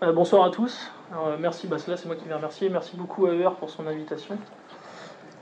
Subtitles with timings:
[0.00, 0.92] Euh, bonsoir à tous.
[1.12, 2.68] Euh, merci, bah, c'est moi qui vais remercier.
[2.68, 4.38] Merci beaucoup à ER pour son invitation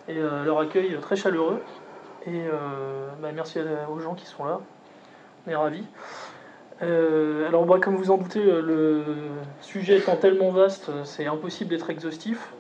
[0.09, 1.61] et euh, leur accueil très chaleureux.
[2.27, 2.43] Et
[3.21, 4.61] bah, merci aux gens qui sont là.
[5.47, 5.85] On est ravis.
[6.81, 9.05] alors, bah, comme vous en doutez, le
[9.61, 12.53] sujet étant tellement vaste, c'est impossible d'être exhaustif.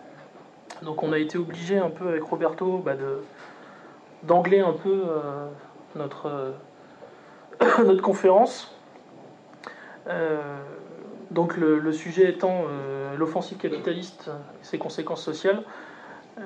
[0.82, 3.22] Donc, on a été obligé un peu avec Roberto bah, de
[4.22, 5.02] d'angler un peu
[5.96, 6.52] notre,
[7.84, 8.72] notre conférence.
[11.30, 15.62] Donc le, sujet étant euh, l'offensive capitaliste et ses conséquences sociales,
[16.39, 16.43] euh,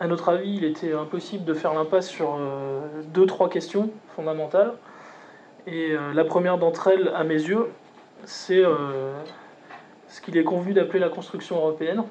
[0.00, 2.80] à notre avis, il était impossible de faire l'impasse sur euh,
[3.12, 4.74] deux, trois questions fondamentales.
[5.66, 7.68] Et la première d'entre elles, à mes yeux,
[8.24, 8.64] c'est
[10.08, 12.02] ce qu'il est convenu d'appeler la construction européenne,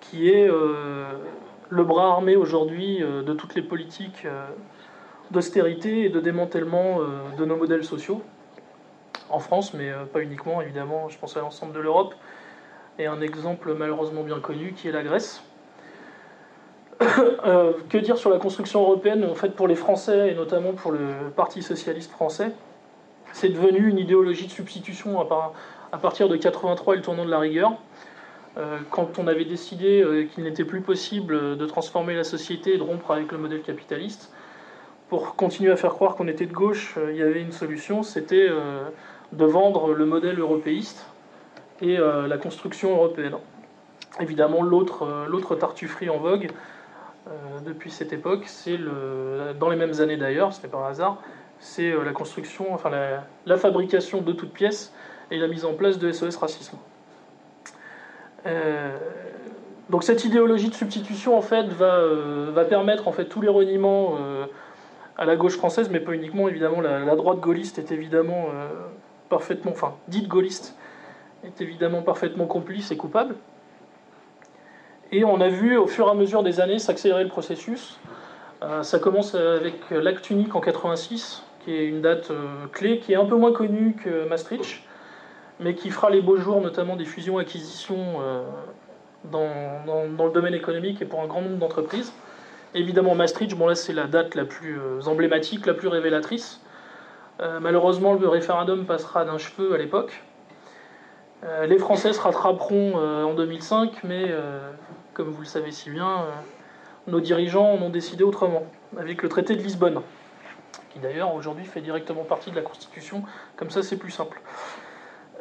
[0.00, 4.26] qui est le bras armé aujourd'hui de toutes les politiques
[5.30, 6.98] d'austérité et de démantèlement
[7.38, 8.20] de nos modèles sociaux
[9.30, 12.14] en France, mais euh, pas uniquement, évidemment, je pense à l'ensemble de l'Europe.
[12.98, 15.42] Et un exemple malheureusement bien connu qui est la Grèce.
[17.44, 19.24] Euh, que dire sur la construction européenne?
[19.24, 22.50] En fait, pour les Français, et notamment pour le Parti socialiste français,
[23.32, 27.38] c'est devenu une idéologie de substitution à, partir de 83 et le tournant de la
[27.38, 27.74] rigueur.
[28.56, 32.82] Euh, quand on avait décidé qu'il n'était plus possible de transformer la société et de
[32.82, 34.32] rompre avec le modèle capitaliste,
[35.08, 38.48] pour continuer à faire croire qu'on était de gauche, il y avait une solution, c'était
[39.32, 41.06] de vendre le modèle européiste
[41.80, 43.36] et euh, la construction européenne.
[44.20, 46.48] Évidemment, l'autre euh, tartufferie en vogue
[47.28, 47.30] euh,
[47.64, 51.18] depuis cette époque, c'est le, dans les mêmes années d'ailleurs, ce n'est pas un hasard,
[51.58, 52.90] c'est la construction, enfin
[53.46, 54.92] la, fabrication de toutes pièces
[55.30, 56.76] et la mise en place de SOS Racisme.
[59.88, 61.98] donc cette idéologie de substitution en fait va,
[62.52, 64.18] va permettre en fait tous les reniements
[65.16, 68.50] à la gauche française, mais pas uniquement évidemment la droite gaulliste est évidemment
[69.28, 70.76] parfaitement, enfin, dite gaulliste,
[71.44, 73.36] est évidemment parfaitement complice et coupable.
[75.12, 77.98] Et on a vu au fur et à mesure des années s'accélérer le processus.
[78.62, 83.12] Euh, ça commence avec l'acte unique en 86, qui est une date euh, clé, qui
[83.12, 84.82] est un peu moins connue que Maastricht,
[85.60, 88.42] mais qui fera les beaux jours, notamment des fusions-acquisitions euh,
[89.30, 92.12] dans, dans, le domaine économique et pour un grand nombre d'entreprises.
[92.74, 96.60] Évidemment, Maastricht, bon là c'est la date la plus emblématique, la plus révélatrice.
[97.40, 100.22] Euh, malheureusement, le référendum passera d'un cheveu à l'époque.
[101.44, 104.32] Euh, les Français se rattraperont euh, en 2005, mais
[105.12, 106.26] comme vous le savez si bien,
[107.06, 108.64] nos dirigeants en ont décidé autrement,
[108.98, 110.00] avec le traité de Lisbonne,
[110.90, 113.22] qui d'ailleurs aujourd'hui fait directement partie de la Constitution,
[113.56, 114.42] comme ça c'est plus simple.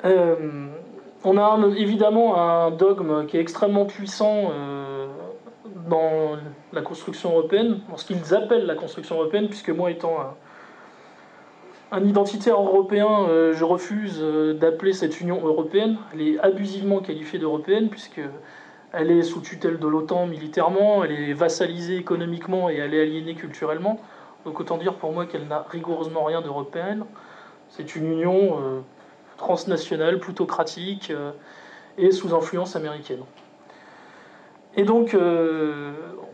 [0.03, 4.51] on a évidemment un dogme qui est extrêmement puissant
[5.89, 6.37] dans
[6.71, 10.35] la construction européenne, dans ce qu'ils appellent la construction européenne, puisque moi étant
[11.95, 15.97] un, identitaire européen, euh, je refuse euh, d'appeler cette Union européenne.
[16.13, 21.97] Elle est abusivement qualifiée d'européenne, puisqu'elle est sous tutelle de l'OTAN militairement, elle est vassalisée
[21.97, 23.99] économiquement et elle est aliénée culturellement.
[24.45, 27.05] Donc autant dire pour moi qu'elle n'a rigoureusement rien d'européenne.
[27.69, 28.79] C'est une union euh,
[29.37, 31.11] transnationale, plutocratique
[31.97, 33.23] et sous influence américaine.
[34.75, 35.15] Et donc,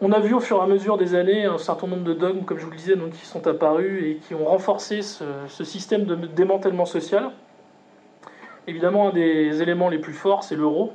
[0.04, 2.44] on a vu au fur et à mesure des années un certain nombre de dogmes,
[2.44, 6.06] comme je vous le disais, donc, qui sont apparus et qui ont renforcé ce, système
[6.06, 7.32] de démantèlement social.
[8.66, 10.94] Évidemment, un des éléments les plus forts, c'est l'euro,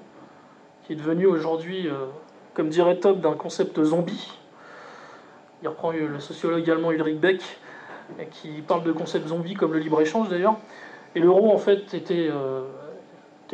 [0.85, 2.07] qui est devenu aujourd'hui, euh,
[2.55, 4.33] comme dirait Top, d'un concept zombie.
[5.63, 7.43] Il reprend le sociologue allemand Ulrich Beck,
[8.31, 10.57] qui parle de concept zombie comme le libre-échange d'ailleurs.
[11.15, 12.63] Et l'euro, en fait, était euh,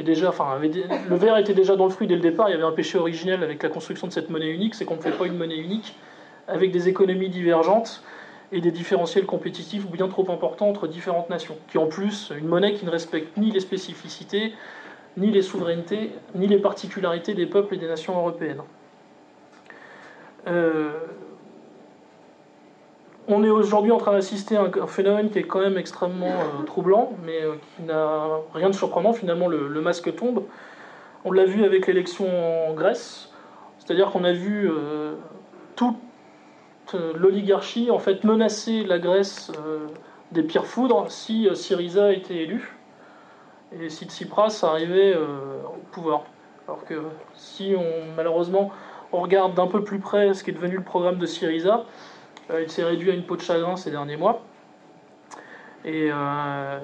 [0.01, 2.49] déjà, enfin, le verre était déjà dans le fruit dès le départ.
[2.49, 4.97] Il y avait un péché originel avec la construction de cette monnaie unique, c'est qu'on
[4.97, 5.97] ne fait pas une monnaie unique
[6.49, 8.03] avec des économies divergentes
[8.53, 11.57] et des différentiels compétitifs bien trop importants entre différentes nations.
[11.69, 14.55] Qui en plus, une monnaie qui ne respecte ni les spécificités,
[15.17, 18.63] ni les souverainetés, ni les particularités des peuples et des nations européennes.
[20.47, 20.93] Euh,
[23.33, 26.63] on est aujourd'hui en train d'assister à un phénomène qui est quand même extrêmement euh,
[26.65, 29.13] troublant, mais euh, qui n'a rien de surprenant.
[29.13, 30.45] Finalement, le, masque tombe.
[31.25, 32.27] On l'a vu avec l'élection
[32.69, 33.31] en Grèce,
[33.79, 35.15] c'est-à-dire qu'on a vu euh,
[35.77, 35.97] toute
[37.15, 39.51] l'oligarchie en fait menacer la Grèce
[40.33, 42.77] des pires foudres si Syriza était élu
[43.73, 46.25] et si Tsipras arrivait au pouvoir.
[46.69, 47.03] Alors que
[47.35, 48.73] si on malheureusement
[49.13, 51.87] on regarde d'un peu plus près ce qui est devenu le programme de Syriza,
[52.51, 54.43] il s'est réduit à une peau de chagrin ces derniers mois.
[55.85, 56.79] Et euh,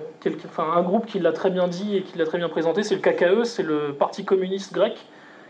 [0.59, 3.01] un groupe qui l'a très bien dit et qui l'a très bien présenté, c'est le
[3.01, 4.95] KKE, c'est le Parti communiste grec,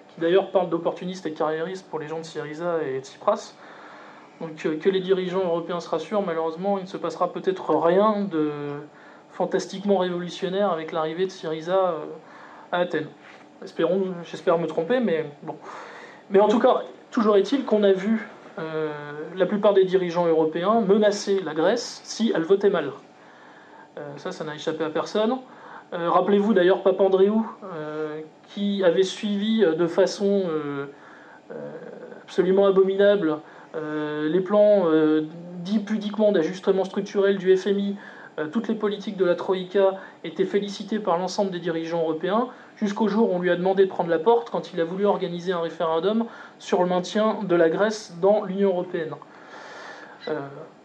[0.08, 3.54] qui d'ailleurs parle d'opportunistes et carriéristes pour les gens de Syriza et de Tsipras.
[4.40, 8.22] Donc euh, que les dirigeants européens se rassurent, malheureusement, il ne se passera peut-être rien
[8.22, 8.50] de
[9.32, 11.94] fantastiquement révolutionnaire avec l'arrivée de Syriza
[12.70, 13.08] à Athènes.
[14.24, 15.56] J'espère me tromper, mais bon.
[16.30, 18.28] Mais en tout cas, toujours est-il qu'on a vu
[19.36, 22.90] la plupart des dirigeants européens menacer la Grèce si elle votait mal.
[24.16, 25.36] ça, ça n'a échappé à personne.
[25.92, 27.46] Rappelez-vous d'ailleurs Papandréou,
[28.48, 30.42] qui avait suivi de façon
[32.24, 33.38] absolument abominable
[33.74, 34.86] les plans
[35.68, 37.96] dit pudiquement d'ajustement structurel du FMI,
[38.38, 39.94] euh, toutes les politiques de la Troïka
[40.24, 42.48] étaient félicitées par l'ensemble des dirigeants européens,
[42.80, 45.04] jusqu'au jour où on lui a demandé de prendre la porte quand il a voulu
[45.04, 46.26] organiser un référendum
[46.58, 49.14] sur le maintien de la Grèce dans l'Union européenne.
[50.28, 50.40] Euh,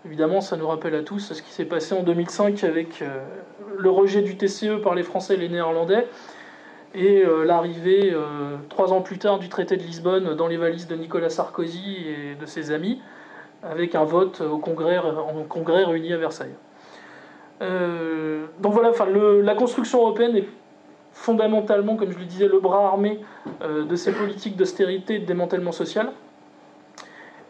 [0.05, 3.23] évidemment, ça nous rappelle à tous ce qui s'est passé en 2005 avec euh,
[3.77, 6.07] le rejet du TCE par les Français et les Néerlandais
[6.95, 8.15] et l'arrivée,
[8.69, 12.35] trois ans plus tard, du traité de Lisbonne dans les valises de Nicolas Sarkozy et
[12.39, 13.01] de ses amis
[13.63, 16.53] avec un vote au congrès, en congrès réuni à Versailles.
[17.61, 20.47] Euh, donc voilà, enfin, la construction européenne est
[21.13, 23.19] fondamentalement, comme je le disais, le bras armé
[23.61, 26.11] euh, de ces politiques d'austérité et de démantèlement social.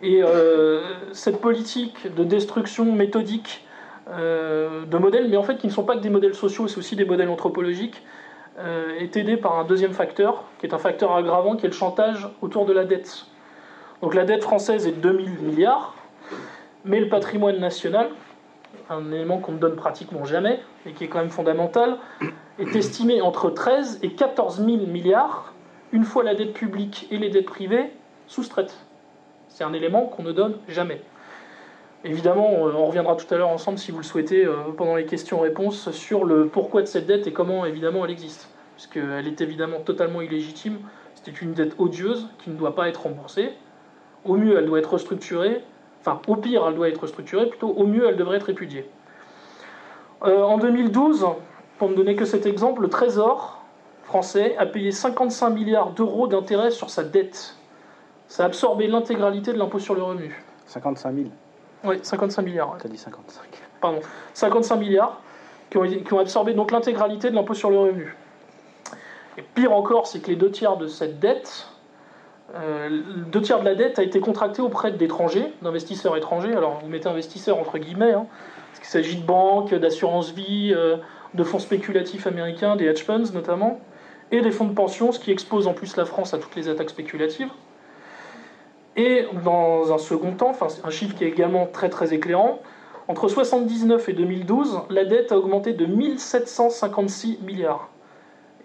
[0.02, 0.82] Et euh,
[1.14, 3.66] cette politique de destruction méthodique
[4.06, 6.98] de modèles, mais en fait qui ne sont pas que des modèles sociaux, c'est aussi
[6.98, 8.04] des modèles anthropologiques,
[9.00, 12.28] est aidée par un deuxième facteur, qui est un facteur aggravant, qui est le chantage
[12.42, 13.26] autour de la dette.
[14.02, 15.96] Donc la dette française est de 2000 milliards,
[16.84, 18.10] mais le patrimoine national,
[18.90, 21.98] un élément qu'on ne donne pratiquement jamais, et qui est quand même fondamental,
[22.60, 25.54] est estimé entre 13 et 14 000 milliards,
[25.92, 27.92] une fois la dette publique et les dettes privées
[28.28, 28.76] soustraites.
[29.48, 31.02] C'est un élément qu'on ne donne jamais.
[32.06, 35.92] Évidemment, on reviendra tout à l'heure ensemble, si vous le souhaitez, euh, pendant les questions-réponses,
[35.92, 38.50] sur le pourquoi de cette dette et comment, évidemment, elle existe.
[38.76, 40.80] Puisqu'elle est évidemment totalement illégitime.
[41.16, 43.52] C'était une dette odieuse qui ne doit pas être remboursée.
[44.26, 45.64] Au mieux, elle doit être restructurée,
[46.06, 48.90] Enfin, au pire, elle doit être structurée, plutôt au mieux, elle devrait être répudiée.
[50.26, 51.26] Euh, en 2012,
[51.78, 53.62] pour ne donner que cet exemple, le Trésor
[54.04, 57.56] français a payé 55 milliards d'euros d'intérêt sur sa dette.
[58.28, 60.44] Ça a absorbé l'intégralité de l'impôt sur le revenu.
[60.66, 61.28] 55 000
[61.86, 62.78] Oui, 55 milliards.
[62.82, 63.44] Tu as dit 55.
[63.80, 64.00] Pardon.
[64.34, 65.22] 55 milliards
[65.70, 68.18] qui ont, qui ont absorbé donc l'intégralité de l'impôt sur le revenu.
[69.38, 71.68] Et pire encore, c'est que les deux tiers de cette dette
[72.56, 73.02] euh,
[73.32, 76.54] deux tiers de la dette a été contractée auprès d'étrangers, d'investisseurs étrangers.
[76.54, 78.28] Alors, vous mettez investisseurs entre guillemets, hein,
[78.72, 80.98] parce qu'il s'agit de banques, d'assurance-vie, euh,
[81.34, 83.80] de fonds spéculatifs américains, des hedge funds notamment,
[84.32, 86.70] et des fonds de pension, ce qui expose en plus la France à toutes les
[86.70, 87.50] attaques spéculatives.
[88.96, 92.60] Et dans un second temps, enfin, un chiffre qui est également très très éclairant,
[93.08, 97.90] entre 1979 et 2012, la dette a augmenté de 1756 milliards.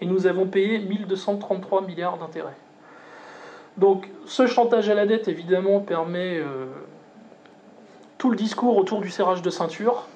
[0.00, 2.56] Et nous avons payé 1233 milliards d'intérêts.
[3.78, 6.66] Donc ce chantage à la dette, évidemment, permet euh,
[8.18, 10.08] tout le discours autour du serrage de ceinture,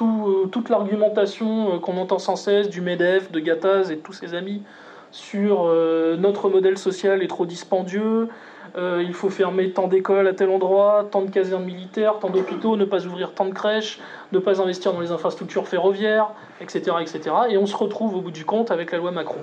[0.00, 4.12] euh, toute l'argumentation euh, qu'on entend sans cesse du MEDEF, de Gattaz et de tous
[4.12, 4.62] ses amis
[5.10, 5.74] sur
[6.18, 8.28] notre modèle social est trop dispendieux,
[8.76, 12.84] il faut fermer tant d'écoles à tel endroit, tant de casernes militaires, tant d'hôpitaux, ne
[12.84, 14.00] pas ouvrir tant de crèches,
[14.32, 16.28] ne pas investir dans les infrastructures ferroviaires,
[16.60, 17.34] etc., etc.
[17.48, 19.40] Et on se retrouve au bout du compte avec la loi Macron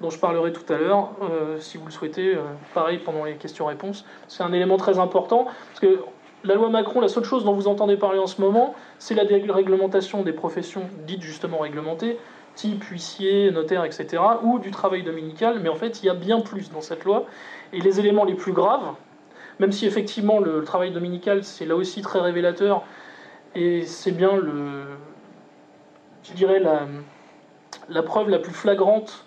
[0.00, 2.42] dont je parlerai tout à l'heure, euh, si vous le souhaitez, euh,
[2.74, 4.04] pareil pendant les questions-réponses.
[4.28, 6.00] C'est un élément très important, parce que
[6.44, 9.24] la loi Macron, la seule chose dont vous entendez parler en ce moment, c'est la
[9.24, 12.18] déréglementation des professions dites justement réglementées,
[12.54, 16.40] type huissier, notaire, etc., ou du travail dominical, mais en fait, il y a bien
[16.40, 17.24] plus dans cette loi.
[17.72, 18.94] Et les éléments les plus graves,
[19.58, 22.82] même si effectivement le, travail dominical, c'est là aussi très révélateur,
[23.54, 24.82] et c'est bien le,
[26.24, 26.86] je dirais, la,
[27.88, 29.24] la preuve la plus flagrante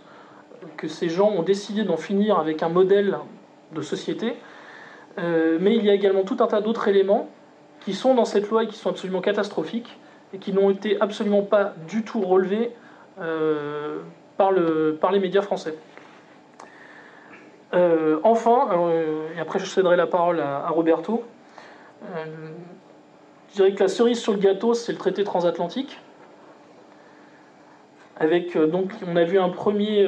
[0.75, 3.17] que ces gens ont décidé d'en finir avec un modèle
[3.73, 4.35] de société,
[5.19, 7.29] euh, mais il y a également tout un tas d'autres éléments
[7.79, 9.97] qui sont dans cette loi et qui sont absolument catastrophiques
[10.33, 12.71] et qui n'ont été absolument pas du tout relevés
[13.19, 13.99] euh,
[14.37, 15.75] par, le, par les médias français.
[17.73, 18.69] Euh, enfin,
[19.35, 21.23] et après je céderai la parole à, Roberto,
[22.13, 25.99] je dirais que la cerise sur le gâteau, c'est le traité transatlantique.
[28.19, 30.07] Avec, donc, on a vu un premier,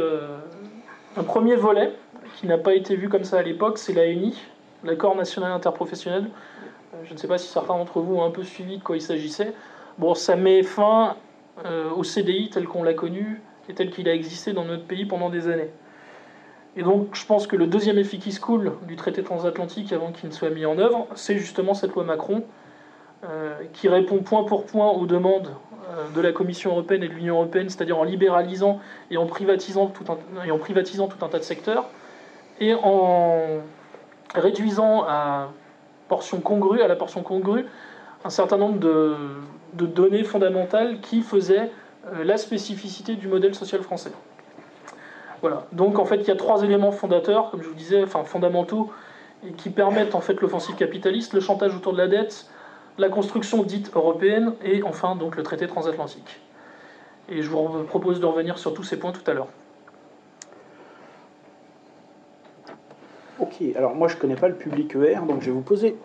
[1.20, 1.92] un premier volet
[2.38, 4.42] qui n'a pas été vu comme ça à l'époque, c'est l'ANI,
[4.86, 6.30] l'accord national interprofessionnel.
[6.94, 8.96] Euh, je ne sais pas si certains d'entre vous ont un peu suivi de quoi
[8.96, 9.54] il s'agissait.
[9.98, 11.18] Bon, ça met fin
[11.66, 15.06] euh, au CDI tel qu'on l'a connu et tel qu'il a existé dans notre pays
[15.06, 15.72] pendant des années.
[16.78, 20.14] Et donc, je pense que le deuxième effet qui se coule du traité transatlantique avant
[20.14, 22.46] qu'il ne soit mis en œuvre, c'est justement cette loi Macron,
[23.26, 25.50] euh, qui répond point pour point aux demandes
[26.16, 28.80] de la Commission européenne et de l'Union européenne, c'est-à-dire en libéralisant
[29.12, 31.86] et en privatisant tout un, et en privatisant tout un tas de secteurs,
[32.60, 33.62] et en
[34.36, 35.50] réduisant à,
[36.10, 37.66] portion congrue, à la portion congrue
[38.26, 39.16] un certain nombre de,
[39.74, 41.72] données fondamentales qui faisaient
[42.08, 44.12] euh, la spécificité du modèle social français.
[45.42, 45.68] Voilà.
[45.72, 48.92] Donc en fait, il y a trois éléments fondateurs, comme je vous disais, enfin fondamentaux,
[49.56, 52.48] qui permettent en fait l'offensive capitaliste, le chantage autour de la dette,
[53.00, 56.40] la construction dite européenne, et enfin donc le traité transatlantique.
[57.30, 59.48] Et je vous propose de revenir sur tous ces points tout à l'heure.
[63.40, 65.96] Ok, alors moi je ne connais pas le public ER, donc je vais vous poser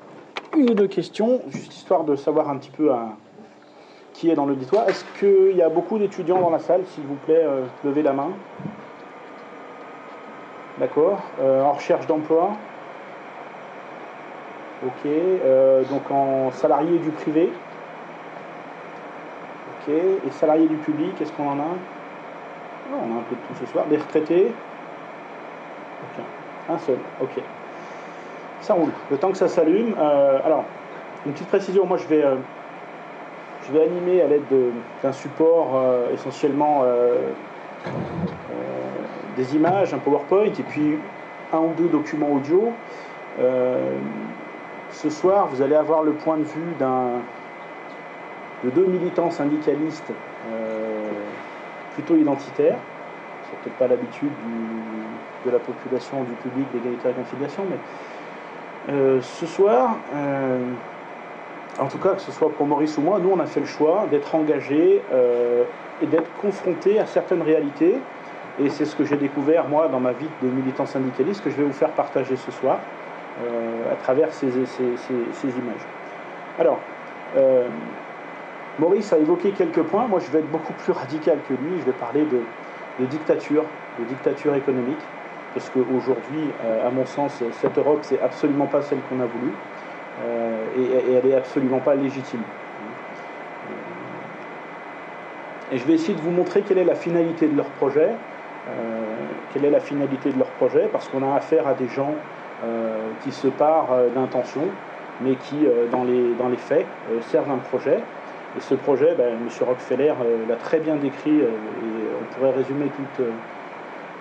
[0.56, 2.96] une ou deux questions, juste histoire de savoir un petit peu euh,
[4.12, 4.88] qui est dans l'auditoire.
[4.88, 8.12] Est-ce qu'il y a beaucoup d'étudiants dans la salle, s'il vous plaît, euh, levez la
[8.12, 8.30] main.
[10.78, 11.20] D'accord.
[11.40, 12.52] Euh, en recherche d'emploi
[14.86, 15.10] Ok.
[15.90, 17.50] donc en salarié du privé
[19.86, 19.94] Ok.
[19.94, 21.76] Et salarié du public, est-ce qu'on en a
[22.92, 23.86] On a un peu de tout ce soir.
[23.86, 24.52] Des retraités?
[26.02, 26.24] Ok.
[26.70, 27.42] Un seul, ok.
[28.60, 28.92] Ça roule.
[29.10, 29.94] Le temps que ça s'allume.
[29.98, 30.64] Euh, alors,
[31.26, 32.36] une petite précision, moi je vais, euh,
[33.66, 34.42] je vais animer à l'aide
[35.02, 36.84] d'un support euh, essentiellement
[39.36, 40.98] des images, un PowerPoint et puis
[41.52, 42.72] un ou deux documents audio.
[44.94, 46.74] Ce soir, vous allez avoir le point de vue
[48.64, 50.12] de deux militants syndicalistes
[51.94, 52.78] plutôt identitaires.
[53.44, 54.32] C'est peut-être pas l'habitude
[55.44, 57.76] de la population, du public d'égalité et réconciliation, mais
[58.90, 60.58] euh, ce soir, euh,
[61.78, 63.66] en tout cas que ce soit pour Maurice ou moi, nous on a fait le
[63.66, 65.64] choix d'être engagés euh,
[66.02, 67.96] et d'être confrontés à certaines réalités.
[68.60, 71.56] Et c'est ce que j'ai découvert moi dans ma vie de militant syndicaliste que je
[71.56, 72.78] vais vous faire partager ce soir
[73.90, 75.86] à travers ces, images.
[76.58, 76.78] Alors,
[78.78, 80.06] Maurice a évoqué quelques points.
[80.06, 81.80] Moi, je vais être beaucoup plus radical que lui.
[81.80, 82.40] Je vais parler de,
[83.00, 83.64] de dictature,
[83.98, 85.02] de dictature économique
[85.54, 89.52] parce qu'aujourd'hui, euh, à mon sens, cette Europe, c'est absolument pas celle qu'on a voulu,
[90.24, 92.42] euh, et, elle est absolument pas légitime.
[95.72, 98.70] Et je vais essayer de vous montrer quelle est la finalité de leur projet, euh,
[99.52, 102.14] quelle est la finalité de leur projet, parce qu'on a affaire à des gens
[103.22, 104.62] qui se parent d'intention,
[105.20, 106.86] mais qui, dans, les, dans les faits,
[107.22, 107.98] servent un projet.
[108.56, 109.48] Et ce projet, ben, M.
[109.66, 110.14] Rockefeller
[110.48, 111.48] l'a très bien décrit, et
[112.20, 113.26] on pourrait résumer toute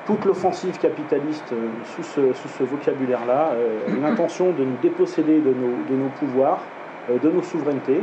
[0.05, 5.53] toute l'offensive capitaliste euh, sous ce, vocabulaire-là, euh, l'intention de nous déposséder de
[5.95, 6.61] nos, pouvoirs,
[7.09, 8.01] euh, de nos souverainetés,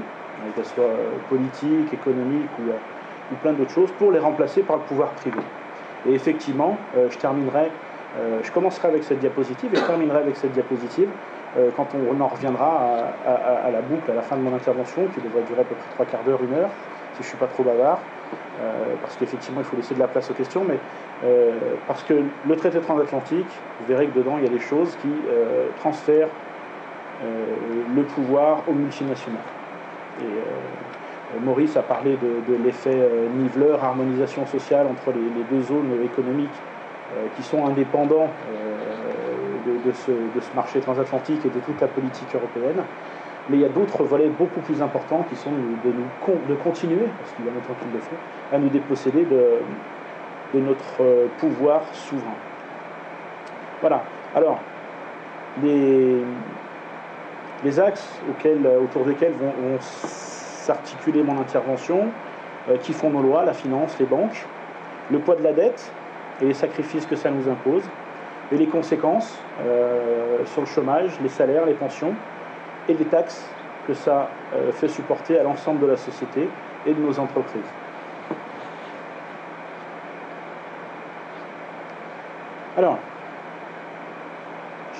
[0.55, 0.97] qu'elles soient
[1.29, 5.39] politiques, économiques ou, plein d'autres choses, pour les remplacer par le pouvoir privé.
[6.09, 7.71] Et effectivement, je terminerai,
[8.43, 11.09] je commencerai avec cette diapositive et terminerai avec cette diapositive
[11.76, 15.43] quand on en reviendra à, la boucle à la fin de mon intervention, qui devrait
[15.43, 16.71] durer à peu près trois quarts d'heure, une heure,
[17.14, 17.99] si je ne suis pas trop bavard.
[19.00, 20.79] parce qu'effectivement, il faut laisser de la place aux questions, mais
[21.23, 21.50] euh,
[21.87, 22.14] parce que
[22.49, 23.50] le traité transatlantique,
[23.81, 26.29] vous verrez que dedans, il y a des choses qui euh, transfèrent
[27.23, 27.45] euh,
[27.95, 29.40] le pouvoir aux multinationales.
[31.43, 36.49] Maurice a parlé de, l'effet niveleur, harmonisation sociale entre les, deux zones économiques
[37.37, 38.29] qui sont indépendants
[39.85, 40.12] de, ce,
[40.55, 42.83] marché transatlantique et de toute la politique européenne.
[43.49, 47.07] Mais il y a d'autres volets beaucoup plus importants qui sont de, nous, de continuer,
[47.19, 48.17] parce qu'il y a longtemps qu'ils le font,
[48.52, 52.35] à nous déposséder de, notre euh, pouvoir souverain.
[53.81, 54.02] Voilà.
[54.35, 54.59] Alors,
[55.62, 56.23] les,
[57.64, 58.21] les axes
[58.83, 62.09] autour desquels vont, s'articuler mon intervention,
[62.69, 64.47] euh, qui font nos lois, la finance, les banques,
[65.11, 65.90] le poids de la dette
[66.41, 67.83] et les sacrifices que ça nous impose,
[68.53, 72.15] et les conséquences euh, sur le chômage, les salaires, les pensions,
[72.89, 73.49] et les taxes
[73.87, 74.29] que ça
[74.73, 76.49] fait supporter à l'ensemble de la société
[76.87, 77.63] et de nos entreprises.
[82.77, 82.99] Alors,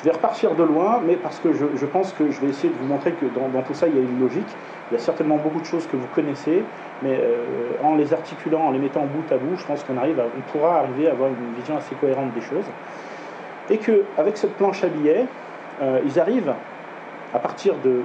[0.01, 2.79] je vais repartir de loin, mais parce que je, pense que je vais essayer de
[2.79, 4.49] vous montrer que dans, tout ça, il y a une logique.
[4.91, 6.65] Il y a certainement beaucoup de choses que vous connaissez,
[7.03, 7.45] mais euh,
[7.85, 10.79] en les articulant, en les mettant bout à bout, je pense qu'on arrive on pourra
[10.79, 12.65] arriver à avoir une vision assez cohérente des choses.
[13.69, 15.27] Et qu'avec cette planche à billets,
[15.83, 16.55] euh, ils arrivent,
[17.35, 18.01] à partir de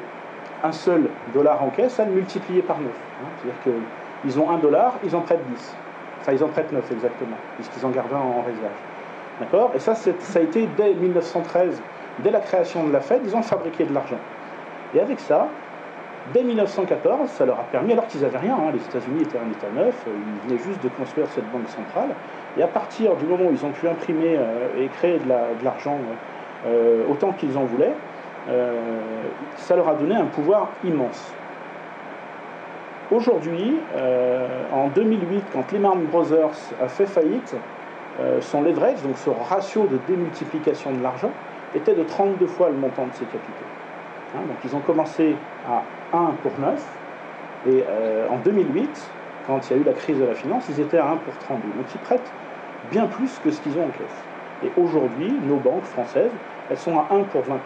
[0.64, 2.88] un seul dollar en caisse, à le multiplier par 9.
[2.88, 3.28] Hein.
[3.38, 3.80] C'est-à-dire
[4.22, 5.76] qu'ils ont un dollar, ils en prêtent 10.
[6.20, 8.95] Enfin, ils en prêtent 9 exactement, puisqu'ils en gardent un en réserve.
[9.40, 11.82] D'accord Et ça, ça a été dès 1913,
[12.20, 14.20] dès la création de la Fed, ils ont fabriqué de l'argent.
[14.94, 15.50] Et avec ça,
[16.34, 19.52] dès 1914, ça leur a permis, alors qu'ils n'avaient rien, hein, les États-Unis étaient un
[19.52, 20.12] État neuf, euh,
[20.44, 22.10] ils venaient juste de construire cette banque centrale,
[22.58, 25.98] et à partir du moment où ils ont pu imprimer euh, et créer de l'argent
[26.66, 27.94] euh, autant qu'ils en voulaient,
[29.56, 31.34] ça leur a donné un pouvoir immense.
[33.10, 33.80] Aujourd'hui,
[34.72, 37.56] en 2008, quand Lehman Brothers a fait faillite,
[38.42, 41.32] son leverage, donc ce ratio de démultiplication de l'argent,
[41.76, 43.66] était de 32 fois le montant de ses capitaux.
[44.36, 45.36] Hein, donc ils ont commencé
[45.68, 45.84] à
[46.18, 46.82] 1 pour 9.
[47.68, 47.84] Et
[48.30, 49.10] en 2008,
[49.48, 51.34] quand il y a eu la crise de la finance, ils étaient à 1 pour
[51.40, 51.62] 32.
[51.78, 52.32] Donc ils prêtent
[52.92, 54.24] bien plus que ce qu'ils ont en caisse.
[54.64, 56.32] Et aujourd'hui, nos banques françaises,
[56.70, 57.60] elles sont à 1 pour 29.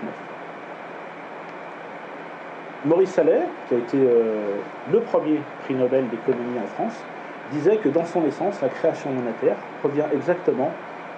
[2.85, 4.55] Maurice Allais, qui a été euh,
[4.91, 7.03] le premier prix Nobel d'économie en France,
[7.51, 10.71] disait que dans son essence, la création monétaire revient exactement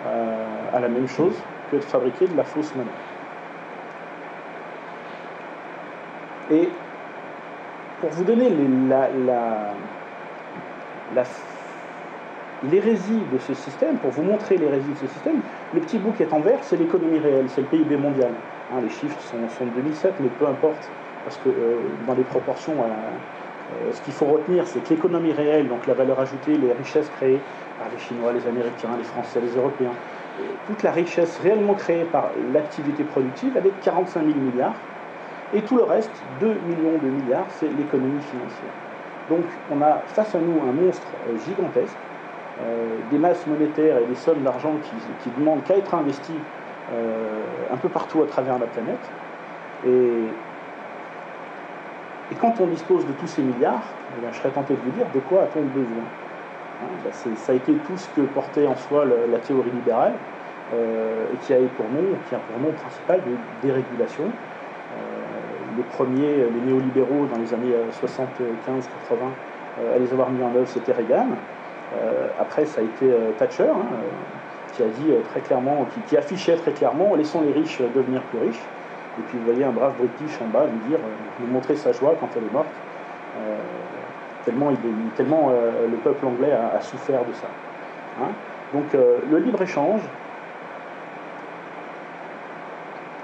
[0.05, 0.35] euh,
[0.73, 1.35] à la même chose
[1.71, 2.89] que de fabriquer de la fausse monnaie.
[6.51, 6.69] Et
[8.01, 8.49] pour vous donner
[12.69, 15.39] l'hérésie de ce système, pour vous montrer l'hérésie de ce système,
[15.73, 18.31] le petit bout qui est en vert, c'est l'économie réelle, c'est le PIB mondial.
[18.73, 20.89] Hein, les chiffres sont, de 2007, mais peu importe
[21.23, 22.83] parce que euh, dans les proportions,
[23.71, 27.09] euh, ce qu'il faut retenir, c'est que l'économie réelle, donc la valeur ajoutée, les richesses
[27.17, 27.39] créées
[27.79, 29.93] par les Chinois, les Américains, les Français, les Européens,
[30.67, 34.75] toute la richesse réellement créée par l'activité productive, elle est de 45 000 milliards.
[35.53, 38.73] Et tout le reste, 2 millions de milliards, c'est l'économie financière.
[39.29, 41.07] Donc on a face à nous un monstre
[41.45, 41.97] gigantesque,
[43.11, 46.39] des masses monétaires et des sommes d'argent qui, qui, demandent qu'à être investies
[46.91, 49.09] un peu partout à travers la planète.
[49.85, 50.27] Et
[52.31, 53.83] et quand on dispose de tous ces milliards,
[54.17, 56.07] eh je serais tenté de vous dire de quoi a-t-on besoin?
[56.81, 60.13] Hein, ben, Ça a été tout ce que portait en soi la théorie libérale,
[60.73, 64.23] euh, et qui a, pour nom, qui a pour principal de dérégulation.
[64.23, 64.97] Euh,
[65.75, 68.07] les premiers, les néolibéraux dans les années 75-80,
[69.79, 71.27] euh, à les avoir mis en œuvre, c'était Reagan.
[72.39, 73.85] après, ça a été Thatcher, hein,
[74.73, 78.39] qui a dit très clairement, qui, qui, affichait très clairement, laissons les riches devenir plus
[78.39, 78.63] riches.
[79.19, 82.15] Et puis vous voyez un brave British en bas lui dire, euh, montrer sa joie
[82.19, 82.67] quand elle est morte,
[83.37, 83.57] euh,
[84.45, 84.71] tellement,
[85.15, 87.47] tellement euh, le peuple anglais a, souffert de ça.
[88.21, 88.29] Hein.
[88.73, 89.99] Donc le libre-échange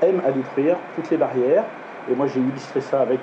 [0.01, 1.63] aime à détruire toutes les barrières,
[2.11, 3.21] et moi j'ai illustré ça avec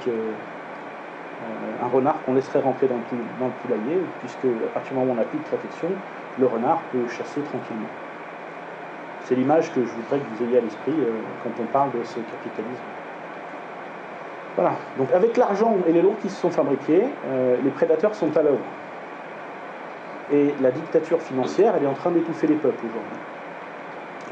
[1.83, 3.03] un renard qu'on laisserait rentrer dans le,
[3.39, 5.89] dans le poulailler, puisque à partir du moment où on n'a plus de protection,
[6.39, 7.89] le renard peut chasser tranquillement.
[9.25, 11.11] C'est l'image que je voudrais que vous ayez à l'esprit euh,
[11.43, 12.83] quand on parle de ce capitalisme.
[14.55, 18.37] Voilà, donc avec l'argent et les lots qui se sont fabriqués, euh, les prédateurs sont
[18.37, 18.65] à l'œuvre.
[20.33, 23.19] Et la dictature financière, elle est en train d'étouffer les peuples aujourd'hui.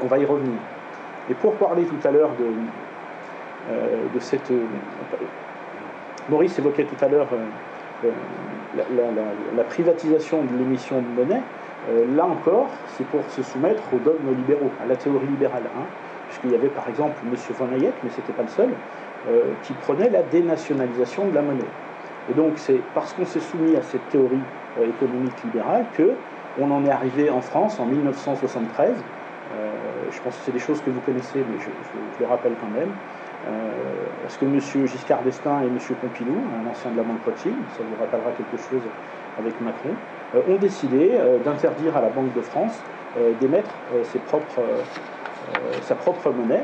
[0.02, 0.58] On va y revenir.
[1.30, 4.52] Et pour parler tout à l'heure de, euh, de cette...
[6.28, 7.26] Maurice évoquait tout à l'heure
[9.56, 11.42] la, privatisation de l'émission de monnaie.
[11.90, 15.64] Euh, là encore, c'est pour se soumettre aux dogmes libéraux, à la théorie libérale.
[15.76, 15.84] Hein,
[16.28, 17.34] puisqu'il y avait par exemple M.
[17.58, 18.70] von Hayek, mais ce n'était pas le seul,
[19.28, 21.72] euh, qui prenait la dénationalisation de la monnaie.
[22.30, 24.40] Et donc c'est parce qu'on s'est soumis à cette théorie
[24.78, 26.12] euh, économique libérale que
[26.58, 28.94] on en est arrivé en France en 1973.
[30.10, 31.70] je pense que c'est des choses que vous connaissez, mais je,
[32.20, 32.90] les rappelle quand même.
[34.22, 34.60] parce que M.
[34.60, 35.78] Giscard d'Estaing et M.
[35.98, 38.82] Pompidou, un ancien de la Banque Rothschild, ça vous rappellera quelque chose
[39.38, 39.94] avec Macron,
[40.34, 42.78] euh, ont décidé euh, d'interdire à la Banque de France
[43.18, 43.70] euh, d'émettre
[45.82, 46.62] sa propre monnaie.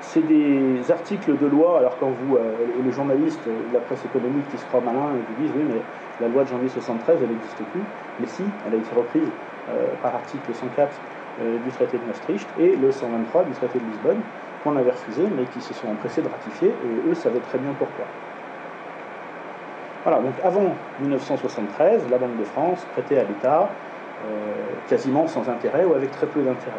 [0.00, 2.36] c'est des articles de loi, alors quand vous,
[2.84, 5.80] les journalistes de la presse économique qui se croient malins, vous disent oui, mais
[6.20, 7.80] la loi de janvier 73, elle n'existe plus.
[8.20, 9.28] Mais si, elle a été reprise
[10.02, 10.92] par article 104
[11.64, 14.20] du traité de Maastricht et le 123 du traité de Lisbonne,
[14.62, 17.72] qu'on avait refusé, mais qui se sont empressés de ratifier, et eux savaient très bien
[17.78, 18.04] pourquoi.
[20.04, 23.68] Voilà, donc avant 1973, la Banque de France prêtait à l'État
[24.24, 24.52] euh,
[24.88, 26.76] quasiment sans intérêt ou avec très peu d'intérêt.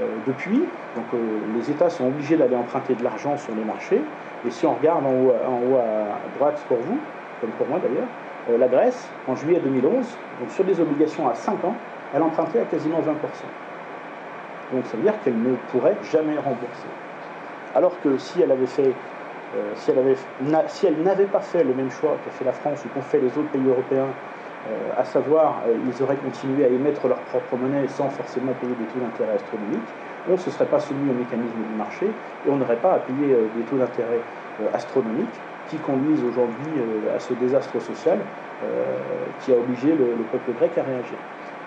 [0.00, 0.58] Euh, depuis,
[0.94, 1.18] donc, euh,
[1.56, 4.02] les États sont obligés d'aller emprunter de l'argent sur les marchés,
[4.46, 6.98] et si on regarde en haut, à droite pour vous,
[7.40, 9.94] comme pour moi d'ailleurs, la Grèce, en juillet 2011,
[10.40, 11.74] donc sur des obligations à 5 ans,
[12.14, 13.02] elle empruntait à quasiment 20%.
[14.72, 16.88] Donc ça veut dire qu'elle ne pourrait jamais rembourser.
[17.74, 18.92] Alors que si elle avait fait
[19.54, 19.72] euh,
[20.68, 23.18] si, elle n'avait pas fait le même choix qu'a fait la France ou qu'ont fait
[23.18, 27.56] les autres pays européens, euh, à savoir euh, ils auraient continué à émettre leur propre
[27.56, 29.90] monnaie sans forcément payer des taux d'intérêt astronomiques,
[30.28, 32.98] on ne se serait pas soumis au mécanisme du marché et on n'aurait pas à
[32.98, 34.18] payer des taux d'intérêt
[34.74, 36.82] astronomiques qui conduisent aujourd'hui
[37.14, 38.18] à ce désastre social
[39.40, 41.18] qui a obligé le, peuple grec à réagir.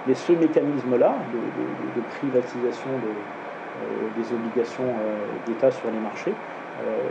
[0.08, 2.90] Mais ce mécanisme-là de, privatisation
[4.18, 4.92] des obligations
[5.48, 6.59] d'État sur les marchés, euh,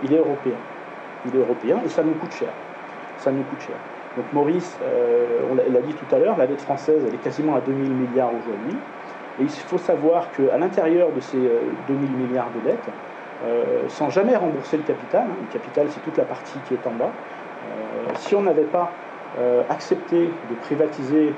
[0.03, 0.57] il est européen.
[1.27, 2.51] Il est européen et ça nous coûte cher.
[3.19, 3.77] Ça nous coûte cher.
[4.17, 7.57] Donc Maurice, euh, on l'a dit tout à l'heure, la dette française, elle est quasiment
[7.57, 8.77] à 2000 milliards aujourd'hui.
[9.41, 12.89] Et il faut savoir qu'à l'intérieur de ces 2000 euh, milliards de dettes,
[13.87, 16.91] sans jamais rembourser le capital, hein, le capital c'est toute la partie qui est en
[16.91, 17.13] bas,
[18.17, 18.91] si on n'avait pas
[19.71, 21.33] accepté de privatiser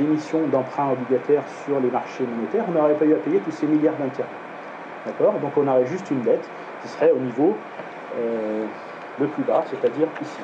[0.00, 3.66] émissions d'emprunts obligataires sur les marchés monétaires, on n'aurait pas eu à payer tous ces
[3.66, 4.28] milliards d'intérêts.
[5.06, 5.34] D'accord?
[5.34, 6.48] Donc on aurait juste une dette
[6.82, 7.56] qui serait au niveau
[8.18, 8.64] euh,
[9.20, 10.40] le plus bas, c'est-à-dire ici.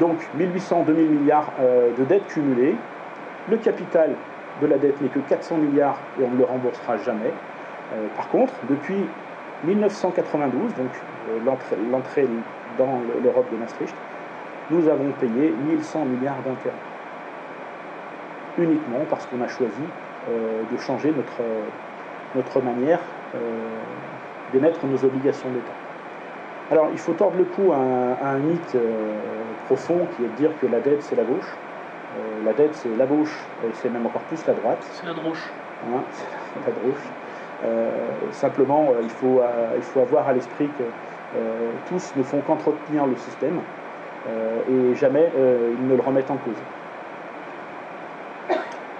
[0.00, 2.76] Donc 1800-2000 milliards euh, de dettes cumulées.
[3.48, 4.10] Le capital
[4.60, 7.32] de la dette n'est que 400 milliards et on ne le remboursera jamais.
[7.92, 9.06] Euh, par contre, depuis
[9.64, 10.90] 1992, donc
[11.90, 12.26] l'entrée
[12.78, 13.94] dans l'Europe de Maastricht,
[14.70, 16.74] nous avons payé 1100 milliards d'intérêts.
[18.58, 19.82] Uniquement parce qu'on a choisi
[20.28, 21.42] de changer notre,
[22.34, 23.00] notre manière
[23.34, 23.38] euh,
[24.52, 25.72] d'émettre nos obligations d'État.
[26.70, 29.14] Alors, il faut tordre le cou à un, mythe euh,
[29.66, 31.56] profond qui est de dire que la dette, c'est la gauche.
[32.16, 34.78] Euh, la dette, c'est la gauche, et c'est même encore plus la droite.
[34.92, 35.50] C'est la droche.
[35.86, 36.02] Hein,
[36.66, 38.32] la droche.
[38.32, 39.40] simplement, il, faut,
[39.76, 40.84] il faut avoir à l'esprit que
[41.88, 43.58] tous ne font qu'entretenir le système
[44.26, 45.30] et jamais
[45.78, 46.54] ils ne le remettent en cause.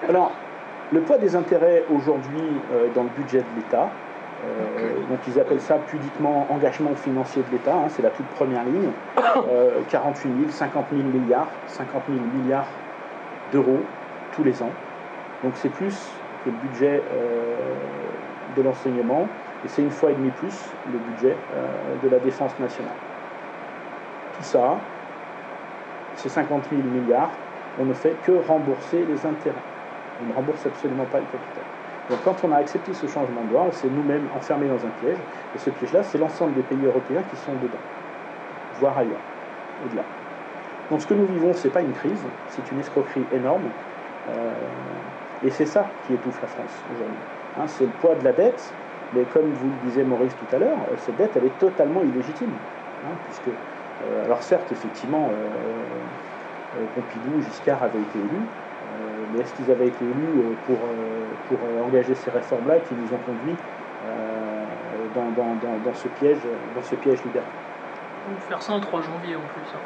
[0.09, 0.33] Alors,
[0.93, 2.43] le poids des intérêts aujourd'hui
[2.95, 3.89] dans le budget de l'État,
[4.45, 8.65] euh, donc ils appellent ça pudiquement engagement financier de l'État, hein, c'est la toute première
[8.65, 8.91] ligne.
[9.89, 12.67] 48 000, 50 000 milliards, 50 000 milliards
[13.53, 13.81] d'euros
[14.33, 14.71] tous les ans.
[15.43, 15.97] Donc c'est plus
[16.45, 17.55] que le budget euh,
[18.57, 19.29] de l'enseignement,
[19.65, 21.67] et c'est une fois et demi plus le budget euh,
[22.03, 22.93] de la défense nationale.
[24.37, 24.77] Tout ça,
[26.17, 27.31] ces 50 000 milliards,
[27.81, 29.57] on ne fait que rembourser les intérêts.
[30.23, 31.65] On ne rembourse absolument pas le capital.
[32.11, 34.93] Donc quand on a accepté ce changement de loi, on s'est nous-mêmes enfermés dans un
[35.01, 35.17] piège,
[35.55, 37.83] et ce piège-là, c'est l'ensemble des pays européens qui sont dedans,
[38.79, 39.25] voire ailleurs,
[39.87, 40.03] au-delà.
[40.91, 43.63] Donc ce que nous vivons, ce n'est pas une crise, c'est une escroquerie énorme,
[44.29, 44.53] euh,
[45.45, 47.17] et c'est ça qui étouffe la France aujourd'hui.
[47.59, 48.73] Hein, c'est le poids de la dette,
[49.15, 52.03] mais comme vous le disait Maurice tout à l'heure, euh, cette dette, elle est totalement
[52.03, 52.53] illégitime,
[53.07, 53.57] hein, puisque,
[54.25, 55.31] alors certes, effectivement,
[56.95, 58.47] Pompidou, Giscard avaient été élus,
[59.35, 62.95] mais est-ce qu'ils avaient été élus euh, pour, euh, pour euh, engager ces réformes-là qui
[62.95, 63.57] nous ont conduits
[65.15, 66.39] dans, dans, dans, ce piège,
[66.75, 67.49] dans ce piège libéral?
[68.49, 69.75] Faire ça le 3 janvier en plus.
[69.75, 69.81] Hein.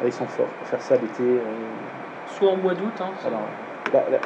[0.00, 1.40] Ah, ils sont forts pour faire ça l'été.
[2.26, 2.92] Soit en mois d'août.
[3.00, 3.46] Hein, Alors,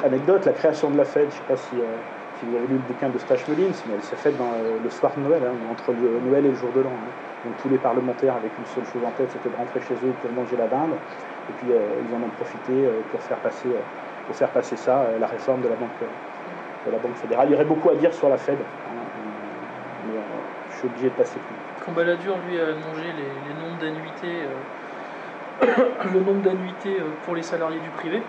[0.03, 1.75] l'anecdote, la, création de la Fed, je ne sais pas si,
[2.39, 4.51] si, vous avez lu le bouquin de Stash Mullins, mais elle s'est faite dans,
[4.83, 6.91] le soir de Noël, hein, entre le, Noël et le jour de l'an.
[7.45, 10.13] Donc tous les parlementaires avec une seule chose en tête, c'était de rentrer chez eux
[10.21, 10.93] pour manger la dinde.
[11.49, 13.81] Et puis euh, ils en ont profité euh, pour faire passer, euh,
[14.27, 15.97] pour faire passer ça, la réforme de la, banque,
[16.85, 17.47] de la Banque fédérale.
[17.49, 18.93] Il y aurait beaucoup à dire sur la Fed, hein,
[20.07, 20.19] mais
[20.69, 24.45] je suis obligé de passer plus Quand Balladur, lui, a les, nombres d'annuités,
[26.13, 28.21] le nombre d'annuités pour les salariés du privé,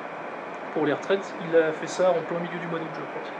[0.73, 3.33] pour les retraites, il a fait ça en plein milieu du mois d'août, je pense.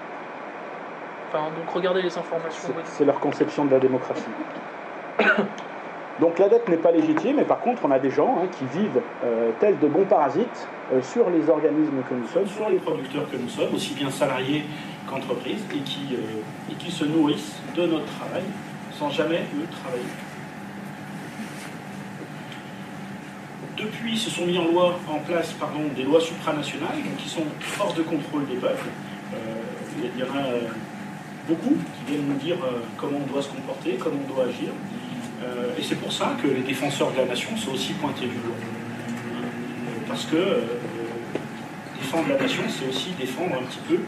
[1.29, 2.69] Enfin, donc regardez les informations.
[2.85, 4.29] C'est leur conception de la démocratie.
[6.21, 8.79] Donc la dette n'est pas légitime, mais par contre, on a des gens hein, qui
[8.79, 12.77] vivent euh, tels de bons parasites euh, sur les organismes que nous sommes, sur les
[12.77, 14.65] producteurs que nous sommes, aussi bien salariés
[15.09, 18.43] qu'entreprises, et qui, euh, et qui se nourrissent de notre travail
[18.93, 20.05] sans jamais le travailler.
[23.79, 27.95] Depuis, se sont mis en, loi, en place pardon, des lois supranationales qui sont force
[27.95, 28.87] de contrôle des peuples.
[29.99, 30.45] il y en a
[31.49, 32.59] beaucoup qui viennent nous dire
[32.97, 34.69] comment on doit se comporter, comment on doit agir.
[35.43, 38.37] Euh, et c'est pour ça que les défenseurs de la nation sont aussi pointés du
[38.37, 38.57] doigt.
[40.09, 40.61] Parce que euh,
[42.01, 43.99] défendre la nation, c'est aussi défendre un petit peu euh,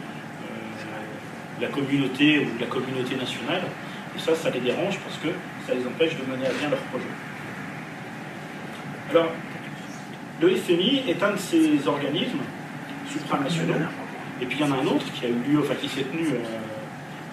[1.61, 3.63] la communauté ou la communauté nationale.
[4.17, 5.29] Et ça, ça les dérange parce que
[5.67, 7.05] ça les empêche de mener à bien leur projet.
[9.11, 9.33] Alors,
[10.41, 12.43] le FMI est un de ces organismes
[13.11, 13.75] supranationaux.
[14.41, 16.03] Et puis il y en a un autre qui a eu lieu, enfin qui s'est
[16.03, 16.27] tenu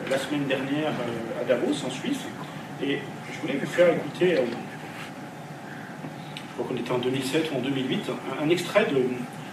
[0.09, 0.91] la semaine dernière
[1.39, 2.19] à Davos, en Suisse.
[2.83, 2.99] Et
[3.41, 4.45] voulais vous faire écouter, euh,
[6.35, 8.87] je crois qu'on était en 2007 ou en 2008, un, extrait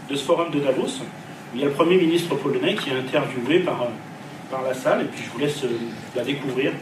[0.09, 2.98] de, ce forum de Davos, où il y a le Premier ministre polonais qui est
[2.98, 3.87] interviewé par, euh,
[4.51, 5.70] par la salle, et puis je vous laisse euh,
[6.14, 6.72] la découvrir.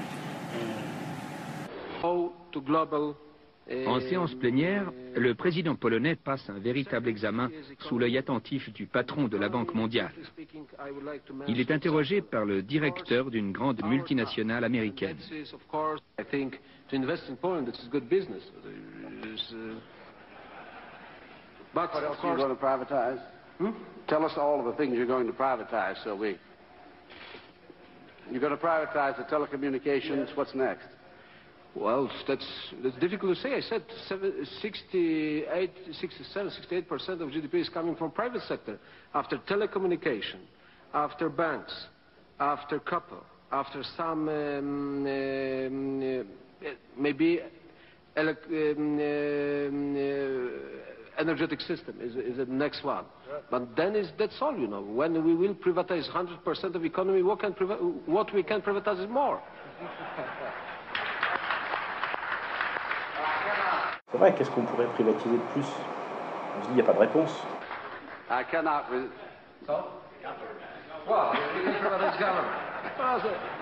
[3.87, 9.27] En séance plénière, le président polonais passe un véritable examen sous l'œil attentif du patron
[9.27, 10.13] de la Banque mondiale.
[11.49, 15.17] Il est interrogé par le directeur d'une grande multinationale américaine.
[16.91, 17.67] To invest in Poland.
[17.67, 18.43] This is good business.
[18.65, 19.81] It's, uh,
[21.75, 23.21] but what else are you going to privatize?
[23.59, 23.71] Hmm?
[24.09, 26.39] Tell us all of the things you're going to privatize so we...
[28.31, 30.37] You're going to privatize the telecommunications.
[30.37, 30.87] What's next?
[31.77, 32.47] Well, that's,
[32.83, 33.55] that's difficult to say.
[33.55, 33.85] I said
[34.63, 35.71] 68,
[36.01, 36.53] 67,
[36.89, 38.79] 68% of GDP is coming from private sector.
[39.15, 40.41] After telecommunication,
[40.95, 41.73] after banks,
[42.41, 43.21] after copper,
[43.53, 46.27] after some um, um,
[46.97, 47.41] maybe
[48.17, 48.99] um,
[49.97, 53.05] uh, energetic system is, is the next one.
[53.51, 54.81] But then is, that's all, you know.
[54.81, 57.53] When we will privatize 100% of economy, what, can
[58.07, 59.41] what we can privatize is more.
[64.13, 65.67] C'est vrai, qu'est-ce qu'on pourrait privatiser de plus
[66.57, 67.31] On se dit, il n'y a pas de réponse.
[68.31, 68.85] I cannot...
[69.67, 69.85] So?
[71.09, 72.66] Well, we can privatize government.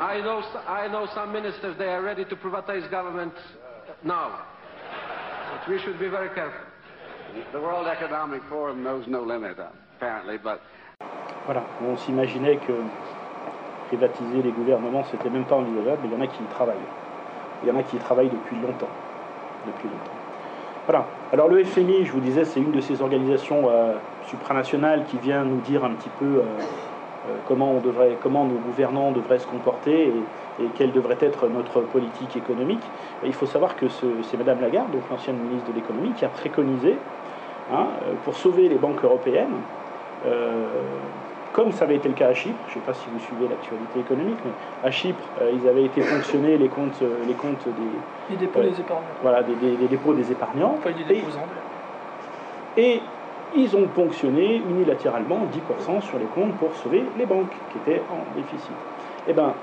[0.00, 3.34] I know, I know some ministers, they are ready to privatize government
[4.02, 4.30] now.
[5.50, 6.60] But we should be very careful.
[7.52, 9.56] The World Economic Forum knows no limit,
[9.96, 10.60] apparently, but...
[11.46, 12.72] Voilà, on s'imaginait que
[13.88, 16.76] privatiser les gouvernements, c'était même pas envisageable, mais il y en a qui y travaillent.
[17.62, 18.88] Il y en a qui y travaillent depuis longtemps.
[19.66, 20.10] Depuis longtemps.
[20.86, 21.06] Voilà.
[21.32, 23.94] Alors le FMI, je vous disais, c'est une de ces organisations euh,
[24.26, 26.42] supranationales qui vient nous dire un petit peu euh,
[27.46, 30.12] comment, on devrait, comment nos gouvernants devraient se comporter et,
[30.76, 32.82] quelle devrait être notre politique économique.
[33.24, 36.96] il faut savoir que c'est Madame Lagarde, donc l'ancienne ministre de l'économie, qui a préconisé,
[37.72, 37.86] hein,
[38.24, 39.50] pour sauver les banques européennes,
[41.54, 43.46] comme ça avait été le cas à Chypre, je ne sais pas si vous suivez
[43.48, 44.50] l'actualité économique, mais
[44.82, 48.34] à Chypre, euh, ils avaient été fonctionnés les comptes, euh, les comptes des...
[48.34, 49.02] Les dépôts des épargnants.
[49.22, 49.54] Voilà, des,
[49.88, 50.74] dépôts des épargnants.
[50.78, 51.22] Enfin, des
[52.76, 53.00] et
[53.54, 58.36] ils ont ponctionné unilatéralement 10% sur les comptes pour sauver les banques qui étaient en
[58.36, 58.72] déficit.
[59.28, 59.54] Eh bien,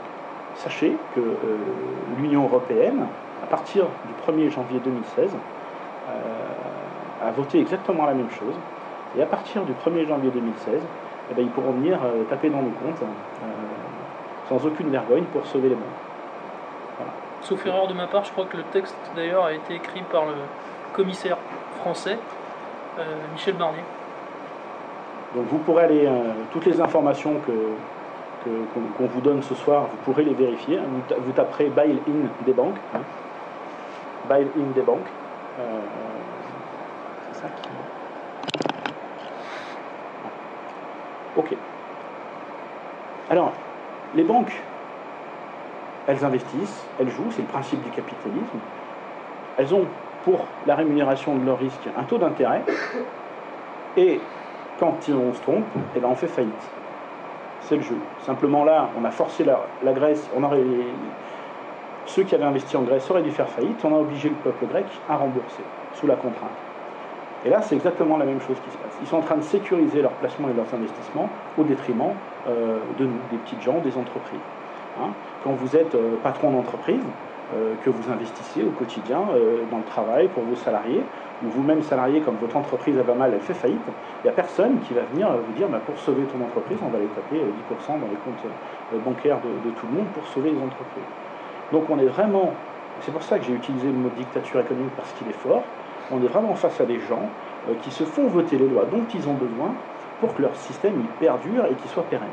[0.56, 1.36] sachez que euh,
[2.18, 3.06] l'Union européenne,
[3.44, 5.32] à partir du 1er janvier 2016,
[7.22, 8.56] a voté exactement la même chose.
[9.18, 10.82] Et à partir du 1er janvier 2016,
[11.32, 13.46] eh ben, ils pourront venir euh, taper dans le compte euh,
[14.50, 17.08] sans aucune vergogne pour sauver les banques.
[17.42, 20.26] Sauf erreur de ma part, je crois que le texte d'ailleurs a été écrit par
[20.26, 20.34] le
[20.94, 21.38] commissaire
[21.80, 22.41] français euh,
[23.34, 23.84] Michel Barnier.
[25.36, 26.10] Donc vous pourrez aller,
[26.52, 28.50] toutes les informations que,
[28.98, 30.80] qu'on vous donne ce soir, vous pourrez les vérifier.
[31.18, 32.78] Vous, taperez bail-in des banques.
[32.94, 33.02] Hein.
[34.28, 35.08] Bail-in des banques.
[37.32, 37.70] c'est ça qui.
[41.38, 41.56] Ok.
[43.30, 43.54] Alors,
[44.16, 44.52] les banques,
[46.08, 48.60] elles investissent, elles jouent, c'est le principe du capitalisme.
[49.58, 49.86] Elles ont,
[50.24, 52.62] pour la rémunération de leur risque, un taux d'intérêt.
[53.98, 54.20] Et
[54.80, 56.54] quand on se trompe, eh ben on fait faillite.
[57.62, 57.98] C'est le jeu.
[58.26, 60.42] Simplement là, on a forcé la, Grèce, on
[62.06, 64.66] ceux qui avaient investi en Grèce auraient dû faire faillite, on a obligé le peuple
[64.66, 66.50] grec à rembourser, sous la contrainte.
[67.46, 68.98] Et là, c'est exactement la même chose qui se passe.
[69.02, 72.14] Ils sont en train de sécuriser leurs placements et leurs investissements au détriment
[72.48, 74.40] euh, de nous, des petites gens, des entreprises.
[75.00, 75.10] Hein.
[75.44, 77.02] Quand vous êtes euh, patron d'entreprise,
[77.84, 79.20] que vous investissez au quotidien
[79.70, 81.02] dans le travail pour vos salariés,
[81.44, 84.34] ou vous-même salarié, comme votre entreprise a pas mal, elle fait faillite, il n'y a
[84.34, 87.38] personne qui va venir vous dire bah, pour sauver ton entreprise, on va aller taper
[87.38, 91.12] 10% dans les comptes bancaires de, tout le monde pour sauver les entreprises.
[91.72, 92.54] Donc on est vraiment,
[93.02, 95.64] c'est pour ça que j'ai utilisé le mot dictature économique parce qu'il est fort,
[96.12, 97.30] on est vraiment face à des gens
[97.70, 99.74] euh, qui se font voter les lois dont ils ont besoin
[100.20, 102.28] pour que leur système y perdure et qu'il soit pérenne.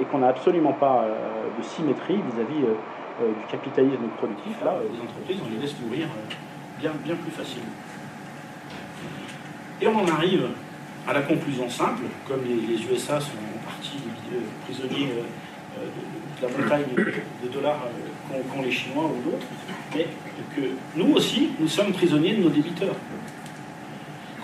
[0.00, 1.14] Et qu'on n'a absolument pas euh,
[1.58, 2.64] de symétrie vis-à-vis
[3.20, 4.52] euh, du capitalisme productif.
[4.64, 6.08] Là, les entreprises, on les laisse mourir
[6.78, 7.64] bien, bien plus facilement.
[9.80, 10.48] Et on en arrive
[11.06, 13.98] à la conclusion simple, comme les, USA sont en partie
[14.64, 16.84] prisonniers de, la montagne
[17.42, 17.88] de dollars
[18.28, 19.46] qu'ont les Chinois ou d'autres,
[19.94, 20.06] mais
[20.54, 22.96] que nous aussi, nous sommes prisonniers de nos débiteurs.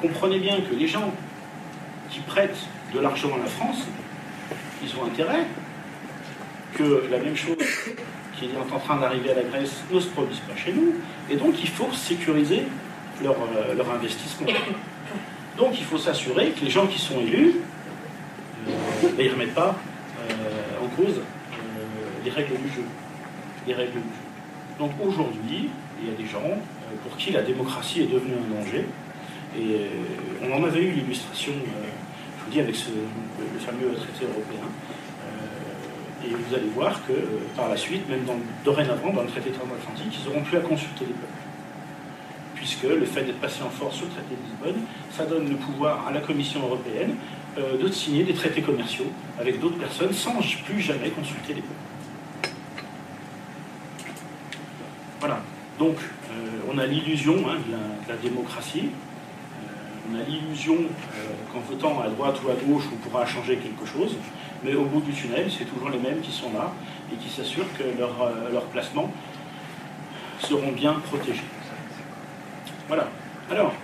[0.01, 1.13] Comprenez bien que les gens
[2.11, 3.87] qui prêtent de l'argent à la France,
[4.83, 5.47] ils ont intérêt
[6.75, 7.57] que la même chose
[8.49, 10.95] qui est en train d'arriver à la Grèce ne se produise pas chez nous,
[11.31, 12.65] et donc il faut sécuriser
[13.23, 14.47] leur, euh, investissement.
[15.57, 17.57] Donc il faut s'assurer que les gens qui sont élus
[18.67, 19.77] ne euh, remettent pas
[20.31, 21.21] euh, en cause
[22.25, 22.85] les règles du jeu.
[24.79, 25.69] Donc aujourd'hui,
[26.01, 28.87] il y a des gens euh, pour qui la démocratie est devenue un danger.
[29.57, 29.87] Et euh,
[30.43, 31.87] on en avait eu l'illustration, euh,
[32.39, 34.67] je vous dis, avec le fameux traité européen.
[36.25, 37.13] Et vous allez voir que
[37.57, 38.25] par la suite, même
[38.65, 41.27] dorénavant, dans le traité transatlantique, ils n'auront plus à consulter les peuples.
[42.55, 45.57] Puisque le fait d'être passé en force sur le traité de Lisbonne, ça donne le
[45.57, 47.17] pouvoir à la Commission européenne
[47.57, 52.53] de signer des traités commerciaux avec d'autres personnes sans plus jamais consulter les peuples.
[55.23, 55.41] Voilà.
[55.79, 58.89] Donc, euh, on a l'illusion hein, de, la, démocratie.
[58.89, 63.57] Euh, on a l'illusion euh, qu'en votant à droite ou à gauche, on pourra changer
[63.57, 64.17] quelque chose.
[64.65, 66.73] Mais au bout du tunnel, c'est toujours les mêmes qui sont là
[67.13, 69.13] et qui s'assurent que leurs placements
[70.41, 71.45] seront bien protégés.
[72.89, 73.09] Voilà.
[73.51, 73.75] Alors,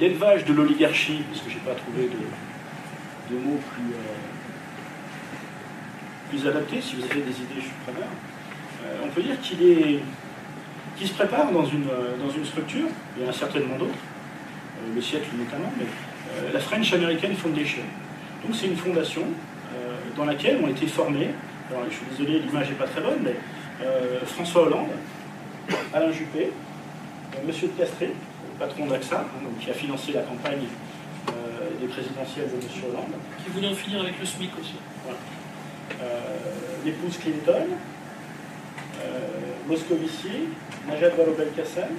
[0.00, 3.94] l'élevage de l'oligarchie, parce que je n'ai pas trouvé de, mots plus,
[6.30, 8.08] plus adaptés, si vous avez des idées, je suis preneur.
[9.04, 10.00] on peut dire qu'il est
[10.98, 13.98] qui se préparent dans une, dans une structure, il y en a certainement d'autres,
[14.92, 15.86] le siècle notamment, mais
[16.52, 17.82] la French American Foundation.
[18.44, 19.22] Donc c'est une fondation
[20.18, 21.30] dans laquelle ont été formés,
[21.70, 23.36] alors je suis désolé, l'image n'est pas très bonne, mais
[24.26, 24.90] François Hollande,
[25.94, 26.50] Alain Juppé,
[27.46, 28.12] Monsieur de Castré,
[28.58, 30.66] patron d'AXA, hein, qui a financé la campagne
[31.80, 32.90] des présidentielles de M.
[32.90, 33.12] Hollande.
[33.44, 34.74] Qui voulait en finir avec le SMIC aussi.
[36.84, 37.66] L'épouse Clinton,
[39.68, 40.48] Moscovici,
[40.88, 41.92] Najat Vallaud-Belkacem,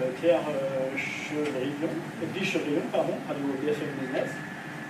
[0.00, 4.30] euh, Claire euh, Chevrillon, pardon, Radio BFM Business,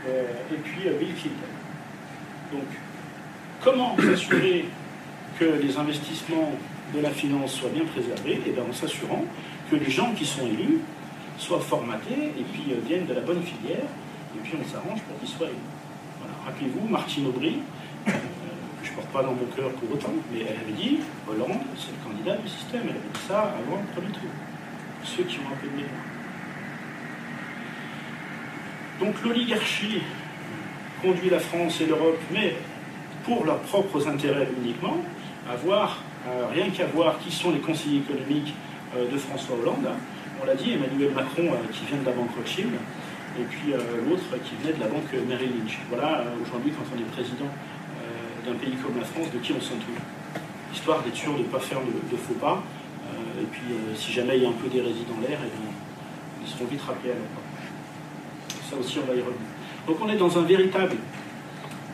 [0.09, 1.52] euh, et puis Bill Clinton.
[2.53, 2.69] Donc,
[3.65, 4.67] comment s'assurer
[5.39, 6.53] que les investissements
[6.95, 8.35] de la finance soient bien préservés?
[8.35, 9.25] Et eh bien en s'assurant
[9.71, 10.81] que les gens qui sont élus
[11.39, 13.89] soient formatés et puis viennent de la bonne filière,
[14.37, 15.71] et puis on s'arrange pour qu'ils soient élus.
[16.21, 16.35] Voilà.
[16.45, 17.59] Rappelez-vous, Martine Aubry,
[18.07, 21.93] je ne porte pas dans mon cœur pour autant, mais elle avait dit Hollande, c'est
[21.93, 22.83] le candidat du système.
[22.85, 24.31] Elle avait dit ça avant le premier tour.
[25.05, 25.91] Ceux qui ont un peu de mémoire.
[29.01, 30.03] Donc l'oligarchie
[31.03, 32.55] conduit la France et l'Europe, mais
[33.25, 34.97] pour leurs propres intérêts uniquement,
[35.51, 38.55] à voir, euh, rien qu'à voir qui sont les conseillers économiques
[38.97, 39.89] euh, de François Hollande.
[40.41, 42.71] On l'a dit, Emmanuel Macron euh, qui vient de la banque Rothschild,
[43.41, 43.73] et puis
[44.07, 45.79] l'autre qui venait de la banque Merrill Lynch.
[45.89, 47.49] Voilà, aujourd'hui, quand on est président
[48.45, 50.05] d'un pays comme la France, de qui on s'entoure.
[50.71, 52.63] Histoire d'être sûr de ne pas faire de, faux pas.
[53.41, 56.67] Et puis, si jamais il y a un peu d'hérésie dans l'air, eh ils seront
[56.67, 59.52] vite rappelés à leur Ça aussi, on va y revenir.
[59.87, 60.97] Donc, on est dans un véritable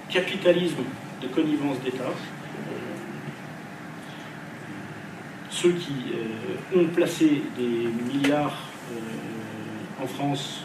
[0.08, 0.82] capitalisme
[1.22, 2.04] de connivence d'État.
[2.04, 2.72] Euh,
[5.50, 5.92] ceux qui
[6.76, 8.56] ont placé des milliards
[10.00, 10.62] en France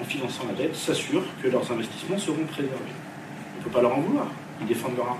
[0.00, 2.74] en finançant la dette s'assurent que leurs investissements seront préservés.
[3.54, 4.26] On ne peut pas leur en vouloir
[4.60, 5.18] ils défendent leur arme.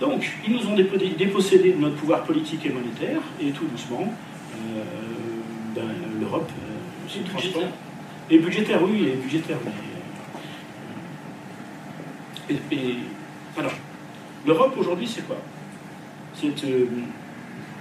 [0.00, 4.12] Donc, ils nous ont dépossédés de notre pouvoir politique et monétaire, et tout doucement,
[4.54, 4.82] euh,
[5.74, 5.88] ben,
[6.20, 7.68] l'Europe euh, se transforme.
[8.30, 9.58] Et budgétaire, oui, et budgétaire.
[9.64, 9.72] Mais,
[12.54, 12.96] euh, et,
[13.58, 13.72] alors,
[14.46, 15.36] l'Europe aujourd'hui, c'est quoi?
[16.34, 16.54] C'est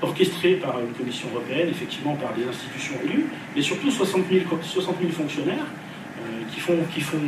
[0.01, 4.45] orchestré par une commission européenne, effectivement par des institutions élues, mais surtout 60 000,
[5.11, 5.67] fonctionnaires
[6.51, 7.19] qui, font, qui font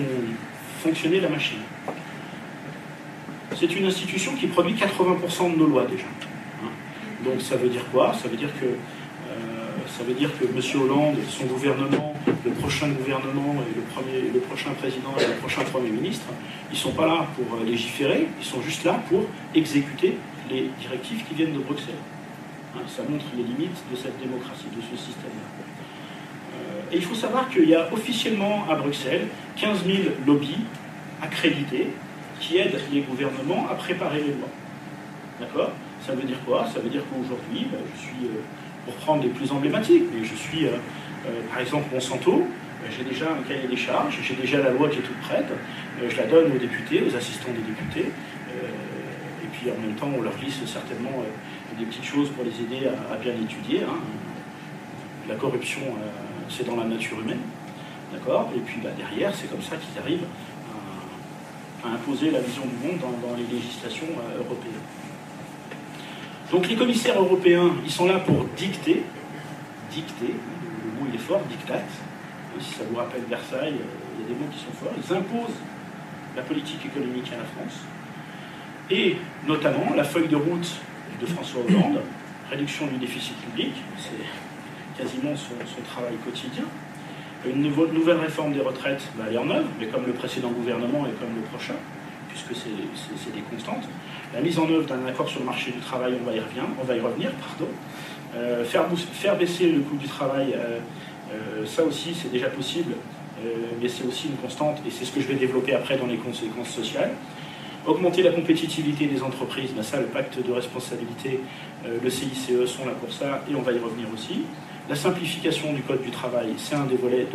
[0.81, 1.59] fonctionner la machine
[3.59, 6.05] c'est une institution qui produit 80% de nos lois déjà.
[6.63, 6.69] Hein.
[7.23, 8.13] Donc ça veut dire quoi?
[8.13, 8.77] Ça veut dire que euh,
[9.95, 10.81] ça veut dire que M.
[10.81, 16.25] Hollande, son gouvernement, le prochain gouvernement et le, prochain président et le prochain Premier ministre,
[16.71, 20.17] ils ne sont pas là pour euh, légiférer, ils sont juste là pour exécuter
[20.49, 21.93] les directives qui viennent de Bruxelles.
[22.75, 25.49] Hein, ça montre les limites de cette démocratie, de ce système-là.
[26.55, 29.27] Euh, et il faut savoir qu'il y a officiellement à Bruxelles
[29.57, 30.65] 15 000 lobbies
[31.21, 31.89] accrédités
[32.39, 34.49] qui aide les gouvernements à préparer les lois.
[35.39, 35.71] D'accord?
[36.05, 36.65] Ça veut dire quoi?
[36.73, 38.41] Ça veut dire qu'aujourd'hui, ben, je suis, euh,
[38.85, 40.71] pour prendre les plus emblématiques, mais je suis, euh,
[41.27, 42.39] euh, par exemple, Monsanto,
[42.81, 45.47] ben, j'ai déjà un cahier des charges, j'ai déjà la loi qui est toute prête,
[46.07, 50.21] je la donne aux députés, aux assistants des députés, et puis en même temps, on
[50.21, 51.23] leur liste certainement
[51.79, 53.83] des petites choses pour les aider à, bien étudier.
[53.83, 53.99] Hein.
[55.29, 55.81] La corruption,
[56.49, 57.39] c'est dans la nature humaine.
[58.11, 60.27] D'accord Et puis bah, derrière, c'est comme ça qu'ils arrivent
[61.83, 64.73] à imposer la vision du monde dans, les législations euh, européennes.
[66.53, 69.01] Donc les commissaires européens, ils sont là pour dicter,
[69.89, 70.35] dicter,
[70.85, 71.81] le mot il est fort, dictat,
[72.59, 75.13] si ça vous rappelle Versailles, euh, il y a des mots qui sont forts, ils
[75.15, 75.57] imposent
[76.35, 77.79] la politique économique à la France,
[78.91, 80.79] et notamment la feuille de route
[81.19, 82.01] de François Hollande,
[82.51, 85.55] réduction du déficit public, c'est quasiment son,
[85.89, 86.65] travail quotidien,
[87.47, 91.13] une nouvelle réforme des retraites va aller en œuvre, mais comme le précédent gouvernement et
[91.19, 91.73] comme le prochain,
[92.33, 93.87] puisque c'est des constantes.
[94.33, 96.63] La mise en œuvre d'un accord sur le marché du travail, on va y revenir,
[96.81, 97.71] on va y revenir pardon.
[98.35, 100.79] Euh, faire, baisser le coût du travail, euh,
[101.31, 102.93] euh, ça aussi c'est déjà possible,
[103.81, 106.15] mais c'est aussi une constante, et c'est ce que je vais développer après dans les
[106.15, 107.11] conséquences sociales.
[107.85, 111.41] Augmenter la compétitivité des entreprises, ben ça le pacte de responsabilité,
[111.85, 114.43] le CICE sont là pour ça, et on va y revenir aussi.
[114.87, 117.27] La simplification du Code du travail, c'est un des volets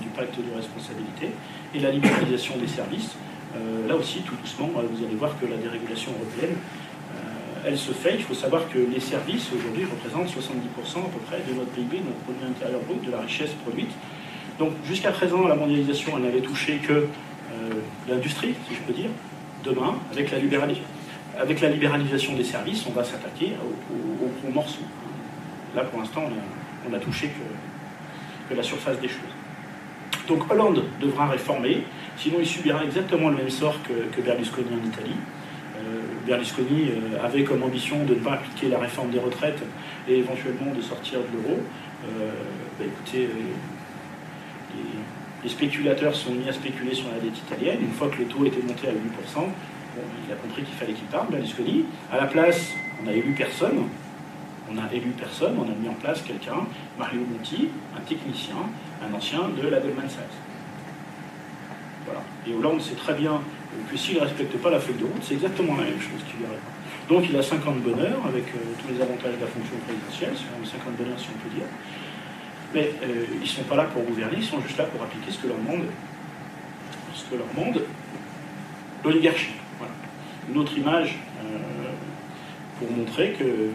[0.00, 1.30] du pacte de responsabilité.
[1.76, 3.14] Et la libéralisation des services,
[3.88, 7.92] là aussi, tout doucement, euh, vous allez voir que la dérégulation européenne, euh, elle se
[7.92, 8.14] fait.
[8.14, 11.98] Il faut savoir que les services, aujourd'hui, représentent 70% à peu près de notre PIB,
[11.98, 13.90] notre produit intérieur brut, de la richesse produite.
[14.58, 17.06] Donc jusqu'à présent, la mondialisation, elle n'avait touché que
[18.08, 19.10] l'industrie, si je peux dire.
[19.64, 24.82] Demain, avec la, libéralisation des services, on va s'attaquer au, gros morceau.
[25.74, 26.32] Là, pour l'instant, on
[26.86, 29.20] on n'a touché que, la surface des choses.
[30.26, 31.84] Donc Hollande devra réformer,
[32.20, 35.16] sinon il subira exactement le même sort que, Berlusconi en Italie.
[35.78, 39.62] Euh, Berlusconi euh, avait comme ambition de ne pas appliquer la réforme des retraites
[40.06, 41.58] et éventuellement de sortir de l'euro.
[42.78, 43.28] bah, écoutez,
[45.42, 47.78] les, spéculateurs sont mis à spéculer sur la dette italienne.
[47.80, 48.94] Une fois que le taux était monté à 8%,
[50.26, 51.86] il a compris qu'il fallait qu'il parte, Berlusconi.
[52.12, 53.86] À la place, on a élu personne.
[54.72, 56.64] On a élu personne, on a mis en place quelqu'un,
[56.96, 58.54] Mario Monti, un technicien,
[59.02, 60.49] un ancien de la Goldman Sachs.
[62.46, 63.40] Et Hollande sait très bien
[63.90, 66.40] que s'il ne respecte pas la feuille de route, c'est exactement la même chose qu'il
[66.40, 66.46] lui
[67.08, 70.70] Donc il a 50 bonheurs avec euh, tous les avantages de la fonction présidentielle, c'est
[70.78, 71.66] 50 bonheurs si on peut dire.
[72.74, 75.30] Mais euh, ils ne sont pas là pour gouverner, ils sont juste là pour appliquer
[75.30, 75.86] ce que leur demande,
[77.14, 77.46] ce que leur
[79.04, 79.54] l'oligarchie.
[79.78, 79.92] Voilà.
[80.48, 81.58] Une autre image euh,
[82.78, 83.70] pour montrer que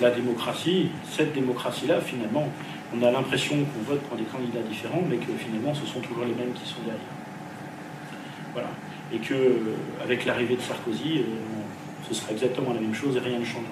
[0.00, 2.48] la démocratie, cette démocratie-là, finalement,
[2.94, 6.24] on a l'impression qu'on vote pour des candidats différents, mais que finalement, ce sont toujours
[6.24, 7.13] les mêmes qui sont derrière.
[8.54, 8.68] Voilà.
[9.12, 9.58] Et que, euh,
[10.02, 11.22] avec l'arrivée de Sarkozy,
[12.08, 13.70] ce sera exactement la même chose et rien ne changera.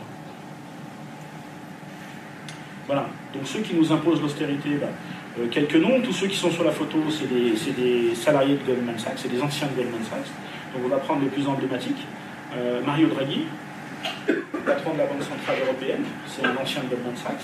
[2.86, 3.06] Voilà.
[3.32, 4.88] Donc ceux qui nous imposent l'austérité, bah,
[5.40, 6.00] euh, quelques noms.
[6.02, 9.40] Tous ceux qui sont sur la photo, c'est des, salariés de Goldman Sachs, c'est des
[9.40, 10.30] anciens de Goldman Sachs.
[10.74, 12.06] Donc on va prendre les plus emblématiques.
[12.54, 13.46] Euh, Mario Draghi,
[14.66, 17.40] patron de la Banque Centrale Européenne, c'est un ancien de Goldman Sachs.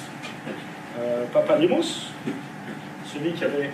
[0.99, 2.11] Euh, Papademos,
[3.07, 3.71] celui qui avait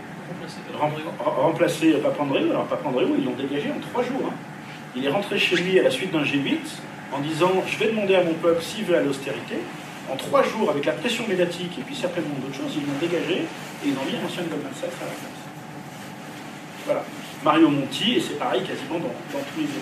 [1.36, 2.50] remplacé, Papandreou.
[2.50, 4.22] Alors Papandreou, ils l'ont dégagé en trois jours.
[4.28, 4.34] Hein.
[4.96, 6.58] Il est rentré chez lui à la suite d'un G8
[7.12, 9.56] en disant Je vais demander à mon peuple s'il veut à l'austérité
[10.10, 13.42] en trois jours, avec la pression médiatique et puis certainement d'autres choses, ils l'ont dégagé
[13.42, 15.44] et ils ont mis un ancien Goldman Sachs à la place.
[16.84, 17.04] Voilà.
[17.42, 19.80] Mario Monti, et c'est pareil quasiment dans, tous les états.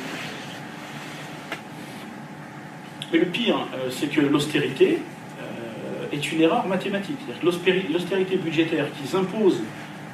[3.13, 5.01] Mais le pire, euh, c'est que l'austérité
[5.41, 7.19] euh, est une erreur mathématique.
[7.27, 9.61] C'est-à-dire que l'austérité budgétaire qu'ils imposent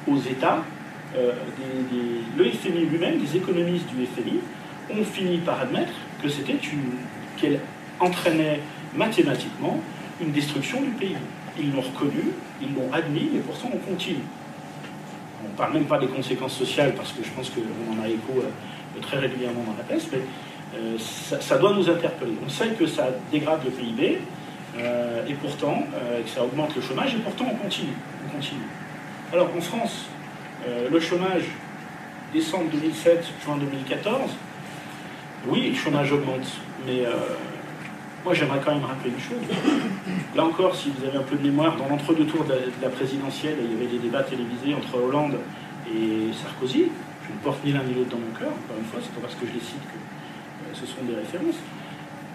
[0.07, 0.63] aux États,
[1.17, 1.31] euh,
[2.37, 4.39] le FMI lui-même, les économistes du FMI,
[4.91, 6.91] ont fini par admettre que c'était une
[7.39, 7.59] qu'elle
[7.99, 8.59] entraînait
[8.95, 9.79] mathématiquement
[10.21, 11.15] une destruction du pays.
[11.57, 12.31] Ils l'ont reconnu,
[12.61, 14.23] ils l'ont admis, et pourtant on continue.
[15.43, 17.61] On ne parle même pas des conséquences sociales, parce que je pense qu'on
[17.93, 20.19] en a écho euh, très régulièrement dans la presse, mais
[20.75, 22.33] euh, ça, doit nous interpeller.
[22.45, 24.19] On sait que ça dégrade le PIB,
[24.77, 25.83] euh, et pourtant,
[26.23, 27.93] que ça augmente le chômage, et pourtant on continue.
[28.27, 28.67] On continue.
[29.31, 30.07] Alors en France,
[30.91, 31.43] le chômage,
[32.33, 34.31] décembre 2007, juin 2014,
[35.47, 36.47] oui, le chômage augmente,
[36.85, 37.05] mais
[38.25, 39.47] moi, j'aimerais quand même rappeler une chose.
[40.35, 43.57] Là encore, si vous avez un peu de mémoire, dans l'entre-deux tours de la, présidentielle,
[43.63, 45.37] il y avait des débats télévisés entre Hollande
[45.87, 46.87] et Sarkozy.
[47.27, 49.21] Je ne porte ni l'un ni l'autre dans mon cœur, encore une fois, c'est pas
[49.21, 51.55] parce que je les cite que euh, ce sont des références.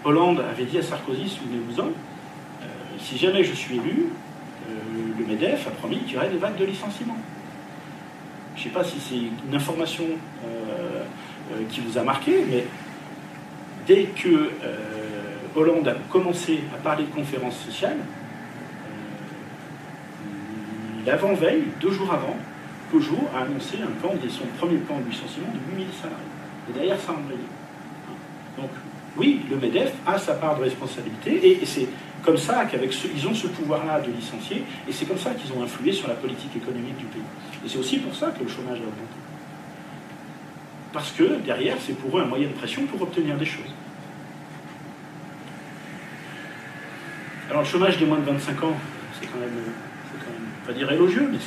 [0.03, 2.65] Hollande avait dit à Sarkozy, souvenez-vous-en, euh,
[2.99, 4.24] si jamais je suis élu, euh,
[4.67, 7.17] le MEDEF a promis qu'il y aurait des vagues de licenciement.
[8.55, 10.05] Je ne sais pas si c'est une information
[11.69, 12.65] qui vous a marqué, mais
[13.85, 14.49] dès que
[15.55, 17.97] Hollande a commencé à parler de conférences sociales,
[20.27, 22.35] euh, l'avant-veille, deux jours avant,
[22.91, 26.25] Peugeot a annoncé un plan, son premier plan de licenciement de 8000 salariés.
[26.69, 27.39] Et derrière, ça a embrayé.
[28.57, 28.69] Donc,
[29.17, 31.87] oui, le MEDEF a sa part de responsabilité, et, c'est
[32.25, 35.63] comme ça qu'avec ils ont ce pouvoir-là de licencier, et c'est comme ça qu'ils ont
[35.63, 37.21] influé sur la politique économique du pays.
[37.63, 39.15] Et c'est aussi pour ça que le chômage a augmenté.
[40.91, 43.73] Parce que derrière, c'est pour eux un moyen de pression pour obtenir des choses.
[47.49, 48.75] Alors le chômage des moins de 25 ans,
[49.19, 49.51] c'est quand, même,
[50.65, 51.37] pas dire élogieux, mais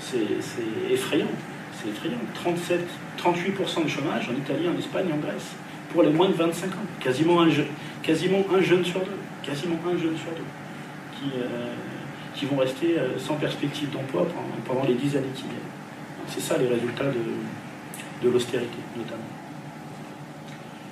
[0.00, 1.28] c'est effrayant.
[1.72, 2.18] C'est effrayant.
[2.34, 2.80] 37,
[3.18, 5.54] 38% de chômage en Italie, en Espagne, en Grèce,
[5.94, 6.70] pour les moins de 25 ans.
[7.00, 9.16] Quasiment un, jeune sur deux.
[9.44, 10.44] Quasiment un jeune sur deux.
[11.16, 14.26] Qui, euh, vont rester euh, sans perspective d'emploi
[14.66, 15.54] pendant, les 10 années qui viennent.
[16.26, 19.22] C'est ça les résultats de, l'austérité, notamment.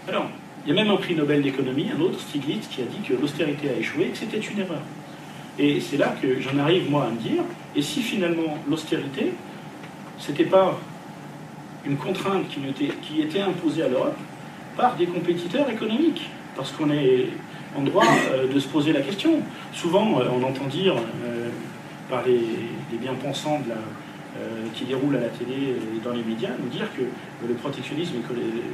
[0.09, 0.31] Alors,
[0.65, 3.15] il y a même un prix Nobel d'économie, un autre, Stiglitz, qui a dit que
[3.21, 4.83] l'austérité a échoué et que c'était une erreur.
[5.59, 7.43] Et c'est là que j'en arrive, moi, à me dire,
[7.75, 9.33] et si finalement l'austérité,
[10.19, 10.79] c'était pas
[11.85, 14.17] une contrainte qui était imposée à l'Europe
[14.77, 17.29] par des compétiteurs économiques Parce qu'on est
[17.77, 19.41] en droit euh, de se poser la question.
[19.73, 21.49] Souvent, euh, on entend dire euh,
[22.11, 22.41] par les,
[22.99, 23.63] bien-pensants
[24.75, 27.03] qui déroulent à la télé et dans les médias, nous dire que
[27.47, 28.15] le protectionnisme,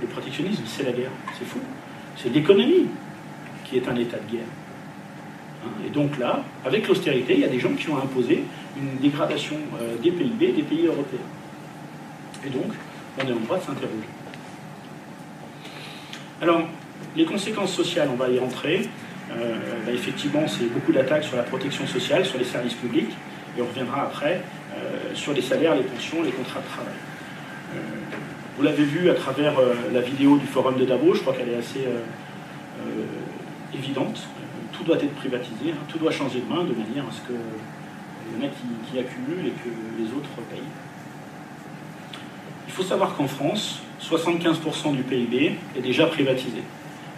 [0.00, 1.10] le protectionnisme c'est la guerre.
[1.38, 1.60] C'est fou.
[2.16, 2.86] C'est l'économie
[3.64, 4.46] qui est un état de guerre.
[5.64, 8.44] Hein, et donc là, avec l'austérité, il y a des gens qui ont imposé
[8.76, 9.56] une dégradation
[10.02, 11.18] des PIB des pays européens.
[12.44, 12.72] Et donc,
[13.18, 14.17] on est en droit de s'interroger.
[16.40, 16.62] Alors,
[17.16, 18.88] les conséquences sociales, on va y rentrer.
[19.30, 23.10] Euh, bah, effectivement, c'est beaucoup d'attaques sur la protection sociale, sur les services publics,
[23.56, 24.42] et on reviendra après
[24.76, 26.94] euh, sur les salaires, les pensions, les contrats de travail.
[28.58, 31.50] Vous l'avez vu à travers euh, la vidéo du forum de Davos, je crois qu'elle
[31.50, 32.00] est assez euh,
[32.80, 34.26] euh, évidente.
[34.72, 35.84] Tout doit être privatisé, hein.
[35.86, 38.98] tout doit changer de main de manière à ce que y en a qui, qui
[38.98, 40.58] accumulent et que les autres payent.
[42.66, 46.62] Il faut savoir qu'en France, 75% du PIB est déjà privatisé.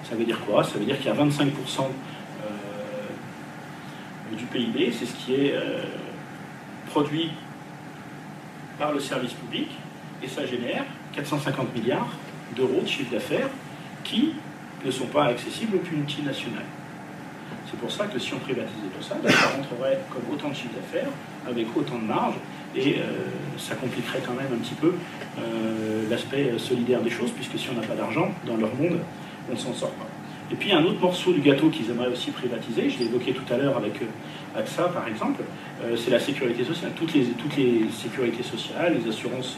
[0.08, 0.64] Ça veut dire quoi?
[0.64, 1.46] Ça veut dire qu'il y a 25%
[1.82, 1.86] euh,
[4.36, 5.82] du PIB, c'est ce qui est euh,
[6.90, 7.30] produit
[8.78, 9.68] par le service public,
[10.22, 12.08] et ça génère 450 milliards
[12.56, 13.48] d'euros de chiffre d'affaires
[14.02, 14.34] qui
[14.84, 16.64] ne sont pas accessibles aux multinationales.
[17.70, 20.54] C'est pour ça que si on privatisait tout ça, ben, ça rentrerait comme autant de
[20.54, 21.10] chiffre d'affaires,
[21.46, 22.34] avec autant de marge,
[22.76, 23.02] et euh,
[23.58, 24.94] ça compliquerait quand même un petit peu
[25.38, 28.98] euh, l'aspect solidaire des choses, puisque si on n'a pas d'argent dans leur monde,
[29.48, 30.06] on ne s'en sort pas.
[30.52, 33.52] Et puis un autre morceau du gâteau qu'ils aimeraient aussi privatiser, je l'ai évoqué tout
[33.52, 35.42] à l'heure avec euh, AXA par exemple,
[35.96, 36.90] c'est la sécurité sociale.
[36.94, 39.56] Toutes les, toutes les sécurités sociales, les assurances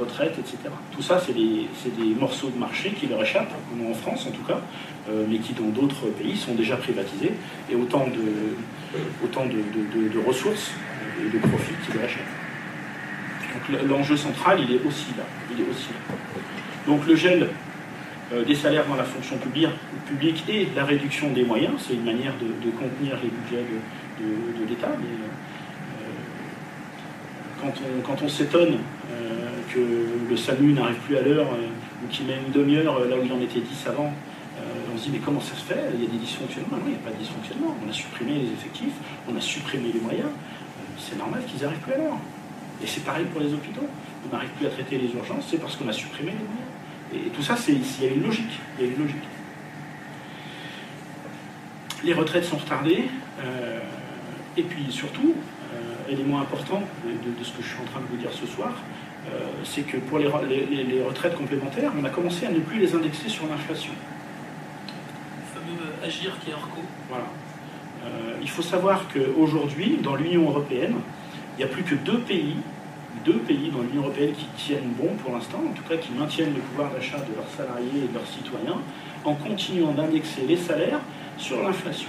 [0.00, 0.56] retraite, etc.
[0.92, 3.52] Tout ça, c'est des, des, morceaux de marché qui leur échappent,
[3.88, 4.60] en France en tout cas,
[5.08, 7.32] euh, mais qui dans d'autres pays sont déjà privatisés,
[7.70, 9.60] et autant de, autant de,
[10.08, 10.72] de, ressources
[11.20, 12.22] et de profits qui leur échappent.
[13.52, 15.24] Donc l'enjeu central, il est aussi là.
[15.52, 15.90] Il est aussi.
[16.86, 17.48] Donc le gel
[18.32, 22.34] euh, des salaires dans la fonction publique, et la réduction des moyens, c'est une manière
[22.40, 23.64] de, contenir les budgets
[24.20, 24.88] de, l'État.
[24.88, 25.26] Euh,
[28.04, 28.78] quand on, s'étonne
[29.72, 29.80] que
[30.28, 31.48] le SAMU n'arrive plus à l'heure
[32.02, 34.12] ou qu'il met une demi-heure là où il en était 10 avant,
[34.92, 35.90] on se dit mais comment ça se fait?
[35.94, 36.76] Il y a des dysfonctionnements.
[36.76, 37.76] Non, il n'y a pas de dysfonctionnement.
[37.84, 38.94] On a supprimé les effectifs,
[39.28, 40.28] on a supprimé les moyens.
[40.98, 42.18] C'est normal qu'ils n'arrivent plus à l'heure.
[42.82, 43.86] Et c'est pareil pour les hôpitaux.
[44.26, 47.26] On n'arrive plus à traiter les urgences, c'est parce qu'on a supprimé les moyens.
[47.26, 48.60] Et tout ça, il y a une logique.
[48.78, 49.28] Il y a une logique.
[52.04, 53.04] Les retraites sont retardées.
[53.42, 53.80] Euh,
[54.56, 55.59] et puis surtout, euh,
[56.10, 58.72] élément important de, ce que je suis en train de vous dire ce soir,
[59.28, 63.28] euh, c'est que pour les, retraites complémentaires, on a commencé à ne plus les indexer
[63.28, 63.92] sur l'inflation.
[65.38, 66.80] Le fameux Agir qui est Orco.
[67.08, 67.26] Voilà.
[68.04, 70.96] Euh, il faut savoir qu'aujourd'hui, dans l'Union européenne,
[71.54, 72.56] il n'y a plus que deux pays,
[73.24, 76.54] deux pays dans l'Union européenne qui tiennent bon pour l'instant, en tout cas qui maintiennent
[76.54, 78.80] le pouvoir d'achat de leurs salariés et de leurs citoyens,
[79.24, 81.00] en continuant d'indexer les salaires
[81.36, 82.08] sur l'inflation.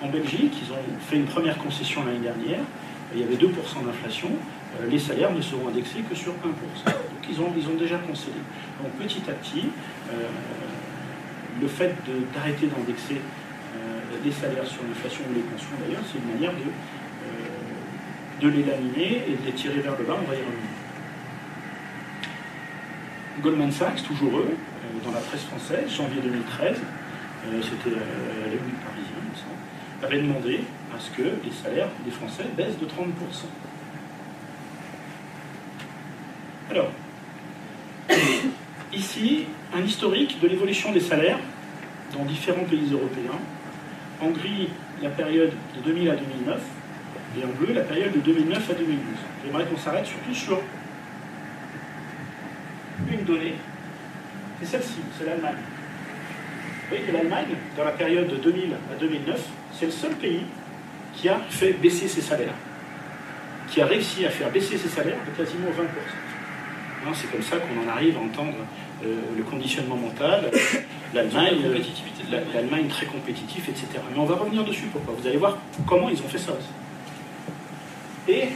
[0.00, 2.60] En Belgique, ils ont fait une première concession l'année dernière,
[3.14, 3.48] il y avait 2%
[3.84, 6.34] d'inflation, euh, les salaires ne seront indexés que sur 1%.
[6.36, 6.94] Donc
[7.30, 8.38] ils ont, déjà concédé.
[8.82, 9.68] Donc petit à petit,
[10.12, 10.28] euh,
[11.60, 11.94] le fait
[12.34, 18.46] d'arrêter d'indexer euh, les salaires sur l'inflation ou les pensions d'ailleurs, c'est une manière de,
[18.46, 20.76] de les laminer et de les tirer vers le bas, on va y revenir.
[23.42, 24.56] Goldman Sachs, toujours eux,
[25.04, 26.76] dans la presse française, janvier 2013,
[27.62, 27.96] c'était
[30.02, 30.60] avait demandé
[30.94, 32.88] à ce que les salaires des Français baissent de 30%.
[36.70, 36.90] Alors,
[38.92, 41.38] ici, un historique de l'évolution des salaires
[42.12, 43.38] dans différents pays européens.
[44.20, 44.68] En gris,
[45.02, 46.60] la période de 2000 à 2009,
[47.38, 48.98] et en bleu, la période de 2009 à 2012.
[49.44, 50.60] J'aimerais qu'on s'arrête surtout sur
[53.10, 53.54] une donnée.
[54.60, 55.54] C'est celle-ci, c'est l'Allemagne.
[56.82, 59.48] Vous voyez que l'Allemagne, dans la période de 2000 à 2009,
[59.78, 60.42] c'est le seul pays
[61.14, 62.54] qui a fait baisser ses salaires,
[63.70, 65.82] qui a réussi à faire baisser ses salaires de quasiment 20%.
[67.06, 68.58] Hein, c'est comme ça qu'on en arrive à entendre
[69.04, 70.50] euh, le conditionnement mental,
[71.14, 71.58] l'Allemagne,
[72.52, 73.86] l'Allemagne très compétitive, etc.
[74.12, 74.86] Mais on va revenir dessus.
[74.92, 75.14] Pourquoi?
[75.16, 76.68] Vous allez voir comment ils ont fait ça aussi.
[78.28, 78.48] Et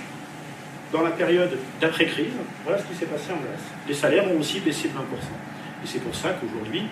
[0.93, 2.33] dans la période d'après-crise,
[2.65, 3.65] voilà ce qui s'est passé en Grèce.
[3.89, 4.99] Les salaires ont aussi baissé de 20%.
[4.99, 6.83] Et c'est pour ça qu'aujourd'hui,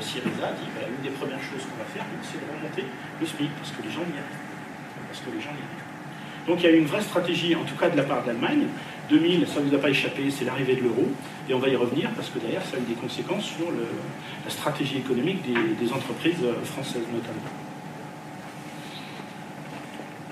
[0.00, 2.84] Syriza dit bah, une des premières choses qu'on va faire, c'est de remonter
[3.20, 4.46] le SMIC, parce que les gens y arrivent.
[5.08, 5.88] Parce que les gens y arrivent.
[6.46, 8.66] Donc il y a eu une vraie stratégie, en tout cas de la part d'Allemagne,
[9.08, 11.08] 2000, ça ne vous a pas échappé, c'est l'arrivée de l'euro,
[11.48, 13.70] et on va y revenir parce que derrière, ça a eu des conséquences sur
[14.44, 17.40] la stratégie économique des, entreprises françaises notamment.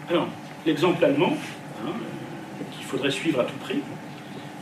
[0.08, 0.28] Alors,
[0.64, 1.36] l'exemple allemand,
[1.84, 1.92] hein,
[2.72, 3.80] qu'il faudrait suivre à tout prix,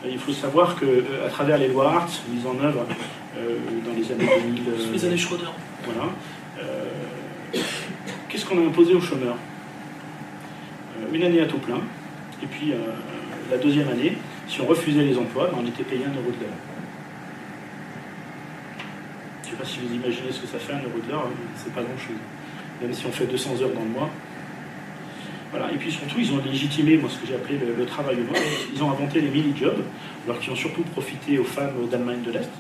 [0.09, 2.95] il faut savoir qu'à euh, travers les lois Hartz mises en œuvre euh,
[3.35, 4.93] dans les années 2000.
[4.93, 5.51] les années Schroeder.
[5.85, 6.11] Voilà.
[6.63, 7.59] Euh,
[8.29, 9.37] qu'est-ce qu'on a imposé aux chômeurs
[11.13, 11.81] Une année à taux plein,
[12.43, 12.73] et puis
[13.51, 14.17] la deuxième année,
[14.49, 16.59] si on refusait les emplois, ben, on était payé un euro de l'heure.
[19.43, 21.27] Je ne sais pas si vous imaginez ce que ça fait un euro de l'heure,
[21.27, 22.17] hein, c'est pas grand-chose.
[22.83, 24.11] Même si on fait 200 heures dans le mois.
[25.51, 25.73] Voilà.
[25.73, 28.39] Et puis surtout, ils ont légitimé moi, ce que j'ai appelé le, travail humain.
[28.75, 29.83] Ils ont inventé les mini-jobs,
[30.27, 32.51] alors qui ont surtout profité aux femmes d'Allemagne de l'Est,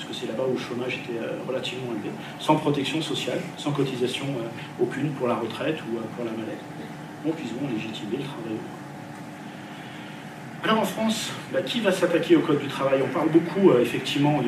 [0.00, 4.24] puisque c'est là-bas où le chômage était euh, relativement élevé, sans protection sociale, sans cotisation
[4.38, 6.56] euh, aucune pour la retraite ou euh, pour la maladie.
[7.24, 8.56] Donc ils ont légitimé le travail.
[10.64, 11.32] Alors en France,
[11.66, 13.00] qui va s'attaquer au Code du travail?
[13.04, 14.40] On parle beaucoup effectivement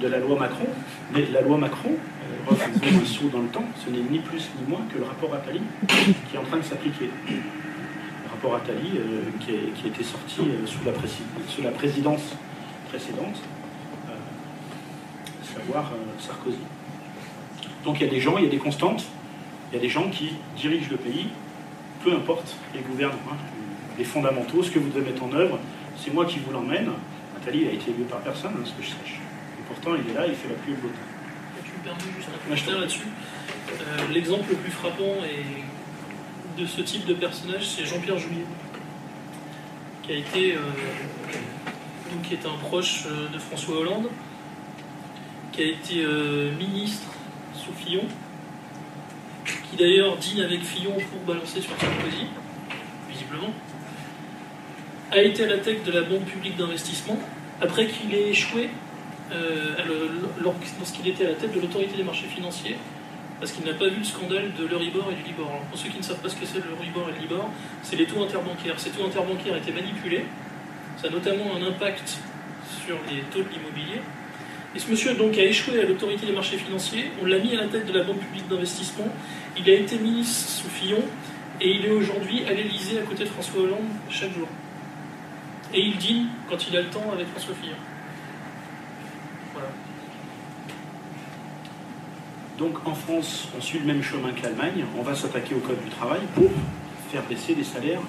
[0.00, 0.66] de la loi Macron,
[1.14, 1.92] Mais la loi Macron,
[2.48, 2.64] faisant
[3.02, 5.60] un saut dans le temps, ce n'est ni plus ni moins que le rapport Attali
[5.88, 7.10] qui est en train de s'appliquer.
[7.28, 8.92] Le rapport Attali
[9.40, 12.34] qui, est- qui était sorti sous, la présidence
[12.88, 13.42] précédente,
[15.58, 16.58] savoir euh, Sarkozy.
[17.84, 19.04] Donc il y a des gens, il y a des constantes,
[19.70, 21.28] il y a des gens qui dirigent le pays,
[22.02, 23.36] peu importe les gouvernements, hein,
[23.98, 25.58] les fondamentaux, ce que vous devez mettre en œuvre,
[25.96, 26.90] c'est moi qui vous l'emmène.
[27.36, 29.20] Attali il a été élu par personne, hein, ce que je sache.
[29.58, 31.64] Et pourtant, il est là, il fait la pluie le beau temps.
[31.64, 33.08] Tu me permets juste un commentaire là-dessus.
[33.70, 35.14] Euh, L'exemple le plus frappant
[36.58, 38.44] de ce type de personnage, c'est Jean-Pierre Juillet,
[40.02, 40.60] qui a été, euh,
[42.12, 44.08] donc, qui est un proche de François Hollande,
[45.58, 47.08] qui a été euh, ministre
[47.52, 48.04] sous Fillon,
[49.44, 52.28] qui d'ailleurs dîne avec Fillon pour balancer sur Sarkozy,
[53.10, 53.52] visiblement,
[55.10, 57.18] a été à la tête de la Banque publique d'investissement,
[57.60, 58.70] après qu'il ait échoué
[59.32, 59.74] euh,
[60.40, 62.76] lorsqu'il était à la tête de l'autorité des marchés financiers,
[63.40, 65.48] parce qu'il n'a pas vu le scandale de l'Euribor et du Libor.
[65.48, 67.50] Alors, pour ceux qui ne savent pas ce que c'est l'Euribor et le Libor,
[67.82, 68.78] c'est les taux interbancaires.
[68.78, 70.24] Ces taux interbancaires étaient manipulés,
[71.02, 72.16] ça a notamment un impact
[72.86, 74.02] sur les taux de l'immobilier.
[74.74, 77.62] Et ce monsieur donc a échoué à l'autorité des marchés financiers, on l'a mis à
[77.62, 79.08] la tête de la Banque publique d'investissement,
[79.56, 81.02] il a été ministre sous Fillon,
[81.60, 84.46] et il est aujourd'hui à l'Élysée à côté de François Hollande chaque jour.
[85.72, 87.76] Et il dîne quand il a le temps avec François Fillon.
[89.54, 89.68] Voilà.
[92.58, 94.84] Donc en France, on suit le même chemin que l'Allemagne.
[94.98, 96.50] On va s'attaquer au Code du travail pour
[97.10, 98.00] faire baisser les salaires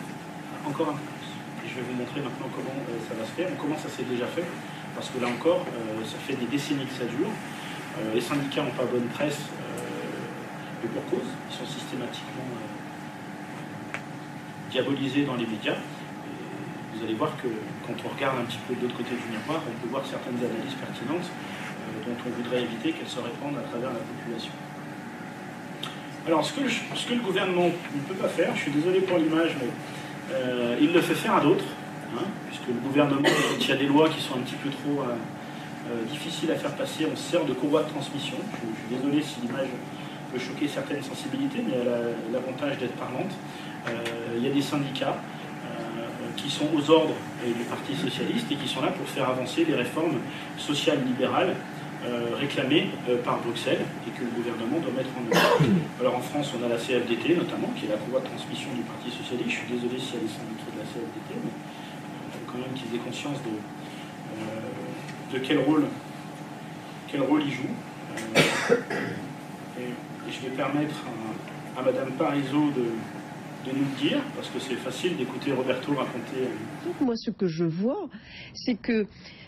[0.65, 1.65] encore un peu plus.
[1.65, 3.49] Et je vais vous montrer maintenant comment euh, ça va se faire.
[3.59, 4.45] Comment ça s'est déjà fait
[4.99, 7.31] Parce que là encore, euh, ça fait des décennies que ça dure.
[7.31, 11.23] Euh, les syndicats n'ont pas bonne presse euh, et pour cause.
[11.23, 13.97] Ils sont systématiquement euh,
[14.69, 15.79] diabolisés dans les médias.
[16.91, 17.47] Vous allez voir que
[17.87, 20.35] quand on regarde un petit peu de l'autre côté du miroir, on peut voir certaines
[20.35, 24.51] analyses pertinentes euh, dont on voudrait éviter qu'elles se répandent à travers la population.
[26.27, 29.71] Alors, ce que, le gouvernement ne peut pas faire, je suis désolé pour l'image, mais
[30.35, 31.63] euh, il le fait faire à d'autres,
[32.17, 34.69] hein, puisque le gouvernement, quand il y a des lois qui sont un petit peu
[34.69, 35.15] trop euh,
[35.91, 38.37] euh, difficiles à faire passer, on se sert de courroie de transmission.
[38.53, 39.69] Je, suis désolé si l'image
[40.31, 41.99] peut choquer certaines sensibilités, mais elle a
[42.31, 43.31] l'avantage d'être parlante.
[43.87, 45.17] Euh, il y a des syndicats
[46.35, 49.75] qui sont aux ordres du Parti socialiste et qui sont là pour faire avancer les
[49.75, 50.19] réformes
[50.57, 51.53] sociales libérales
[52.39, 52.91] réclamées
[53.25, 55.59] par Bruxelles et que le gouvernement doit mettre en œuvre.
[55.99, 58.83] Alors en France, on a la CFDT notamment, qui est la courroie de transmission du
[58.83, 59.49] Parti socialiste.
[59.49, 61.51] Je suis désolé s'il y a des syndicats de la CFDT, mais
[62.51, 63.49] quand même qu'ils aient conscience de,
[64.39, 65.85] euh, de quel rôle
[67.11, 67.75] quel rôle ils jouent.
[68.17, 68.75] Euh,
[69.79, 70.95] et, je vais permettre
[71.75, 72.85] à, à Madame Parizeau de,
[73.71, 76.47] de nous le dire, parce que c'est facile d'écouter Roberto raconter.
[76.47, 78.09] euh, Moi, ce que je vois,
[78.53, 79.05] c'est que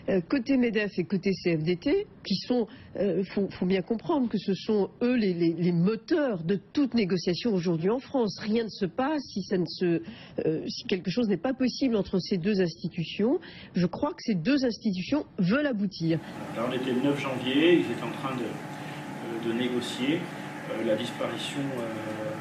[0.08, 2.66] euh, côté MEDEF et côté CFDT, qui sont,
[2.98, 6.94] il faut, faut bien comprendre que ce sont eux les, les- les moteurs de toute
[6.94, 8.36] négociation aujourd'hui en France.
[8.40, 10.02] Rien ne se passe si, ça ne se,
[10.44, 13.38] euh, si quelque chose n'est pas possible entre ces deux institutions.
[13.74, 16.18] Je crois que ces deux institutions veulent aboutir.
[16.56, 20.84] Là, on était le 9 janvier, ils étaient en train de, euh, de négocier euh,
[20.84, 22.31] la disparition, euh,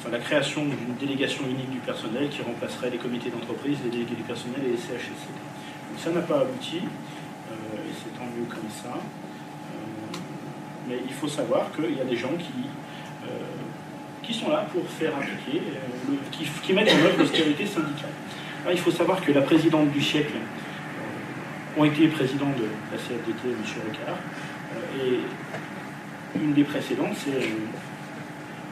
[0.00, 4.14] enfin la création d'une délégation unique du personnel qui remplacerait les comités d'entreprise, les délégués
[4.16, 5.28] du personnel et les CHSCT.
[5.90, 8.96] Donc ça n'a pas abouti, euh, et c'est tant mieux comme ça.
[8.96, 10.18] Euh,
[10.88, 12.64] mais il faut savoir qu'il y a des gens qui,
[13.28, 13.32] euh,
[14.22, 15.60] qui sont là pour faire appliquer,
[16.08, 16.16] le-
[16.62, 18.10] qui, mettent en œuvre l'austérité syndicale.
[18.70, 20.34] Il faut savoir que la présidente du siècle,
[21.76, 23.56] ont été présidents de la CFDT, M.
[23.86, 24.18] Rocard.
[24.98, 25.20] Et
[26.38, 27.48] une des précédentes, c'est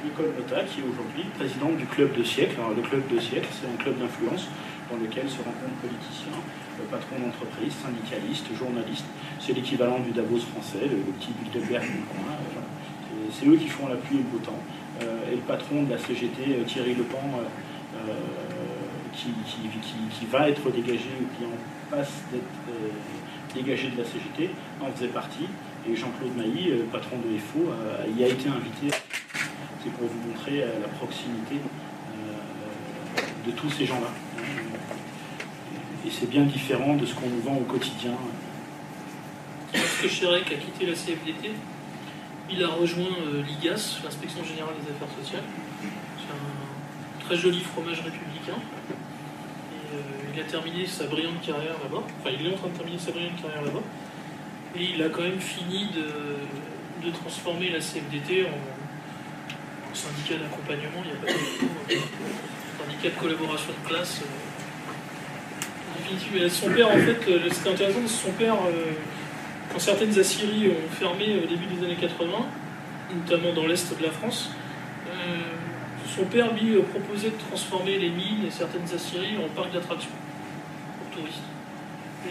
[0.05, 2.55] Nicole Nota, qui est aujourd'hui présidente du club de siècle.
[2.59, 4.47] Alors, le club de siècle, c'est un club d'influence
[4.91, 9.07] dans lequel se rencontrent politiciens, euh, patrons d'entreprise, syndicalistes, journalistes.
[9.41, 12.33] C'est l'équivalent du Davos français, le, petit Bilderberg du coin.
[12.33, 14.63] euh, C'est eux qui font la pluie et le beau temps.
[15.03, 17.43] Euh, et le patron de la CGT, Thierry Lepan,
[19.13, 21.57] qui, va être dégagé ou qui en
[21.91, 25.49] passe d'être dégagé de la CGT, en faisait partie.
[25.89, 27.71] Et Jean-Claude Mailly, patron de FO,
[28.17, 28.97] y a été invité.
[29.83, 34.11] C'est pour vous montrer euh, la proximité euh, de tous ces gens-là.
[36.07, 38.13] Et c'est bien différent de ce qu'on nous vend au quotidien.
[39.75, 41.53] Lorsque Chérec a quitté la CFDT,
[42.51, 45.45] il a rejoint euh, l'IGAS, l'Inspection Générale des Affaires Sociales.
[45.83, 48.57] C'est un très joli fromage républicain.
[48.57, 52.03] Et euh, il a terminé sa brillante carrière là-bas.
[52.21, 53.83] Enfin, il est en train de terminer sa brillante carrière là-bas.
[54.77, 58.78] Et il a quand même fini de transformer la CFDT en,
[59.95, 61.03] syndicat d'accompagnement.
[61.05, 62.01] Il n'y a pas de euh,
[62.79, 64.23] syndicat de collaboration de classe.
[66.35, 68.55] euh, son père, en fait, euh, c'était intéressant, son père.
[68.55, 68.93] euh,
[69.73, 72.27] quand certaines aciéries ont fermé au début des années 80,
[73.15, 74.51] notamment dans l'est de la France,
[76.17, 80.11] sont permis de proposer de transformer les mines et certaines aciéries en parcs d'attractions
[80.99, 81.43] pour touristes.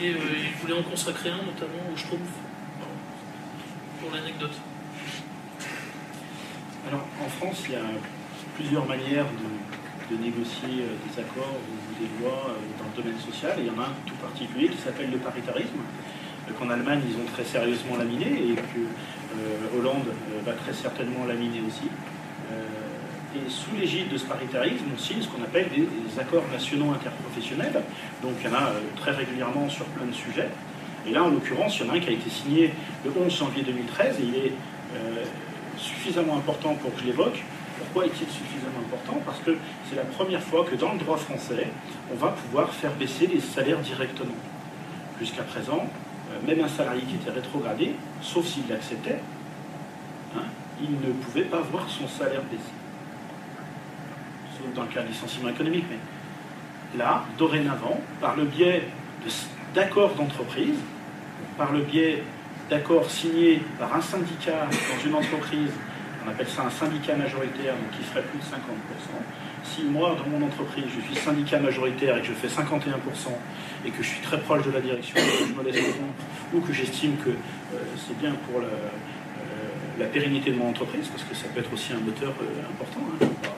[0.01, 2.31] Et ils voulaient en consacrer un, notamment au Schtroumpf,
[4.01, 4.57] pour l'anecdote.
[6.87, 7.83] Alors, en France, il y a
[8.55, 9.25] plusieurs manières
[10.09, 13.59] de, négocier euh, des accords ou des lois euh, dans le domaine social.
[13.59, 17.17] Il y en a un tout particulier qui s'appelle le paritarisme, euh, qu'en Allemagne, ils
[17.19, 20.07] ont très sérieusement laminé et que Hollande
[20.45, 21.91] va très certainement laminer aussi.
[23.35, 27.83] et sous l'égide de ce paritarisme, on signe ce qu'on appelle des, accords nationaux interprofessionnels.
[28.23, 30.49] Donc, il y en a très régulièrement sur plein de sujets.
[31.05, 32.73] Et là, en l'occurrence, il y en a un qui a été signé
[33.03, 34.53] le 11 janvier 2013 et il est
[35.77, 37.43] suffisamment important pour que je l'évoque.
[37.77, 39.21] Pourquoi est-il suffisamment important?
[39.25, 39.57] Parce que
[39.89, 41.67] c'est la première fois que dans le droit français,
[42.11, 44.35] on va pouvoir faire baisser les salaires directement.
[45.19, 45.87] Jusqu'à présent,
[46.31, 49.19] euh, même un salarié qui était rétrogradé, sauf s'il l'acceptait,
[50.35, 50.43] hein,
[50.81, 52.63] il ne pouvait pas voir son salaire baisser.
[54.57, 55.85] Sauf dans le cas de licenciement économique.
[55.89, 58.87] Mais là, dorénavant, par le biais
[59.73, 60.79] d'accords d'entreprise,
[61.57, 62.23] par le biais
[62.69, 65.71] d'accord signé par un syndicat dans une entreprise,
[66.25, 68.47] on appelle ça un syndicat majoritaire, donc qui ferait plus de 50%.
[69.63, 72.63] Si moi, dans mon entreprise, je suis syndicat majoritaire et que je fais 51%
[73.85, 77.79] et que je suis très proche de la direction, je ou que j'estime que euh,
[77.95, 81.73] c'est bien pour la, euh, la, pérennité de mon entreprise, parce que ça peut être
[81.73, 83.56] aussi un moteur euh, important, hein,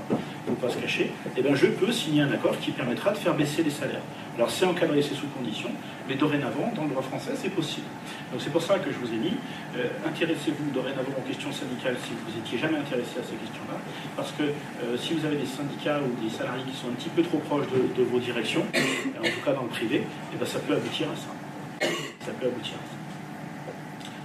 [0.60, 3.64] pas se cacher, eh bien je peux signer un accord qui permettra de faire baisser
[3.64, 4.02] les salaires.
[4.36, 5.70] Alors c'est encadré, c'est sous condition,
[6.08, 7.88] mais dorénavant, dans le droit français, c'est possible.
[8.32, 9.34] Donc c'est pour ça que je vous ai mis,
[9.78, 13.78] euh, intéressez-vous dorénavant aux questions syndicales si vous n'étiez jamais intéressé à ces questions-là,
[14.16, 17.10] parce que euh, si vous avez des syndicats ou des salariés qui sont un petit
[17.10, 18.64] peu trop proches de, vos directions,
[19.20, 20.04] en tout cas dans le privé,
[20.34, 21.88] eh bien, ça peut aboutir à ça.
[22.26, 22.76] Ça peut aboutir.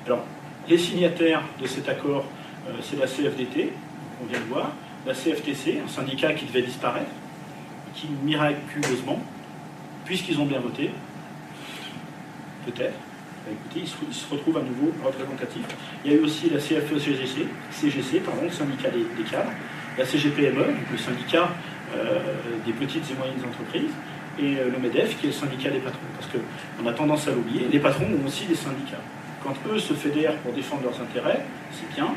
[0.07, 0.25] Alors,
[0.69, 2.25] les signataires de cet accord,
[2.69, 3.73] euh, c'est la CFDT,
[4.23, 4.73] on vient de voir,
[5.07, 7.11] la CFTC, un syndicat qui devait disparaître,
[7.95, 9.23] qui miraculeusement,
[10.05, 10.91] puisqu'ils ont bien voté,
[12.67, 12.99] peut-être,
[13.45, 15.67] bah, écoutez, ils se, retrouvent à nouveau représentatifs.
[16.05, 19.51] Il y a eu aussi la CFE-CGC, CGC, pardon, le syndicat des, cadres,
[19.99, 21.51] la CGPME, le syndicat
[21.97, 22.21] euh,
[22.65, 23.93] des petites et moyennes entreprises,
[24.39, 26.01] et euh, le MEDEF, qui est le syndicat des patrons.
[26.19, 29.03] Parce qu'on a tendance à l'oublier, les patrons ont aussi des syndicats.
[29.43, 32.15] Quand eux se fédèrent pour défendre leurs intérêts, c'est bien,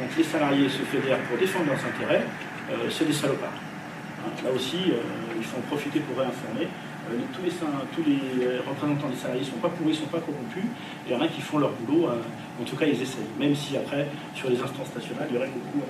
[0.00, 2.24] donc les salariés se fédèrent pour défendre leurs intérêts,
[2.70, 3.48] euh, c'est des salopards.
[3.48, 5.00] Hein, là aussi, euh,
[5.36, 6.68] il faut en profiter pour réinformer.
[7.10, 10.64] Euh, tous, les, les, représentants des salariés ne sont pas pourris, ne sont pas corrompus.
[11.06, 13.30] Il y en a qui font leur boulot, en tout cas ils essayent.
[13.38, 15.86] Même si après, sur les instances nationales, il y aurait beaucoup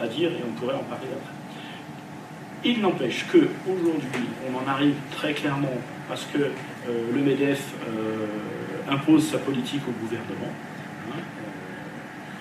[0.00, 1.34] à dire et on pourrait en parler après.
[2.64, 5.76] Il n'empêche qu'aujourd'hui, on en arrive très clairement
[6.10, 6.50] à ce que
[7.14, 7.74] le MEDEF
[8.88, 10.52] impose sa politique au gouvernement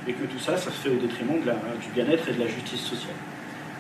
[0.08, 2.82] et que tout ça, ça se fait au détriment du bien-être et de la justice
[2.82, 3.16] sociale.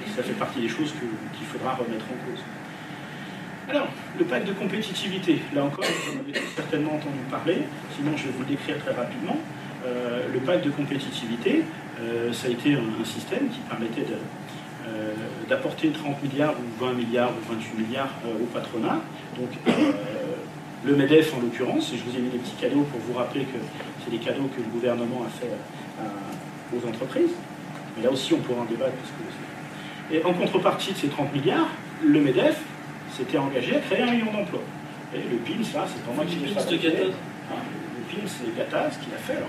[0.01, 2.41] Et ça fait partie des choses qu'il faudra remettre en cause.
[3.69, 3.87] Alors,
[4.19, 7.63] le pacte de compétitivité, là encore, vous en avez certainement entendu parler,
[7.95, 9.37] sinon je vais vous le décrire très rapidement.
[9.85, 11.63] Euh, le pacte de compétitivité,
[11.99, 14.05] euh, ça a été un, système qui permettait
[14.87, 15.13] euh,
[15.49, 19.01] d'apporter 30 milliards ou 20 milliards ou 28 milliards au patronat.
[19.39, 19.49] Donc,
[20.85, 23.41] le MEDEF en l'occurrence, et je vous ai mis des petits cadeaux pour vous rappeler
[23.41, 23.57] que
[24.03, 25.49] c'est des cadeaux que le gouvernement a fait
[26.73, 27.31] aux entreprises.
[27.97, 28.93] Mais là aussi, on pourra en débattre.
[30.11, 31.69] Et en contrepartie de ces 30 milliards,
[32.03, 32.59] le MEDEF
[33.11, 34.61] s'était engagé à créer un million d'emplois.
[35.13, 36.59] Et le PIMS, là, c'est pas moi qui l'ai fait.
[36.59, 37.55] Hein,
[37.97, 39.39] le PIMS, c'est Gattaz qui l'a fait.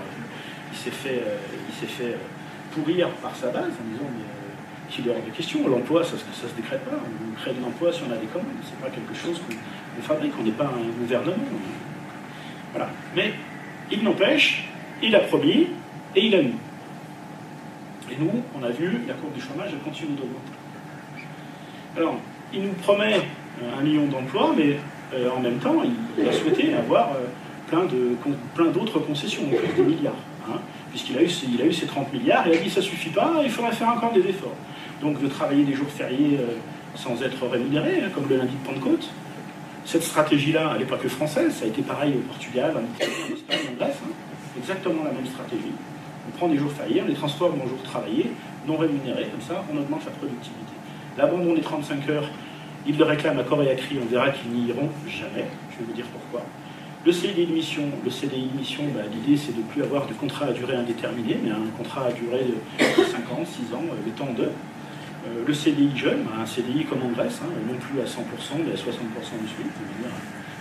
[0.71, 1.37] il s'est fait, euh,
[1.69, 5.23] il s'est fait euh, pourrir par sa base en disant mais euh, qu'il est hors
[5.23, 5.67] de question.
[5.67, 6.95] L'emploi, ça ne se décrète pas.
[6.95, 8.47] On crée de l'emploi si on a des commandes.
[8.63, 10.33] C'est pas quelque chose qu'on fabrique.
[10.39, 11.35] On n'est pas un gouvernement.
[12.71, 12.89] Voilà.
[13.15, 13.33] Mais
[13.91, 14.69] il n'empêche,
[15.01, 15.67] il a promis
[16.17, 16.55] et il a mis.
[18.11, 20.51] Et nous, on a vu la courbe du chômage continue d'augmenter.
[21.95, 22.15] Alors,
[22.53, 24.77] il nous promet euh, un million d'emplois, mais
[25.13, 25.83] euh, en même temps,
[26.17, 27.25] il, a souhaité avoir euh,
[27.69, 27.85] plein,
[28.55, 30.13] plein d'autres concessions, plus des milliards.
[30.49, 30.59] Hein,
[30.89, 33.09] puisqu'il a eu, il a eu ses 30 milliards, et il a dit ça suffit
[33.09, 34.55] pas, il faudrait faire encore des efforts.
[35.01, 36.39] Donc de travailler des jours fériés
[36.95, 39.09] sans être rémunéré, hein, comme le lundi de Pentecôte.
[39.85, 43.11] Cette stratégie-là, elle n'est pas que française, ça a été pareil au Portugal, en Italie,
[43.29, 43.97] en Espagne, en Grèce.
[44.03, 44.11] Hein.
[44.57, 45.73] exactement la même stratégie.
[46.27, 48.31] On prend des jours fériés, on les transforme en jours travaillés,
[48.67, 50.73] non rémunérés, comme ça on augmente la productivité.
[51.17, 52.29] L'abandon des 35 heures,
[52.85, 55.79] ils le réclament à corps et à cri, on verra qu'ils n'y iront jamais, je
[55.79, 56.45] vais vous dire pourquoi.
[57.05, 60.13] Le CDI de mission, le CDI mission, bah, l'idée c'est de ne plus avoir de
[60.13, 64.33] contrat à durée indéterminée, mais un contrat à durée de 50, 6 ans, le temps
[64.33, 64.43] de.
[64.43, 68.71] Euh, le CDI jeune, un CDI comme en Grèce, hein, non plus à 100%, mais
[68.71, 69.71] à 60% du SMIC,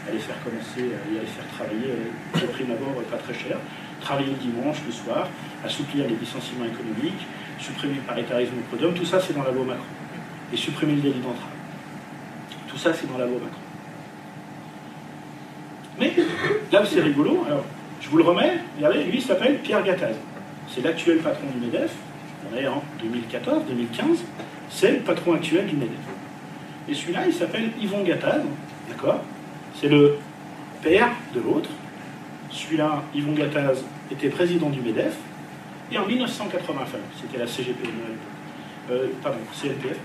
[0.09, 1.91] à les faire commencer, à faire travailler
[2.35, 3.59] au prime abord pas très cher.
[4.07, 5.29] Travailler le dimanche, le soir,
[5.65, 7.27] assouplir les licenciements économiques,
[7.59, 9.83] supprimer le paritarisme au prud'homme, tout ça c'est dans la loi Macron.
[10.53, 11.57] Et supprimer le délit d'entrave.
[12.69, 13.65] Tout ça c'est dans la loi Macron.
[15.99, 16.15] Mais
[16.71, 17.65] là c'est rigolo, alors
[18.01, 20.15] je vous le remets, regardez, lui il s'appelle Pierre Gattaz.
[20.73, 21.93] C'est l'actuel patron du MEDEF,
[22.49, 24.21] on est en 2014-2015,
[24.71, 26.07] c'est le patron actuel du MEDEF.
[26.89, 28.43] Et celui-là, il s'appelle Yvon Gattaz,
[28.89, 29.21] d'accord?
[29.75, 30.17] C'est le
[30.81, 31.71] père de l'autre.
[32.51, 35.17] Celui-là, Yvon Gattaz, était président du MEDEF.
[35.93, 37.89] Et en 1985, c'était la CGP,
[38.91, 39.99] euh, pardon, CLPF,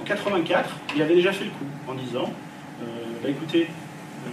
[0.00, 2.30] en 84, il avait déjà fait le coup en disant
[2.82, 2.84] euh,
[3.22, 3.68] bah écoutez,
[4.26, 4.30] euh,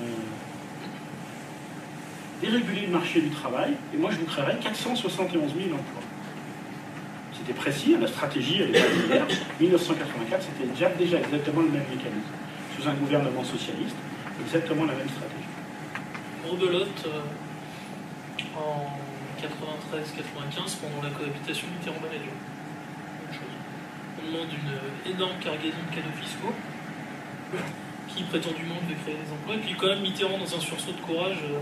[2.41, 6.01] déréguler le marché du travail, et moi je vous créerai 471 000 emplois.
[7.37, 9.25] C'était précis, la stratégie, elle pas
[9.59, 12.31] 1984, c'était déjà, exactement le même mécanisme.
[12.77, 13.95] Sous un gouvernement socialiste,
[14.45, 15.43] exactement la même stratégie.
[18.63, 18.87] En
[19.41, 22.33] 93-95, pendant la cohabitation Mitterrand-Balladur.
[24.17, 26.53] On demande une énorme cargaison de cadeaux fiscaux,
[28.07, 31.01] qui prétendument devait créer des emplois, et puis quand même Mitterrand, dans un sursaut de
[31.01, 31.59] courage, euh,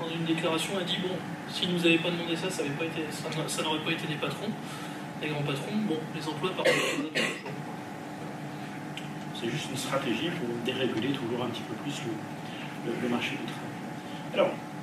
[0.00, 3.92] dans une déclaration, a dit bon, ne nous avait pas demandé ça, ça n'aurait pas,
[3.92, 4.50] été des patrons
[5.24, 6.68] les grands patrons, bon, les emplois partent
[9.34, 12.02] C'est juste une stratégie pour déréguler toujours un petit peu plus
[13.02, 14.34] le, marché du travail.
[14.34, 14.73] Alors, euh,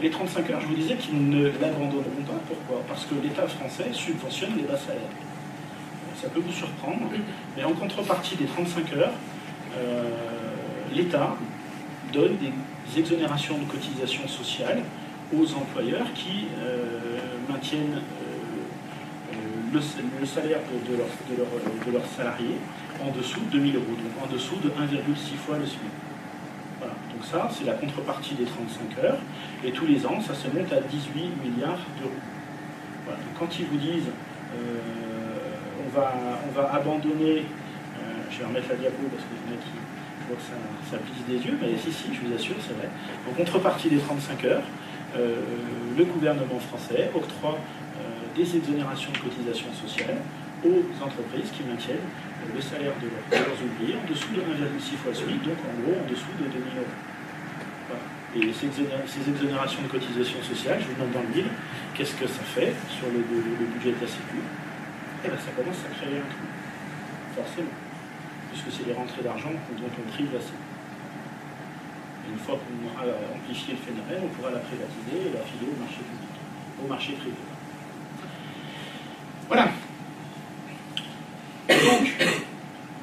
[0.00, 2.40] les 35 heures, je vous disais qu'ils ne l'abandonneront pas.
[2.48, 2.82] Pourquoi?
[2.88, 5.02] Parce que l'État français subventionne les bas salaires.
[6.20, 7.10] Ça peut vous surprendre,
[7.56, 9.12] mais en contrepartie des 35 heures,
[9.76, 10.04] euh,
[10.94, 11.36] l'État
[12.12, 14.82] donne des exonérations de cotisations sociales
[15.36, 17.18] aux employeurs qui euh,
[17.50, 18.00] maintiennent
[19.72, 22.58] le, salaire de, leurs salariés
[23.02, 25.80] en dessous de 2000 euros, donc en dessous de 1,6 fois le SMIC.
[27.22, 29.18] Donc ça, c'est la contrepartie des 35 heures,
[29.64, 32.10] et tous les ans, ça se monte à 18 milliards d'euros.
[33.38, 34.10] Quand ils vous disent
[34.54, 34.78] euh,
[35.86, 36.14] on, va,
[36.48, 40.42] on va abandonner, euh, je vais remettre la diapo parce que je vois que
[40.90, 42.88] ça, ça des yeux, mais si, si, je vous assure, c'est vrai.
[43.30, 44.64] En contrepartie des 35 heures,
[45.16, 45.36] euh,
[45.96, 47.58] le gouvernement français octroie
[48.34, 50.16] des exonérations de cotisations sociales
[50.64, 52.08] aux entreprises qui maintiennent
[52.54, 56.10] le salaire de, leurs ouvriers en dessous de 1,6 fois SMIC, donc en gros en
[56.10, 57.11] dessous de 2000 euros.
[58.34, 58.66] Et ces,
[59.28, 61.50] exonérations de cotisations sociales, je vous demande dans le mille,
[61.94, 64.40] qu'est-ce que ça fait sur le, budget de la Sécu?
[65.24, 66.48] Eh bien ça commence à créer un trou,
[67.36, 67.76] forcément,
[68.50, 70.64] puisque c'est les rentrées d'argent dont on prive la Sécu.
[72.32, 73.04] une fois qu'on aura
[73.36, 76.32] amplifié le phénomène, on pourra la privatiser et la filer au marché public,
[76.82, 77.36] au marché privé.
[79.46, 79.68] Voilà.
[81.68, 82.16] Donc,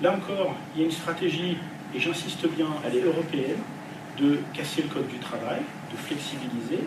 [0.01, 1.57] là encore, il y a une stratégie,
[1.93, 3.61] et j'insiste bien, elle est européenne,
[4.19, 5.61] de casser le code du travail,
[5.91, 6.83] de flexibiliser,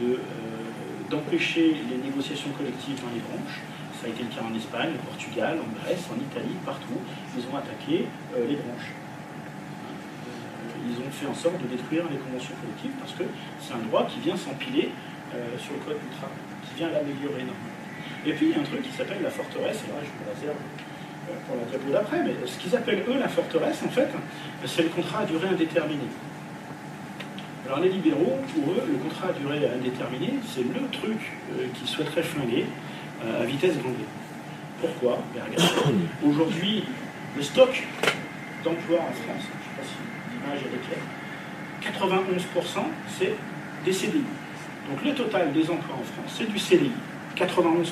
[0.00, 0.16] euh,
[1.10, 3.60] d'empêcher les négociations collectives dans les branches.
[4.00, 7.00] Ça a été le cas en Espagne, au Portugal, en Grèce, en Italie, partout.
[7.36, 8.06] Ils ont attaqué
[8.36, 8.92] euh, les branches.
[8.92, 13.24] Euh, ils ont fait en sorte de détruire les conventions collectives parce que
[13.60, 14.90] c'est un droit qui vient s'empiler
[15.58, 17.76] sur le code du travail, qui vient l'améliorer énormément.
[18.24, 20.24] Et puis il y a un truc qui s'appelle la forteresse, et là je vous
[20.32, 20.56] réserve
[21.44, 24.08] pour la diapo d'après, mais ce qu'ils appellent eux la forteresse, en fait,
[24.64, 26.08] c'est le contrat à durée indéterminée.
[27.66, 31.18] Alors les libéraux, pour eux, le contrat à durée indéterminée, c'est le truc
[31.52, 32.64] euh, qu'ils souhaiteraient flinguer
[33.24, 33.96] euh, à vitesse grand V.
[34.80, 35.18] Pourquoi?
[35.34, 35.42] Ben,
[36.28, 36.84] Aujourd'hui,
[37.36, 37.82] le stock
[38.62, 39.96] d'emplois en France, je ne sais pas si
[40.32, 41.02] l'image est claire,
[42.78, 42.84] 91%
[43.18, 43.34] c'est
[43.84, 44.22] des CDI.
[44.88, 46.92] Donc le total des emplois en France, c'est du CDI.
[47.36, 47.86] 91%.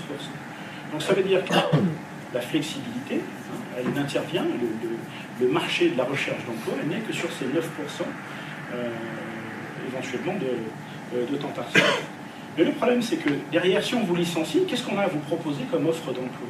[0.92, 1.52] Donc ça veut dire que
[2.34, 4.44] la flexibilité, hein, elle n'intervient,
[5.40, 7.48] le, marché de la recherche d'emploi, elle n'est que sur ces 9%
[8.72, 8.88] euh,
[9.86, 11.84] éventuellement de, de, temps partiel.
[12.56, 15.18] Mais le problème, c'est que derrière, si on vous licencie, qu'est-ce qu'on a à vous
[15.20, 16.48] proposer comme offre d'emploi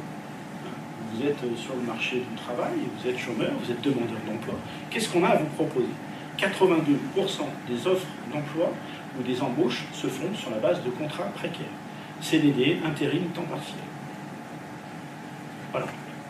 [1.13, 4.55] Vous êtes sur le marché du travail, vous êtes chômeur, vous êtes demandeur d'emploi.
[4.89, 5.87] Qu'est-ce qu'on a à vous proposer?
[6.37, 6.91] 82%
[7.69, 8.71] des offres d'emploi
[9.17, 11.65] ou des embauches se font sur la base de contrats précaires.
[12.21, 13.77] CDD, intérim, temps partiel.
[15.71, 15.87] Voilà.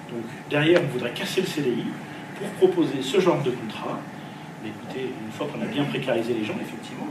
[0.10, 1.86] Donc derrière, on voudrait casser le CDI
[2.38, 3.99] pour proposer ce genre de contrat.
[4.66, 7.07] Écoutez, une fois qu'on a bien précarisé les gens, effectivement,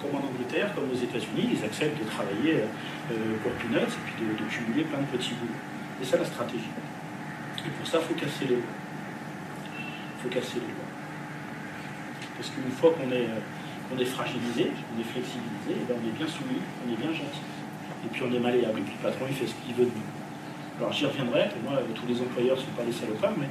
[0.00, 2.64] comme en Angleterre, comme aux États-Unis, ils acceptent de travailler
[3.12, 5.60] euh, pour peanuts et puis de, cumuler plein de petits boulots.
[6.00, 6.72] Et ça, la stratégie.
[7.64, 8.74] Et pour ça, il faut casser les lois.
[10.16, 10.90] Il faut casser les lois.
[12.36, 16.04] Parce qu'une fois qu'on est, euh, est fragilisé, on est flexibilisé, et eh ben, on
[16.08, 17.44] est bien soumis, on est bien gentil
[18.04, 19.90] et puis on est malléable, et puis le patron il fait ce qu'il veut de
[19.90, 20.78] nous.
[20.78, 23.48] Alors j'y reviendrai, moi tous les employeurs ne sont pas des salopards, mais.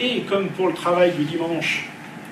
[0.00, 1.88] Et comme pour le travail du dimanche,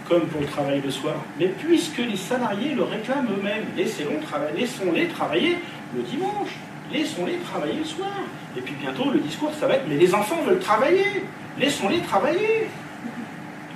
[0.08, 1.16] comme pour le travail le soir.
[1.38, 5.58] Mais puisque les salariés le réclament eux-mêmes, laissons-les travailler
[5.94, 6.50] le dimanche,
[6.92, 8.10] laissons-les travailler le soir.
[8.56, 11.24] Et puis bientôt, le discours, ça va être, mais les enfants veulent travailler,
[11.58, 12.68] laissons-les travailler.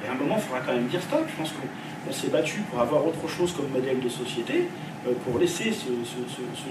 [0.04, 1.24] Et à un moment, il faudra quand même dire stop.
[1.28, 4.68] Je pense qu'on s'est battu pour avoir autre chose comme modèle de société,
[5.06, 5.88] euh, pour laisser ce,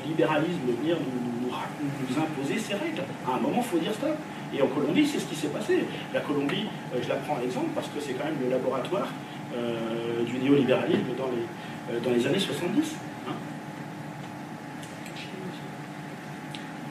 [0.08, 3.04] libéralisme venir nous, imposer ses règles.
[3.28, 4.18] À un moment, il faut dire stop.
[4.54, 5.86] Et en Colombie, c'est ce qui s'est passé.
[6.14, 9.08] La Colombie, euh, je la prends à l'exemple parce que c'est quand même le laboratoire
[9.56, 12.96] euh, du néolibéralisme dans les, dans les années 70.
[13.28, 13.32] Hein.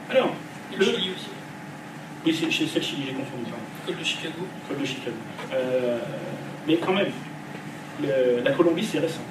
[0.09, 0.33] Alors,
[0.77, 1.29] le Chili aussi.
[2.25, 3.51] Oui, c'est le Chili, j'ai confondu.
[3.85, 4.45] Code de Chicago.
[4.67, 5.17] Code de Chicago.
[6.67, 7.11] mais quand même,
[8.43, 9.21] la Colombie, c'est récent.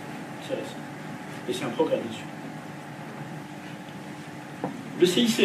[0.47, 0.77] C'est récent.
[1.49, 2.25] Et c'est un progrès dessus.
[5.01, 5.43] Le CICE,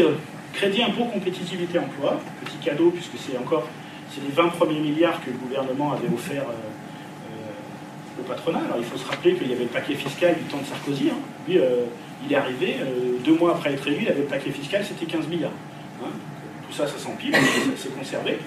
[0.56, 3.68] Crédit Impôt Compétitivité Emploi, petit cadeau puisque c'est encore
[4.10, 8.60] c'est les 20 premiers milliards que le gouvernement avait offert euh, euh, au patronat.
[8.60, 11.10] Alors il faut se rappeler qu'il y avait le paquet fiscal du temps de Sarkozy.
[11.10, 11.18] Hein.
[11.46, 11.84] Lui, euh,
[12.26, 12.78] il est arrivé,
[13.26, 15.52] deux mois après être élu, il avait le paquet fiscal, c'était 15 milliards.
[16.02, 16.10] Hein.
[16.68, 17.36] Tout ça, ça s'empile,
[17.76, 18.40] c'est conservé.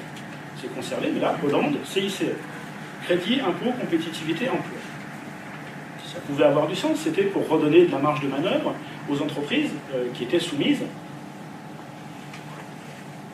[0.61, 2.23] C'est conservé, mais là, Hollande, CICE.
[3.05, 4.79] Crédit, impôt, compétitivité, emploi
[6.13, 8.75] ça pouvait avoir du sens, c'était pour redonner de la marge de manœuvre
[9.11, 9.71] aux entreprises
[10.15, 10.83] qui étaient soumises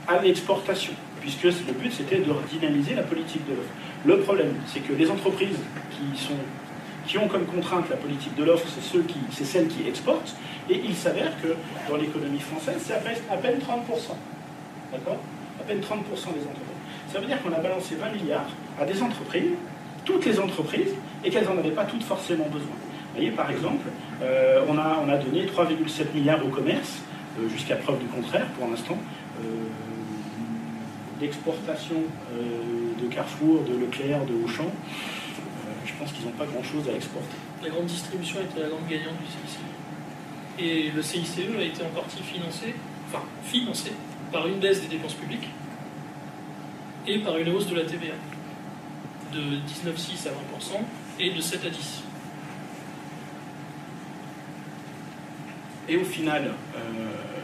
[0.08, 3.70] à l'exportation, puisque le but c'était de dynamiser la politique de l'offre.
[4.04, 5.58] Le problème, c'est que les entreprises
[5.90, 6.34] qui, sont,
[7.06, 8.98] qui ont comme contrainte la politique de l'offre, c'est,
[9.30, 10.34] c'est celles qui exportent,
[10.68, 11.54] et il s'avère que
[11.88, 13.60] dans l'économie française, c'est à peine 30%.
[14.92, 15.18] D'accord?
[15.60, 16.74] À peine 30% des entreprises.
[17.12, 18.50] Ça veut dire qu'on a balancé 20 milliards
[18.80, 19.52] à des entreprises
[20.04, 20.94] toutes les entreprises
[21.24, 22.68] et qu'elles n'en avaient pas toutes forcément besoin.
[22.68, 23.86] Vous voyez, par exemple,
[24.22, 27.00] euh, on, a, on a donné 3,7 milliards au commerce,
[27.38, 28.98] euh, jusqu'à preuve du contraire pour l'instant.
[29.40, 29.44] Euh,
[31.20, 32.02] L'exportation
[32.32, 34.70] de Carrefour, de Leclerc, de Auchan,
[35.86, 37.36] je pense qu'ils n'ont pas grand-chose à exporter.
[37.62, 39.58] La grande distribution était la grande gagnante du CICE.
[40.58, 42.74] Et le CICE a été en partie financé,
[43.08, 43.92] enfin financé
[44.32, 45.48] par une baisse des dépenses publiques
[47.06, 48.14] et par une hausse de la TVA
[49.32, 50.80] de 19,6 à 20%
[51.20, 52.03] et de 7 à 10.
[55.88, 56.50] Et au final, euh,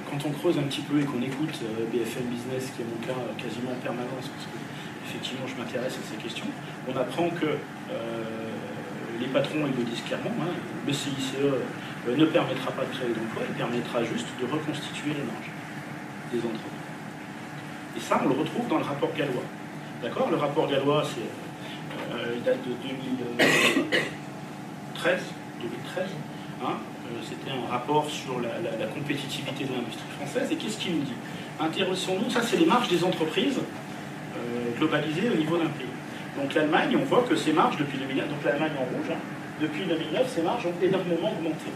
[0.08, 2.96] quand on creuse un petit peu et qu'on écoute euh, BFM Business, qui est mon
[3.06, 4.56] cas euh, quasiment en permanence, parce que
[5.04, 6.46] effectivement je m'intéresse à ces questions,
[6.88, 7.58] on apprend que
[9.20, 10.48] les patrons, ils le disent clairement, hein,
[10.86, 11.34] le CICE
[12.06, 15.50] ne permettra pas de créer d'emplois, il permettra juste de reconstituer les marges
[16.32, 16.88] des entreprises.
[17.98, 19.42] Et ça, on le retrouve dans le rapport gallois.
[20.02, 20.30] D'accord?
[20.30, 21.28] Le rapport gallois, c'est
[22.34, 25.20] il date de 2013.
[25.60, 26.08] 2013
[26.64, 26.78] hein.
[27.10, 30.50] Euh, C'était un rapport sur la, compétitivité de l'industrie française.
[30.52, 31.14] Et qu'est-ce qu'il nous dit?
[31.58, 35.86] Intéressons-nous, ça c'est les marges des entreprises euh, globalisées au niveau d'un pays.
[36.40, 39.18] Donc l'Allemagne, on voit que ses marges depuis 2009, donc l'Allemagne en rouge, hein,
[39.60, 41.70] depuis 2009, ses marges ont énormément augmenté.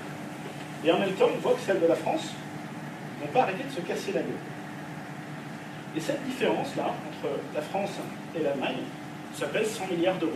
[0.85, 2.32] Et en même temps, on voit que celles de la France
[3.20, 4.45] n'ont pas arrêté de se casser la gueule.
[5.97, 7.93] Et cette différence-là, entre la France
[8.37, 8.82] et l'Allemagne,
[9.35, 10.32] ça pèse 100 milliards d'euros.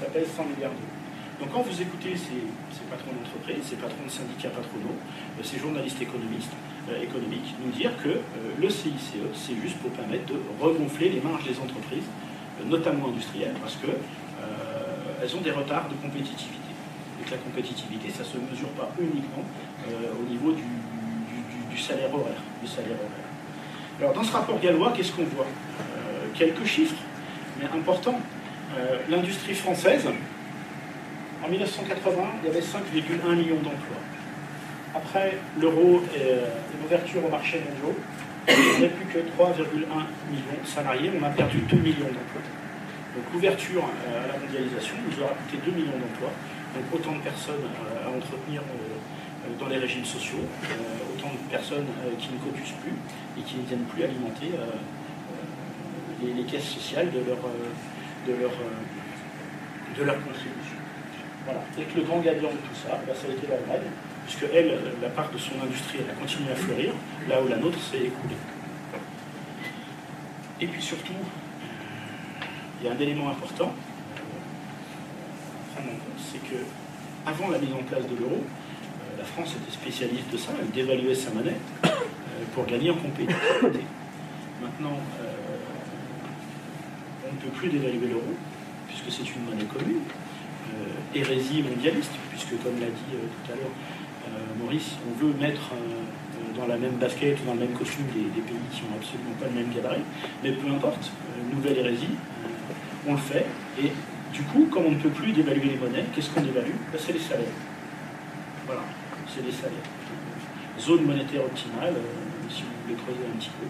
[0.00, 0.99] Ça pèse 100 milliards d'euros.
[1.40, 6.00] Donc quand vous écoutez ces, patrons d'entreprise, ces patrons de syndicats patronaux, euh, ces journalistes
[6.00, 6.52] économistes,
[6.90, 11.20] euh, économiques, nous dire que euh, le CICE, c'est juste pour permettre de regonfler les
[11.20, 12.04] marges des entreprises,
[12.66, 16.68] notamment industrielles, parce qu'elles ont des retards de compétitivité.
[17.20, 19.44] Et que la compétitivité, ça ne se mesure pas uniquement
[19.88, 23.28] au niveau du, salaire horaire, du salaire horaire.
[23.98, 25.46] Alors dans ce rapport gallois, qu'est-ce qu'on voit?
[26.34, 26.96] Quelques chiffres
[27.74, 28.20] important.
[28.76, 30.08] Euh, l'industrie française,
[31.50, 33.98] en 1980, il y avait 5,1 millions d'emplois.
[34.94, 36.38] Après l'euro et
[36.80, 37.98] l'ouverture au marché mondiaux,
[38.48, 39.58] il n'y a plus que 3,1
[40.30, 41.10] millions de salariés.
[41.20, 42.46] On a perdu 2 millions d'emplois.
[43.16, 46.30] Donc l'ouverture euh, à la mondialisation nous aura coûté 2 millions d'emplois.
[46.74, 48.62] Donc autant de personnes euh, à entretenir
[49.58, 50.46] dans les régimes sociaux,
[51.16, 51.86] autant de personnes
[52.18, 52.94] qui ne cotisent plus
[53.38, 54.52] et qui ne viennent plus alimenter
[56.22, 60.16] les, caisses sociales de leur, euh, de leur, euh, de leur.
[61.44, 61.60] Voilà.
[61.78, 63.88] Et que le grand gagnant de tout ça, bah, ça a été l'Allemagne,
[64.26, 66.92] puisque elle, la part de son industrie, elle a continué à fleurir,
[67.28, 68.36] là où la nôtre s'est écoulée.
[70.60, 71.14] Et puis surtout,
[72.80, 73.72] il y a un élément important
[76.16, 76.62] c'est que
[77.26, 80.70] avant la mise en place de l'euro, euh, la France était spécialiste de ça, elle
[80.70, 81.56] dévaluait sa monnaie
[82.54, 83.84] pour gagner en compétitivité.
[84.62, 84.98] Maintenant,
[87.24, 88.34] on ne peut plus dévaluer l'euro,
[88.88, 90.02] puisque c'est une monnaie commune.
[90.70, 93.74] Euh, hérésie mondialiste, puisque comme l'a dit euh, tout à l'heure
[94.28, 95.72] euh, Maurice, on veut mettre
[96.56, 99.46] dans la même basket ou dans le même costume des, pays qui n'ont absolument pas
[99.46, 100.04] le même gabarit.
[100.44, 101.10] Mais peu importe,
[101.52, 102.14] nouvelle hérésie,
[103.08, 103.46] on le fait,
[103.82, 103.90] et
[104.32, 106.78] Du coup, comme on ne peut plus dévaluer les monnaies, qu'est-ce qu'on dévalue?
[106.92, 107.58] Ben, C'est les salaires.
[108.66, 108.82] Voilà,
[109.26, 109.90] c'est les salaires.
[110.78, 111.94] Zone monétaire optimale,
[112.48, 113.66] si vous voulez creuser un petit peu.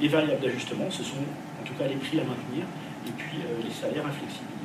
[0.00, 1.26] Les variables d'ajustement, ce sont
[1.60, 2.64] en tout cas les prix à maintenir
[3.08, 4.55] et puis les salaires inflexibilisés.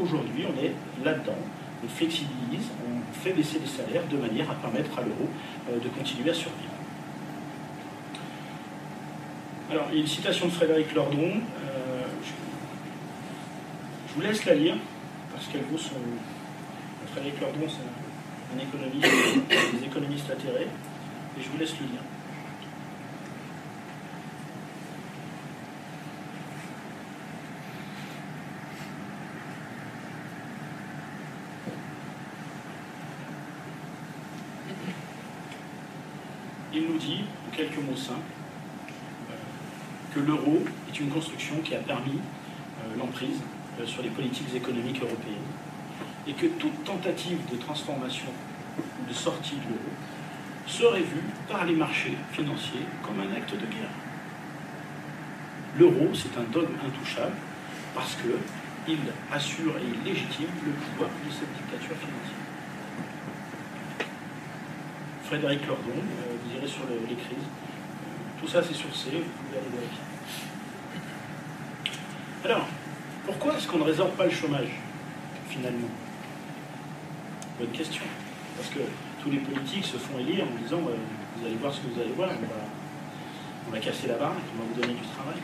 [0.00, 0.72] Aujourd'hui, on est
[1.04, 1.38] là-dedans.
[1.84, 5.28] On flexibilise, on fait baisser les salaires de manière à permettre à l'euro
[5.72, 6.70] de continuer à survivre.
[9.70, 11.40] Alors, il y a une citation de Frédéric Lordon.
[14.12, 14.74] Je vous laisse la lire,
[15.32, 15.94] parce qu'elle vaut son.
[17.12, 19.06] Frédéric Lordon, c'est un, économiste,
[19.80, 20.66] des économistes atterrés,
[21.38, 22.02] et je vous laisse le lire.
[36.74, 38.20] Il dit, en quelques mots simples,
[39.30, 39.34] euh,
[40.14, 43.40] que l'euro est une construction qui a permis euh, l'emprise
[43.80, 45.50] euh, sur les politiques économiques européennes.
[46.26, 48.28] Et que toute tentative de transformation
[48.78, 49.92] ou de sortie de l'euro
[50.66, 53.90] serait vue par les marchés financiers comme un acte de guerre.
[55.78, 57.34] L'euro, c'est un dogme intouchable
[57.94, 58.98] parce qu'il
[59.32, 62.42] assure et il légitime le pouvoir de cette dictature financière.
[65.24, 66.02] Frédéric Lordon,
[66.66, 67.48] sur les crises.
[68.40, 70.02] Tout ça, c'est sur C, vous pouvez aller vérifier.
[72.44, 72.66] Alors,
[73.24, 74.80] pourquoi est-ce qu'on ne résorbe pas le chômage,
[75.48, 75.88] finalement?
[77.60, 78.02] Bonne question.
[78.56, 78.80] Parce que
[79.22, 80.96] tous les politiques se font élire en disant euh,
[81.36, 82.30] vous allez voir ce que vous allez voir,
[83.68, 85.38] on va, casser la barre, on va vous donner du travail.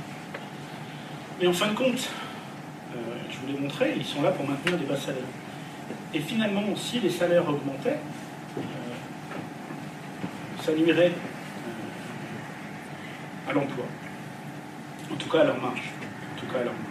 [1.41, 2.11] Mais en fin de compte,
[2.97, 2.99] euh,
[3.31, 5.23] je vous l'ai montré, ils sont là pour maintenir des bas salaires.
[6.12, 8.01] Et finalement, si les salaires augmentaient,
[10.69, 11.12] euh, ça nuirait
[13.49, 13.85] à l'emploi.
[15.12, 15.83] En tout cas à leur marge.
[16.35, 16.85] En tout cas à leur marge.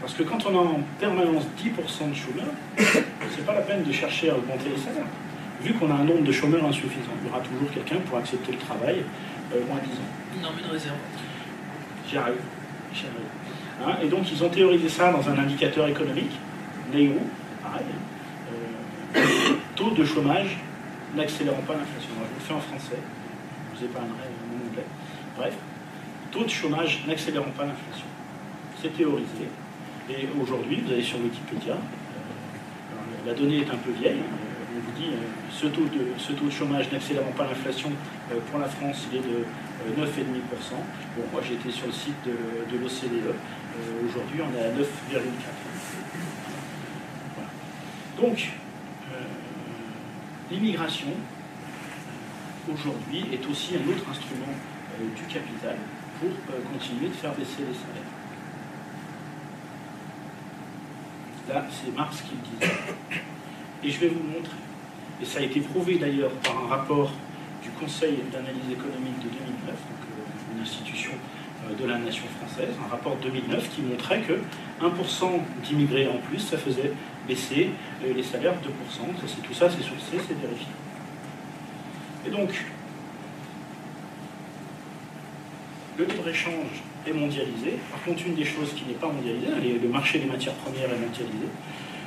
[0.00, 3.92] Parce que quand on a en permanence 10% de chômeurs, c'est pas la peine de
[3.92, 5.06] chercher à augmenter les salaires.
[5.62, 8.52] Vu qu'on a un nombre de chômeurs insuffisant, il y aura toujours quelqu'un pour accepter
[8.52, 9.04] le travail
[9.54, 10.42] euh, moins 10 ans.
[10.42, 10.96] Non, mais de réserve.
[12.08, 12.40] J'y arrive.
[13.84, 16.32] Hein, et donc, ils ont théorisé ça dans un indicateur économique,
[16.92, 17.14] NEIRU,
[17.62, 17.86] pareil.
[19.16, 20.58] Euh, taux de chômage
[21.14, 22.10] n'accélérant pas l'inflation.
[22.16, 22.98] Je le fais en français,
[23.74, 24.86] je vous épargnerai mon anglais.
[25.36, 25.54] Bref,
[26.30, 28.06] taux de chômage n'accélérant pas l'inflation.
[28.80, 29.48] C'est théorisé.
[30.10, 31.78] Et aujourd'hui, vous allez sur Wikipédia, euh,
[33.26, 34.36] la donnée est un peu vieille, hein,
[34.74, 35.18] on vous dit euh,
[35.50, 37.90] ce, taux de, ce taux de chômage n'accélérant pas l'inflation
[38.32, 39.44] euh, pour la France, il est de
[40.00, 40.08] 9,5%.
[41.16, 43.34] Bon, moi j'étais sur le site de, l'OCDE,
[44.08, 44.82] aujourd'hui on est à 9,4%.
[48.20, 48.50] Donc,
[50.50, 51.08] l'immigration,
[52.72, 54.52] aujourd'hui, est aussi un autre instrument
[55.16, 55.76] du capital
[56.20, 56.30] pour
[56.72, 58.12] continuer de faire baisser les salaires.
[61.48, 62.72] Là, c'est Marx qui le disait.
[63.82, 64.56] Et je vais vous le montrer.
[65.20, 67.12] Et ça a été prouvé d'ailleurs par un rapport
[67.62, 71.41] du Conseil d'analyse économique de 2009, donc euh, une institution euh,
[71.78, 74.34] de la nation française, un rapport de 2009 qui montrait que
[74.84, 76.92] 1% d'immigrés en plus, ça faisait
[77.26, 77.70] baisser
[78.04, 78.70] euh, les salaires de 2%.
[79.26, 80.66] c'est tout ça, c'est sourcé, c'est vérifié.
[82.26, 82.50] Et donc,
[85.98, 87.78] le libre-échange est mondialisé.
[87.90, 90.98] Par contre, une des choses qui n'est pas mondialisée, le marché des matières premières est
[90.98, 91.46] mondialisé.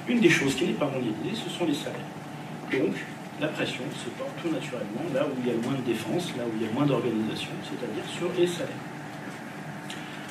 [0.08, 2.00] Une des choses qui n'est pas mondialisée, ce sont les salaires.
[2.72, 2.96] Donc,
[3.40, 6.44] la pression se porte tout naturellement là où il y a moins de défense, là
[6.46, 8.95] où il y a moins d'organisation, c'est-à-dire sur les salaires.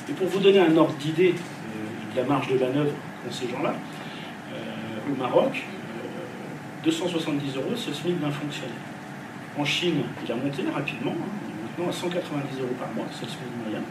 [0.07, 3.49] Et pour vous donner un ordre d'idée euh, de la marge de manœuvre qu'ont ces
[3.49, 3.73] gens-là,
[4.53, 5.63] euh, au Maroc,
[6.83, 8.75] 270 euh, euros, le SMIC d'un fonctionnaire.
[9.57, 13.31] En Chine, il a monté rapidement, hein, maintenant à 190 euros par mois, c'est le
[13.31, 13.81] SMIC moyen.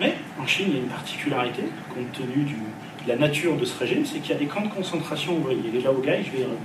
[0.00, 1.64] Mais en Chine, il y a une particularité,
[1.94, 4.68] compte tenu de la nature de ce régime, c'est qu'il y a des camps de
[4.68, 5.70] concentration ouvriers.
[5.74, 6.60] Et là, au Gaï, je vais y revenir.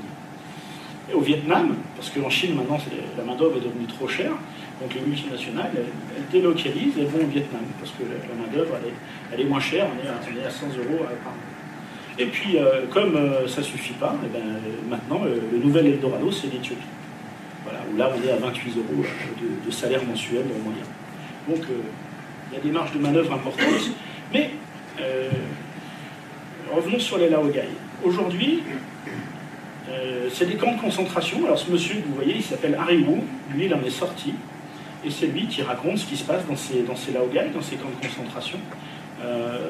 [1.12, 2.78] Et au Vietnam, parce qu'en Chine, maintenant,
[3.18, 4.32] la main-d'œuvre est devenue trop chère,
[4.82, 8.76] donc les multinationales, elles, délocalisent, elles vont au Vietnam, parce que la, main-d'œuvre,
[9.34, 11.42] elle, est, moins chère, on est à, 100 euros par mois.
[12.18, 14.44] Et puis, euh, comme euh, ça ne suffit pas, et eh ben,
[14.90, 16.82] maintenant, euh, le nouvel Eldorado, c'est l'Éthiopie.
[17.64, 19.04] Voilà, où là, on est à 28 euros
[19.66, 20.84] de, salaire mensuel moyen.
[21.48, 21.66] Donc,
[22.52, 23.92] il y a des marges de manœuvre importantes.
[24.34, 24.52] Mais
[25.00, 25.30] euh,
[26.74, 27.70] revenons sur les Laogai.
[28.04, 28.64] Aujourd'hui,
[29.92, 31.46] euh, c'est des camps de concentration.
[31.46, 33.22] Alors ce monsieur, vous voyez, il s'appelle Harry Wu.
[33.54, 34.34] Lui, il en est sorti.
[35.06, 37.62] Et c'est lui qui raconte ce qui se passe dans ces, dans ces Laogai, dans
[37.62, 38.60] ces camps de concentration.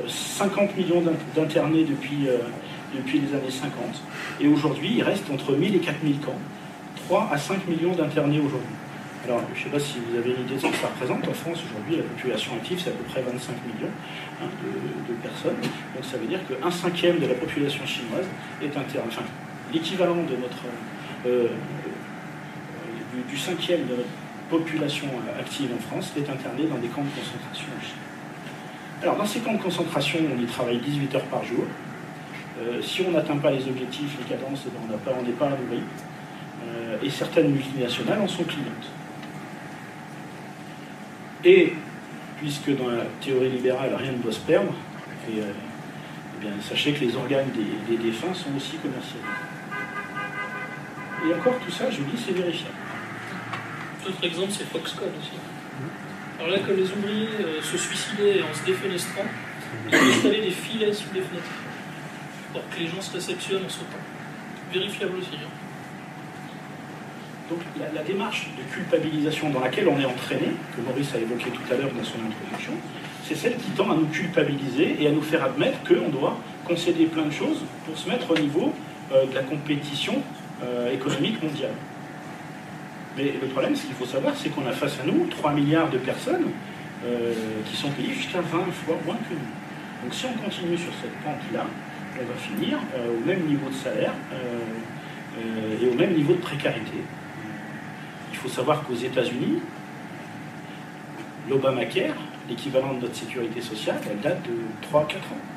[0.07, 1.03] 50 euh, millions
[1.35, 2.27] d'internés depuis,
[2.95, 3.71] depuis les années 50.
[4.39, 6.39] Et aujourd'hui, il reste entre 1000 et 4000 camps.
[7.07, 8.75] 3 à 5 millions d'internés aujourd'hui.
[9.23, 11.27] Alors, je ne sais pas si vous avez une idée de ce que ça représente.
[11.27, 13.93] En France, aujourd'hui, la population active, c'est à peu près 25 millions
[14.41, 15.61] hein, de, personnes.
[15.61, 18.25] Donc, ça veut dire qu'un cinquième de la population chinoise
[18.63, 19.05] est interne.
[19.07, 19.21] Enfin,
[19.73, 20.63] l'équivalent de notre.
[21.25, 21.47] Euh,
[23.29, 24.09] du, cinquième de notre
[24.49, 25.07] population
[25.37, 29.03] active en France est internée dans des camps de concentration en.
[29.03, 31.65] Alors, dans ces camps de concentration, on y travaille 18 heures par jour.
[32.61, 35.81] Euh, si on n'atteint pas les objectifs, les cadences, eh ben, on n'est pas, l'oubli.
[36.67, 38.89] Euh, et certaines multinationales en sont clientes.
[41.43, 41.73] Et
[42.37, 44.73] puisque dans la théorie libérale, rien ne doit se perdre,
[45.29, 45.51] euh,
[46.37, 47.49] eh bien, sachez que les organes
[47.89, 49.50] des, défunts sont aussi commercialisés.
[51.23, 52.75] Et encore tout ça, je vous dis, c'est vérifiable.
[54.07, 55.37] Autre exemple, c'est Foxconn aussi.
[56.39, 59.25] Alors là, quand les ouvriers euh, se suicidaient en se défenestrant,
[59.91, 61.45] ils installaient des filets sous les fenêtres
[62.51, 64.01] pour que les gens se réceptionnent en sautant.
[64.73, 65.35] Vérifiable aussi.
[65.35, 65.49] Hein.
[67.49, 67.59] Donc
[67.93, 71.77] la, démarche de culpabilisation dans laquelle on est entraîné, que Maurice a évoqué tout à
[71.77, 72.73] l'heure dans son introduction,
[73.27, 77.05] c'est celle qui tend à nous culpabiliser et à nous faire admettre qu'on doit concéder
[77.05, 78.73] plein de choses pour se mettre au niveau
[79.11, 80.23] euh, de la compétition
[80.63, 81.73] euh, économique mondiale.
[83.17, 85.89] Mais le problème, ce qu'il faut savoir, c'est qu'on a face à nous 3 milliards
[85.89, 86.47] de personnes
[87.05, 87.33] euh,
[87.65, 90.03] qui sont payées jusqu'à 20 fois moins que nous.
[90.03, 91.65] Donc si on continue sur cette pente-là,
[92.19, 92.77] on va finir
[93.07, 94.11] au même niveau de salaire
[95.81, 96.97] et au même niveau de précarité.
[98.31, 99.59] Il faut savoir qu'aux États-Unis,
[101.49, 102.15] l'Obamacare,
[102.49, 105.50] l'équivalent de notre sécurité sociale, elle date de 3-4 ans.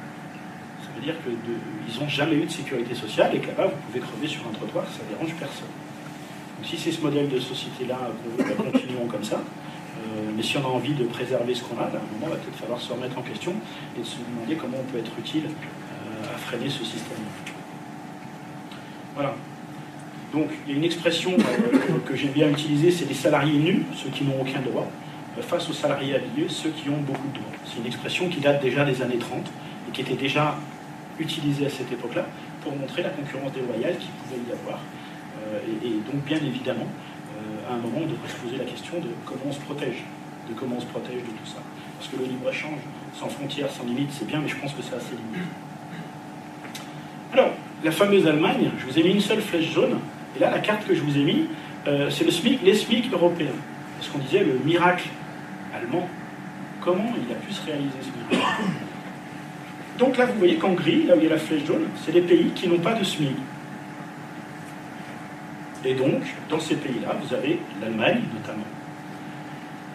[0.94, 4.00] Ça veut dire qu'ils n'ont jamais eu de sécurité sociale et que là-bas, vous pouvez
[4.00, 5.66] crever sur un trottoir, ça ne dérange personne.
[6.56, 7.98] Donc, si c'est ce modèle de société-là
[8.56, 9.36] continuons comme ça.
[9.36, 12.28] Euh, mais si on a envie de préserver ce qu'on a, à un moment, il
[12.30, 13.52] va peut-être falloir se remettre en question
[13.98, 17.18] et se demander comment on peut être utile euh, à freiner ce système.
[19.14, 19.34] Voilà.
[20.32, 23.84] Donc il y a une expression euh, que j'aime bien utiliser, c'est les salariés nus,
[23.94, 24.90] ceux qui n'ont aucun droit,
[25.42, 27.52] face aux salariés habillés, ceux qui ont beaucoup de droits.
[27.64, 29.46] C'est une expression qui date déjà des années 30
[29.88, 30.56] et qui était déjà
[31.18, 32.26] utilisée à cette époque-là
[32.62, 34.80] pour montrer la concurrence déloyale qu'il pouvait y avoir.
[35.38, 36.88] Euh, et, donc bien évidemment,
[37.68, 40.04] à un moment, on devrait se poser la question de comment on se protège,
[40.48, 41.60] de comment on se protège de tout ça.
[41.98, 42.78] Parce que le libre-échange,
[43.14, 45.48] sans frontières, sans limites, c'est bien, mais je pense que c'est assez limité.
[47.32, 47.50] Alors,
[47.82, 49.98] la fameuse Allemagne, je vous ai mis une seule flèche jaune,
[50.36, 51.46] et là, la carte que je vous ai mise,
[51.86, 53.52] euh, c'est le SMIC, les SMIC européens.
[53.98, 55.08] Parce qu'on disait le miracle
[55.74, 56.08] allemand.
[56.80, 58.62] Comment il a pu se réaliser ce miracle?
[59.98, 62.12] Donc là, vous voyez qu'en gris, là où il y a la flèche jaune, c'est
[62.12, 63.36] les pays qui n'ont pas de SMIC.
[65.84, 68.64] Et donc, dans ces pays-là, vous avez l'Allemagne notamment.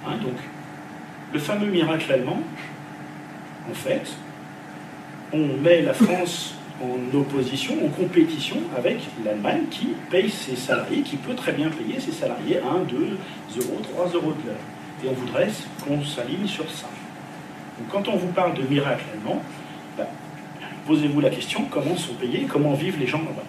[0.07, 0.35] Hein, donc,
[1.34, 2.41] le fameux miracle allemand,
[3.69, 4.03] en fait,
[5.34, 11.17] on met la France en opposition, en compétition avec l'Allemagne qui paye ses salariés, qui
[11.17, 13.17] peut très bien payer ses salariés 1, 2
[13.57, 15.03] euros, 3 euros de l'heure.
[15.03, 15.49] Et on voudrait
[15.85, 16.88] qu'on s'aligne sur ça.
[17.77, 19.41] Donc quand on vous parle de miracle allemand,
[20.90, 23.44] posez-vous la question comment sont payés, comment vivent les gens là-bas.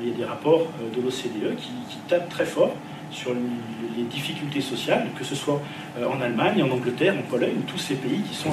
[0.00, 2.72] Il y a des rapports euh, de l'OCDE qui, tapent très fort
[3.10, 3.32] sur
[3.96, 5.60] les difficultés sociales, que ce soit
[5.98, 8.50] euh, en Allemagne, en Angleterre, en Pologne, tous ces pays qui sont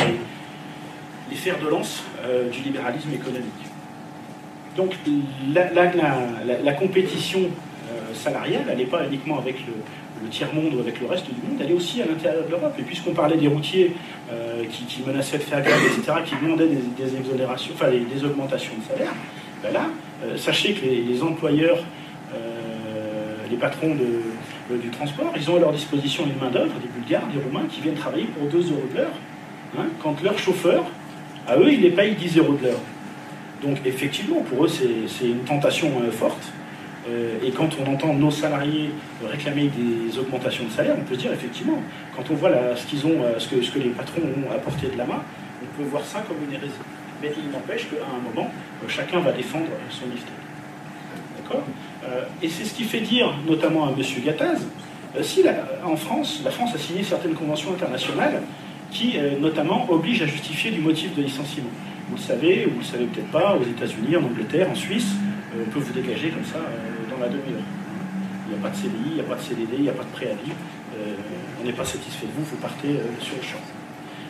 [1.30, 3.64] les, fers de lance euh, du libéralisme économique.
[4.76, 4.95] Donc
[5.54, 9.74] la, compétition euh, salariale, elle n'est pas uniquement avec le,
[10.30, 12.73] tiers-monde ou avec le reste du monde, elle est aussi à l'intérieur de l'Europe.
[12.80, 13.94] Et puisqu'on parlait des routiers
[14.31, 18.94] euh, qui, menaçaient de faire grève, etc., qui demandaient des, exonérations, enfin des, augmentations de
[18.94, 19.14] salaire,
[19.64, 19.88] ben là,
[20.38, 21.84] sachez que les, employeurs,
[23.49, 23.95] les patrons
[24.69, 27.95] du transport, ils ont à leur disposition une main-d'œuvre, des Bulgares, des Roumains, qui viennent
[27.95, 29.14] travailler pour 2 euros de l'heure,
[29.77, 30.84] hein, quand leur chauffeur
[31.48, 32.80] à eux, ils les payent 10 euros de l'heure.
[33.64, 36.52] Donc effectivement, pour eux, c'est une tentation euh, forte.
[37.10, 38.92] Euh, et quand on entend nos salariés
[39.26, 41.82] réclamer des augmentations de salaire, on peut se dire effectivement,
[42.16, 45.06] quand on voit ce qu'ils ont, euh, ce que, les patrons ont apporté de la
[45.06, 45.22] main,
[45.64, 46.74] on peut voir ça comme une hérésie.
[47.22, 48.52] Mais il n'empêche qu'à un moment,
[48.88, 50.34] chacun va défendre son lifting.
[51.42, 51.64] D'accord
[52.44, 54.04] Et c'est ce qui fait dire, notamment à M.
[54.24, 54.68] Gattaz,
[55.22, 55.44] si
[55.84, 58.44] en France, la France a signé certaines conventions internationales
[58.92, 61.70] qui euh, notamment oblige à justifier du motif de licenciement.
[62.10, 65.12] Vous le savez, ou vous le savez peut-être pas, aux États-Unis, en Angleterre, en Suisse,
[65.56, 66.60] euh, on peut vous dégager comme ça
[67.18, 67.68] euh, la demi-heure.
[68.48, 69.94] Il n'y a pas de CDI, il n'y a pas de CDD, il n'y a
[69.94, 70.52] pas de préavis.
[71.60, 73.60] on n'est pas satisfait de vous, vous partez sur le champ.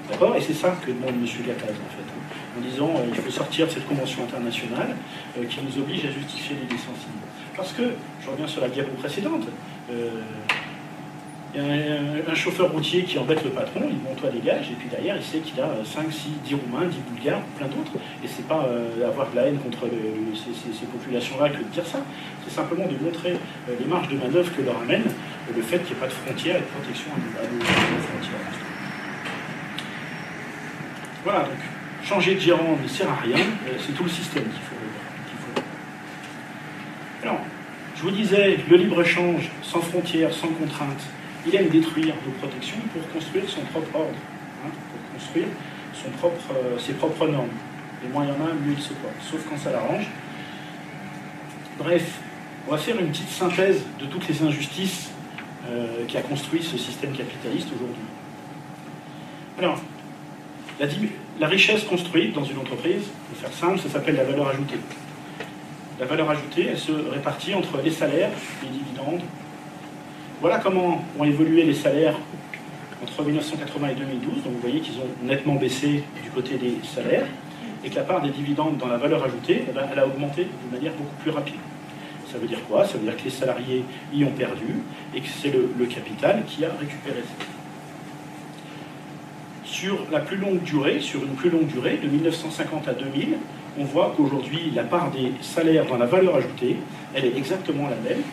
[0.09, 0.35] D'accord?
[0.35, 1.25] Et c'est ça que demande M.
[1.45, 2.57] Gattaz, en fait, hein.
[2.57, 4.95] en disant qu'il faut sortir de cette convention internationale
[5.47, 7.27] qui nous oblige à justifier les licenciements.
[7.55, 7.83] Parce que,
[8.23, 9.47] je reviens sur la diapo précédente,
[11.55, 14.75] il y a un, chauffeur routier qui embête le patron, il monte à dégage, et
[14.75, 17.93] puis derrière, il sait qu'il a 5, 6, 10 Roumains, 10 Bulgares, plein d'autres.
[18.23, 19.87] Et c'est pas euh, avoir de la haine contre
[20.35, 21.99] ces, populations-là que de dire ça,
[22.45, 25.03] c'est simplement de montrer euh, les marges de manœuvre que leur amène
[25.55, 28.39] le fait qu'il n'y ait pas de frontières et de protection à nos, frontières.
[31.23, 31.57] Voilà, donc
[32.03, 33.37] changer de gérant ne sert à rien,
[33.79, 34.75] c'est tout le système qu'il faut,
[35.55, 35.61] faut.
[37.23, 37.39] Alors,
[37.95, 41.03] je vous disais, le libre-échange, sans frontières, sans contraintes,
[41.47, 44.17] il aime détruire nos protections pour construire son propre ordre,
[44.65, 45.47] hein, pour construire
[46.05, 47.49] euh, ses propres normes.
[48.05, 50.07] Et moins il y en a, mieux il se porte, sauf quand ça l'arrange.
[51.79, 52.19] Bref,
[52.67, 55.11] on va faire une petite synthèse de toutes les injustices
[55.67, 58.03] euh, qui a construit ce système capitaliste aujourd'hui.
[59.57, 59.81] Alors,
[60.79, 60.85] la,
[61.39, 64.77] la, richesse construite dans une entreprise, pour faire simple, ça s'appelle la valeur ajoutée.
[65.99, 68.29] La valeur ajoutée, elle se répartit entre les salaires,
[68.61, 69.21] les dividendes.
[70.39, 72.15] Voilà comment ont évolué les salaires
[73.01, 74.43] entre 1980 et 2012.
[74.43, 77.25] Donc vous voyez qu'ils ont nettement baissé du côté des salaires
[77.83, 80.43] et que la part des dividendes dans la valeur ajoutée, eh ben, elle a augmenté
[80.43, 81.55] de manière beaucoup plus rapide.
[82.31, 82.85] Ça veut dire quoi?
[82.85, 83.83] Ça veut dire que les salariés
[84.13, 84.75] y ont perdu
[85.15, 87.45] et que c'est le, capital qui a récupéré ça.
[89.63, 93.37] Sur la plus longue durée, sur une plus longue durée, de 1950 à 2000,
[93.79, 96.77] on voit qu'aujourd'hui, la part des salaires dans la valeur ajoutée,
[97.15, 98.23] elle est exactement la même,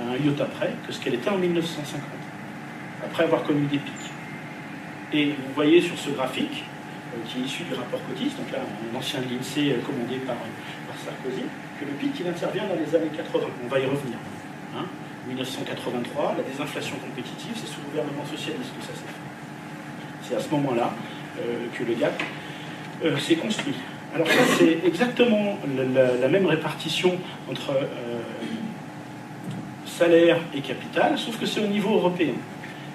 [0.00, 2.00] à un iota près, que ce qu'elle était en 1950,
[3.04, 3.94] après avoir connu des pics.
[5.12, 6.64] Et vous voyez sur ce graphique,
[7.14, 10.16] euh, qui est issu du rapport Cotis, donc là, un ancien de l'INSEE euh, commandé
[10.26, 11.44] par, par Sarkozy,
[11.80, 13.46] que le pic, il intervient dans les années 80.
[13.64, 14.18] On va y revenir.
[15.28, 16.34] 1983, hein.
[16.38, 19.24] la désinflation compétitive, c'est sous le gouvernement socialiste que ça s'est fait.
[20.22, 20.92] C'est à ce moment-là
[21.38, 22.22] euh, que le gap
[23.04, 23.74] euh, s'est construit.
[24.14, 25.58] Alors c'est exactement
[25.96, 27.18] la, même répartition
[27.50, 28.20] entre euh,
[29.98, 32.34] salaire et capital, sauf que c'est au niveau européen.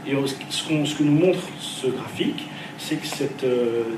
[0.08, 0.14] Et
[0.50, 2.46] ce, que nous montre ce graphique,
[2.78, 3.46] c'est que cette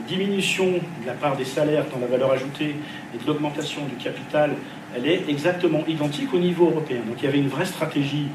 [0.07, 2.75] diminution de la part des salaires dans la valeur ajoutée
[3.13, 4.55] et de l'augmentation du capital
[4.95, 7.01] elle est exactement identique au niveau européen.
[7.07, 8.27] Donc il y avait une vraie stratégie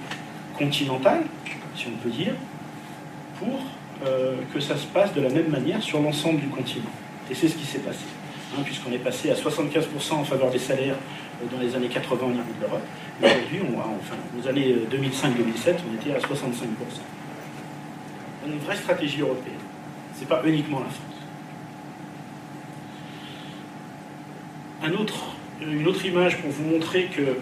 [0.56, 1.22] continentale,
[1.74, 2.32] si on peut dire,
[3.38, 3.60] pour
[4.06, 6.90] euh, que ça se passe de la même manière sur l'ensemble du continent.
[7.30, 8.04] Et c'est ce qui s'est passé,
[8.56, 10.96] hein, puisqu'on est passé à 75% en faveur des salaires
[11.42, 12.82] euh, dans les années 80 au niveau de l'Europe.
[13.22, 16.22] Aujourd'hui, enfin, aux années 2005-2007, euh, on était à 65%.
[18.44, 19.54] On a une vraie stratégie européenne.
[20.14, 21.02] Ce n'est pas uniquement la France.
[25.00, 27.38] Autre une autre image pour vous montrer que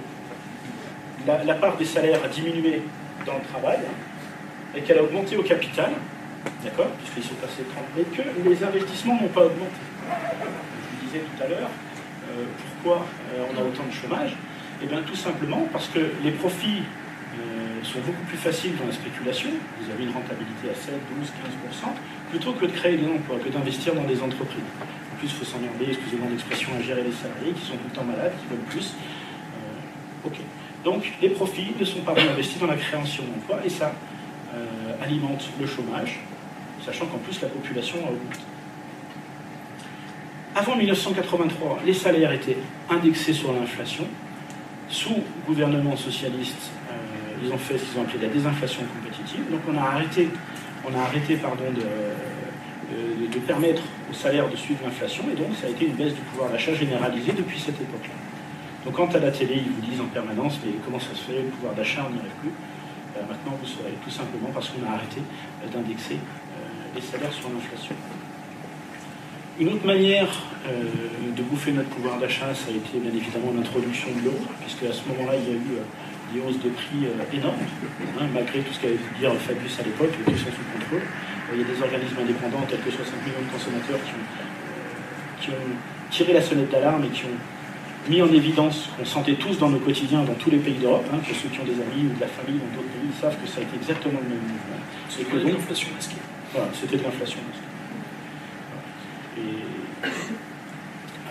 [1.26, 2.82] la, part des salaires a diminué
[3.26, 3.78] dans le travail
[4.76, 5.90] et qu'elle a augmenté au capital,
[6.62, 9.72] d'accord, puisqu'ils sont passés 30, mais que les investissements n'ont pas augmenté.
[11.20, 11.70] Tout à l'heure,
[12.26, 14.34] euh, pourquoi euh, on a autant de chômage?
[14.82, 18.92] Eh bien tout simplement parce que les profits euh, sont beaucoup plus faciles dans la
[18.92, 19.50] spéculation,
[19.80, 21.28] vous avez une rentabilité à 7, 12,
[21.86, 24.62] 15%, plutôt que de créer des emplois, que d'investir dans des entreprises
[25.22, 28.32] il faut s'emmerder, excusez-moi l'expression, à gérer les salariés qui sont tout le temps malades,
[28.42, 28.92] qui veulent plus.
[30.22, 30.34] Ok.
[30.84, 33.94] Donc les profits ne sont pas réinvestis dans la création d'emplois et ça
[35.02, 36.20] alimente le chômage,
[36.84, 38.40] sachant qu'en plus la population a augmenté.
[40.56, 42.56] Avant 1983, les salaires étaient
[42.88, 44.04] indexés sur l'inflation.
[44.88, 45.16] Sous
[45.48, 46.94] gouvernement socialiste, euh,
[47.42, 49.50] ils ont fait ce qu'ils ont appelé la désinflation compétitive.
[49.50, 50.28] Donc on a arrêté,
[50.88, 55.70] on a arrêté pardon, de, permettre aux salaires de suivre l'inflation, et donc ça a
[55.70, 58.14] été une baisse du pouvoir d'achat généralisée depuis cette époque-là.
[58.84, 61.42] Donc quand à la télé, ils vous disent en permanence, mais comment ça se fait,
[61.42, 62.52] le pouvoir d'achat, on n'y arrive plus,
[63.12, 67.32] ben, maintenant vous saurez, tout simplement parce qu'on a arrêté euh, d'indexer euh, les salaires
[67.32, 67.96] sur l'inflation.
[69.60, 70.26] Une autre manière
[70.66, 70.82] euh,
[71.36, 74.92] de bouffer notre pouvoir d'achat, ça a été bien évidemment l'introduction de l'euro, puisque à
[74.92, 75.78] ce moment-là, il y a eu
[76.34, 77.62] des hausses de prix énormes,
[78.18, 81.06] hein, malgré tout ce qu'avait pu dire Fabius à l'époque, qui sont sous contrôle.
[81.54, 84.00] Il y a des organismes indépendants, tels que 60 millions de consommateurs,
[85.40, 85.70] qui ont,
[86.10, 87.38] tiré la sonnette d'alarme et qui ont
[88.08, 91.18] mis en évidence qu'on sentait tous dans nos quotidiens, dans tous les pays d'Europe, hein,
[91.26, 93.46] que ceux qui ont des amis ou de la famille dans d'autres pays savent que
[93.46, 94.82] ça a été exactement le même mouvement.
[95.08, 96.22] C'était de l'inflation masquée.
[96.52, 97.73] Voilà, c'était de l'inflation masquée.
[99.38, 100.08] Et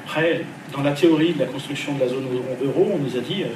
[0.04, 0.42] après,
[0.74, 2.28] dans la théorie de la construction de la zone
[2.64, 3.48] euro, on nous a dit, euh,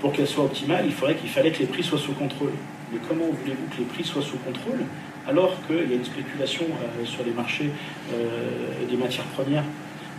[0.00, 2.52] pour qu'elle soit optimale, il faudrait qu'il fallait que les prix soient sous contrôle.
[2.92, 4.84] Mais comment voulez-vous que les prix soient sous contrôle
[5.26, 7.70] alors qu'il y a une spéculation euh, sur les marchés
[8.14, 9.64] euh, des matières premières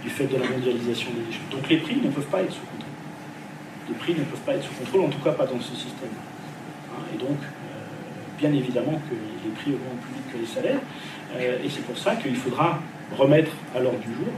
[0.03, 1.49] du fait de la mondialisation des échanges.
[1.49, 2.93] Donc les prix ne peuvent pas être sous contrôle.
[3.87, 6.13] Les prix ne peuvent pas être sous contrôle, en tout cas pas dans ce système.
[6.93, 7.39] Hein, et donc,
[8.37, 10.79] bien évidemment que les prix augmentent plus vite que les salaires,
[11.41, 12.79] et c'est pour ça qu'il faudra
[13.17, 14.33] remettre à l'ordre du jour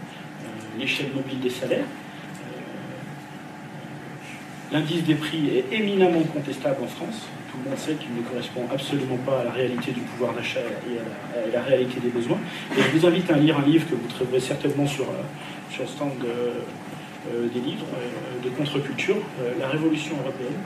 [0.79, 1.85] l'échelle mobile des salaires.
[4.71, 8.63] L'indice des prix est éminemment contestable en France tout le monde sait qu'il ne correspond
[8.71, 12.37] absolument pas à la réalité du pouvoir d'achat et à la, réalité des besoins.
[12.77, 15.23] Et je vous invite à lire un livre que vous trouverez certainement sur, euh,
[15.69, 19.17] sur le stand euh, des livres euh, de contre-culture,
[19.59, 20.59] La Révolution européenne,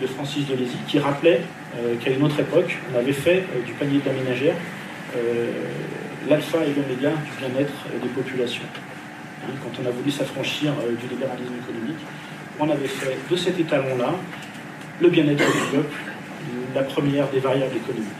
[0.00, 1.40] de Francis Delésy qui rappelait
[2.00, 4.56] qu'à une autre époque, on avait fait du panier de la ménagère
[6.28, 7.72] l'alpha et l'oméga du bien-être
[8.02, 8.64] des populations.
[9.44, 12.00] Hein, quand on a voulu s'affranchir du libéralisme économique,
[12.58, 14.14] on avait fait de cet étalon-là
[15.00, 15.96] le bien-être du peuple,
[16.74, 18.12] la première des variables économiques.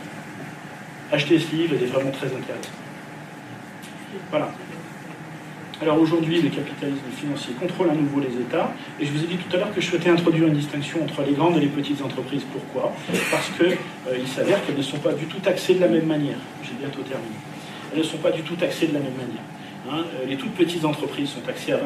[1.11, 2.71] Acheter ce livre est vraiment très intéressant.
[4.29, 4.51] Voilà.
[5.81, 8.73] Alors aujourd'hui, le capitalisme financier contrôle à nouveau les États.
[8.99, 11.21] Et je vous ai dit tout à l'heure que je souhaitais introduire une distinction entre
[11.23, 12.43] les grandes et les petites entreprises.
[12.51, 12.93] Pourquoi?
[13.29, 13.77] Parce qu'il
[14.07, 16.37] euh, s'avère qu'elles ne sont pas du tout taxées de la même manière.
[16.63, 17.35] J'ai bientôt terminé.
[17.95, 19.43] Ne sont pas du tout taxées de la même manière.
[19.89, 20.03] Hein.
[20.15, 21.81] Euh, les toutes petites entreprises sont taxées à 28%,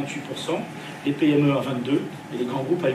[1.05, 1.65] les PME à 22%
[2.33, 2.93] et les grands groupes à 8%.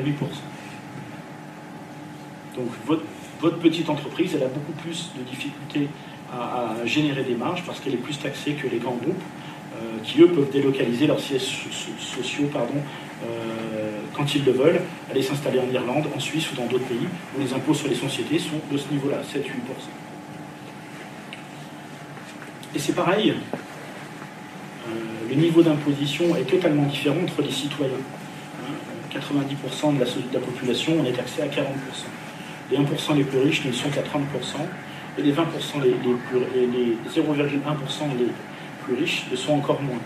[2.57, 3.03] Donc votre,
[3.41, 5.89] votre petite entreprise, elle a beaucoup plus de difficultés
[6.32, 9.23] à, générer des marges parce qu'elle est plus taxée que les grands groupes
[9.77, 11.66] euh, qui, eux, peuvent délocaliser leurs sièges
[11.99, 14.81] sociaux pardon, euh, quand ils le veulent,
[15.11, 17.95] aller s'installer en Irlande, en Suisse ou dans d'autres pays où les impôts sur les
[17.95, 19.45] sociétés sont de ce niveau-là, 7-8%.
[22.75, 24.91] Et c'est pareil, euh,
[25.29, 27.93] le niveau d'imposition est totalement différent entre les citoyens.
[29.13, 31.61] 90% hein, de la, population, on est taxé à 40%.
[32.73, 34.03] Les 1% les plus riches ne sont qu'à 30%,
[35.19, 35.37] et les 20%
[35.83, 38.27] les, les, les 0,1% les
[38.85, 40.01] plus riches le sont encore moins.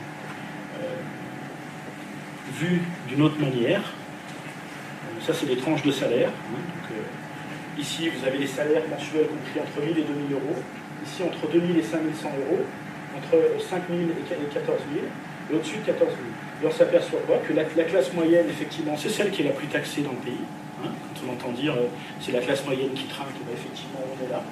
[0.83, 0.87] Euh,
[2.59, 6.29] vu d'une autre manière, euh, ça c'est des tranches de salaire.
[6.29, 6.93] Hein,
[7.79, 10.63] ici vous avez les salaires mensuels compris entre 1000 et 2000 euros.
[11.09, 12.65] Ici entre 2000 et 5100 euros,
[13.17, 15.07] entre 5000 et 14 000,
[15.51, 16.21] et au-dessus de 14 000.
[16.63, 17.39] Et on s'aperçoit quoi?
[17.39, 20.45] Que la, classe moyenne, effectivement, c'est celle qui est la plus taxée dans le pays.
[20.85, 21.75] Hein, quand on entend dire
[22.21, 24.43] c'est la classe moyenne qui trinque, ben, effectivement on est là.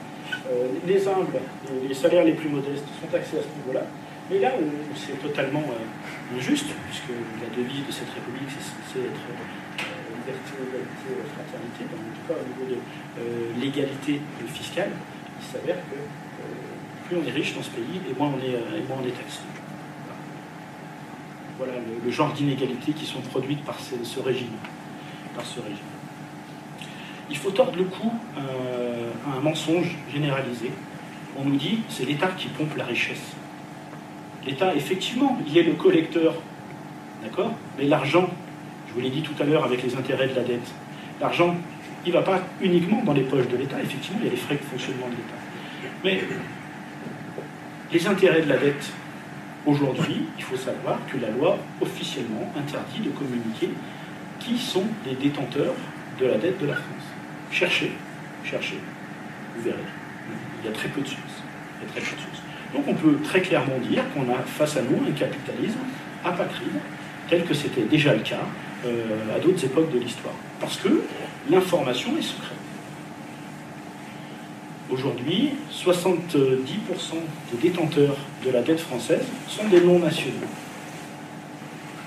[0.50, 1.38] Euh, les humbles,
[1.86, 3.86] les salaires les plus modestes sont taxés à ce niveau-là.
[4.30, 4.66] Mais là où
[4.96, 9.86] c'est totalement euh, injuste, puisque la devise de cette République, c'est être euh,
[10.18, 14.20] liberté, égalité, fraternité, en tout cas au niveau de l'égalité
[14.52, 14.90] fiscale,
[15.38, 15.98] il s'avère que
[17.08, 19.40] plus on est riche dans ce pays, et moins on est, est taxé.
[21.58, 21.72] Voilà
[22.04, 24.56] le, genre d'inégalités qui sont produites par ce régime.
[25.34, 25.96] Par ce régime
[27.30, 30.70] il faut tordre le cou euh, à un mensonge généralisé.
[31.38, 33.32] On nous dit c'est l'État qui pompe la richesse.
[34.46, 36.34] L'État, effectivement, il est le collecteur,
[37.22, 37.52] d'accord?
[37.78, 38.28] Mais l'argent,
[38.88, 40.70] je vous l'ai dit tout à l'heure avec les intérêts de la dette,
[41.20, 41.56] l'argent,
[42.04, 44.36] il ne va pas uniquement dans les poches de l'État, effectivement, il y a les
[44.36, 45.34] frais de fonctionnement de l'État.
[46.04, 46.20] Mais
[47.92, 48.92] les intérêts de la dette,
[49.64, 53.70] aujourd'hui, il faut savoir que la loi officiellement interdit de communiquer
[54.40, 55.74] qui sont les détenteurs
[56.20, 57.06] de la dette de la France.
[57.50, 57.92] Cherchez,
[58.44, 58.78] cherchez,
[59.56, 59.76] vous verrez.
[60.62, 61.42] Il y a très peu de sources.
[61.80, 62.76] Il y a très peu de.
[62.76, 65.78] Donc on peut très clairement dire qu'on a face à nous un capitalisme
[66.24, 66.80] apatride,
[67.28, 68.44] tel que c'était déjà le cas
[68.84, 70.34] euh, à d'autres époques de l'histoire.
[70.60, 71.02] Parce que
[71.48, 72.55] l'information est secrète.
[74.90, 76.36] Aujourd'hui, 70%
[77.52, 80.46] des détenteurs de la dette française sont des non-nationaux.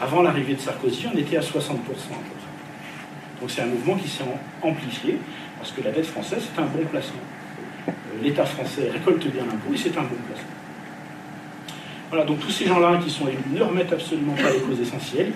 [0.01, 1.76] Avant l'arrivée de Sarkozy, on était à 60%
[3.39, 4.23] donc c'est un mouvement qui s'est
[4.61, 5.18] amplifié,
[5.57, 7.22] parce que la dette française, c'est un bon placement.
[7.88, 7.91] Euh,
[8.22, 10.49] L'État français récolte bien l'impôt et c'est un bon placement.
[12.10, 15.31] Voilà, donc tous ces gens-là qui sont élus ne remettent absolument pas les causes essentielles,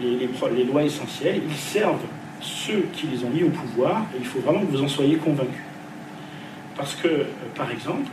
[0.00, 2.02] les, les, lois essentielles, ils servent
[2.40, 5.16] ceux qui les ont mis au pouvoir, et il faut vraiment que vous en soyez
[5.16, 5.62] convaincus.
[6.76, 7.24] Parce que, euh,
[7.54, 8.10] par exemple,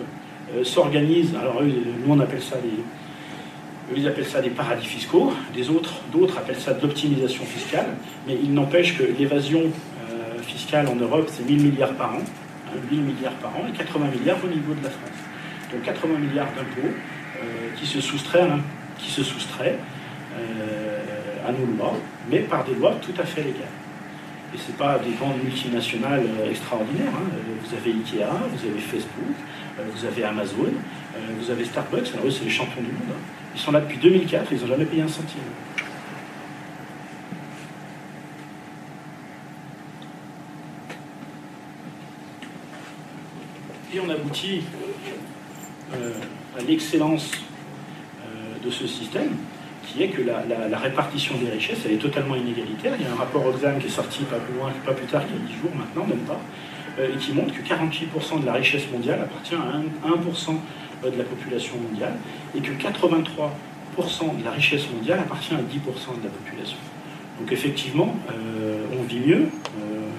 [0.56, 5.70] euh, s'organisent, alors nous on appelle ça les, ils appellent ça des paradis fiscaux, des
[5.70, 7.88] autres, d'autres appellent ça de l'optimisation fiscale,
[8.28, 12.22] mais il n'empêche que l'évasion euh, fiscale en Europe, c'est 1000 milliards par an,
[12.92, 15.10] 1000 hein, milliards par an, et 80 milliards au niveau de la France.
[15.72, 16.94] Donc 80 milliards d'impôts
[17.78, 18.48] qui se soustraient,
[18.98, 19.78] qui se soustraient
[21.48, 21.94] à nos lois,
[22.30, 23.68] mais par des lois tout à fait légales.
[24.54, 27.14] Et ce pas des grandes multinationales extraordinaires.
[27.16, 27.30] Hein.
[27.64, 29.36] Vous avez Ikea, vous avez Facebook,
[29.78, 30.74] vous avez Amazon,
[31.40, 33.12] vous avez Starbucks, alors eux c'est les champions du monde.
[33.12, 33.22] Hein.
[33.54, 35.40] Ils sont là depuis 2004, ils n'ont jamais payé un centime.
[43.92, 44.62] Et on aboutit
[45.94, 46.14] euh,
[46.58, 47.32] à l'excellence
[48.22, 49.36] euh, de ce système,
[49.90, 52.94] qui est que la, répartition des richesses, elle est totalement inégalitaire.
[53.00, 55.26] Il y a un rapport Oxfam qui est sorti pas plus, loin, pas plus tard
[55.26, 56.40] qu'il y a 10 jours maintenant, même pas,
[57.00, 60.60] euh, et qui montre que 48% de la richesse mondiale appartient à 1%,
[61.02, 62.14] de la population mondiale,
[62.56, 66.78] et que 83% de la richesse mondiale appartient à 10% de la population.
[67.40, 70.10] Donc effectivement, euh, on vit mieux, euh,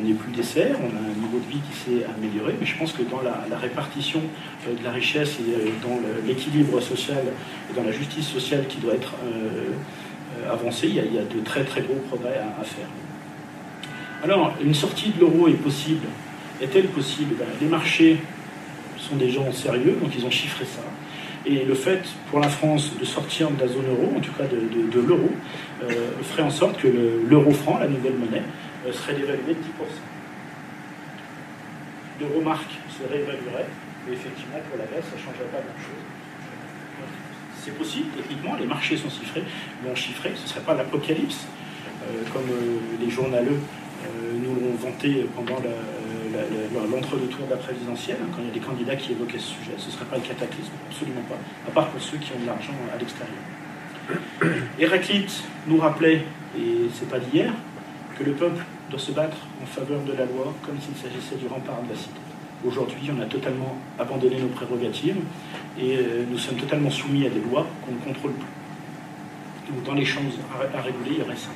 [0.00, 2.76] on n'est plus dessert, on a un niveau de vie qui s'est amélioré, mais je
[2.78, 4.20] pense que dans la, répartition
[4.66, 7.22] euh, de la richesse et dans l'équilibre social
[7.70, 9.14] et dans la justice sociale qui doit être
[10.50, 12.86] avancée, il y, a, de très très gros progrès à, faire.
[14.22, 16.06] Alors, une sortie de l'euro est possible.
[16.60, 17.34] Est-elle possible?
[17.38, 18.18] Ben, Les marchés
[18.96, 20.82] sont des gens sérieux, donc ils ont chiffré ça.
[21.46, 24.44] Et le fait pour la France de sortir de la zone euro, en tout cas
[24.44, 25.30] de, l'euro,
[25.82, 25.88] euh,
[26.22, 26.88] ferait en sorte que
[27.28, 29.64] l'euro franc, la nouvelle monnaie, euh, serait dévalué de 10%.
[32.20, 33.68] L'euro marque se réévaluerait,
[34.06, 36.04] mais effectivement pour la baisse, ça ne changerait pas grand-chose.
[37.62, 39.44] C'est possible, techniquement, les marchés sont chiffrés,
[39.84, 41.46] l'ont chiffré, ce ne serait pas l'apocalypse,
[42.02, 42.48] euh, comme
[43.00, 43.60] les journaleux
[44.34, 45.56] nous l'ont vanté pendant
[46.90, 49.72] l'entre-deux-tours de la présidentielle, hein, quand il y a des candidats qui évoquaient ce sujet.
[49.78, 51.38] Ce ne serait pas le cataclysme, absolument pas,
[51.68, 53.36] à part pour ceux qui ont de l'argent à l'extérieur.
[54.78, 56.24] Héraclite nous rappelait,
[56.58, 57.52] et c'est pas d'hier,
[58.24, 61.82] le peuple doit se battre en faveur de la loi comme s'il s'agissait du rempart
[61.82, 62.20] de la cité.
[62.66, 65.16] Aujourd'hui, on a totalement abandonné nos prérogatives
[65.78, 69.72] et euh, nous sommes totalement soumis à des lois qu'on ne contrôle plus.
[69.72, 70.38] Donc, dans les choses
[70.74, 71.48] à, réguler, il y aurait ça.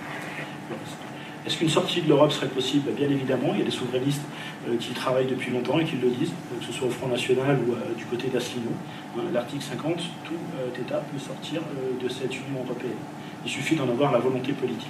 [1.47, 2.91] Est-ce qu'une sortie de l'Europe serait possible?
[2.93, 4.23] Bien évidemment, il y a des souverainistes
[4.67, 7.09] euh, qui travaillent depuis longtemps et qui le disent, euh, que ce soit au Front
[7.09, 8.73] National ou du côté d'Asselineau.
[9.19, 11.61] Hein, l'article 50, tout État peut sortir
[12.03, 12.97] de cette Union européenne.
[13.45, 14.89] Il suffit d'en avoir la volonté politique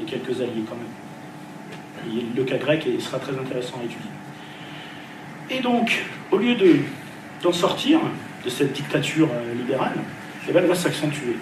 [0.00, 2.24] et quelques alliés quand même.
[2.36, 4.10] le cas grec sera très intéressant à étudier.
[5.50, 6.56] Et donc, au lieu
[7.42, 8.00] d'en sortir
[8.44, 9.98] de cette dictature libérale,
[10.48, 11.36] eh ben, elle va s'accentuer.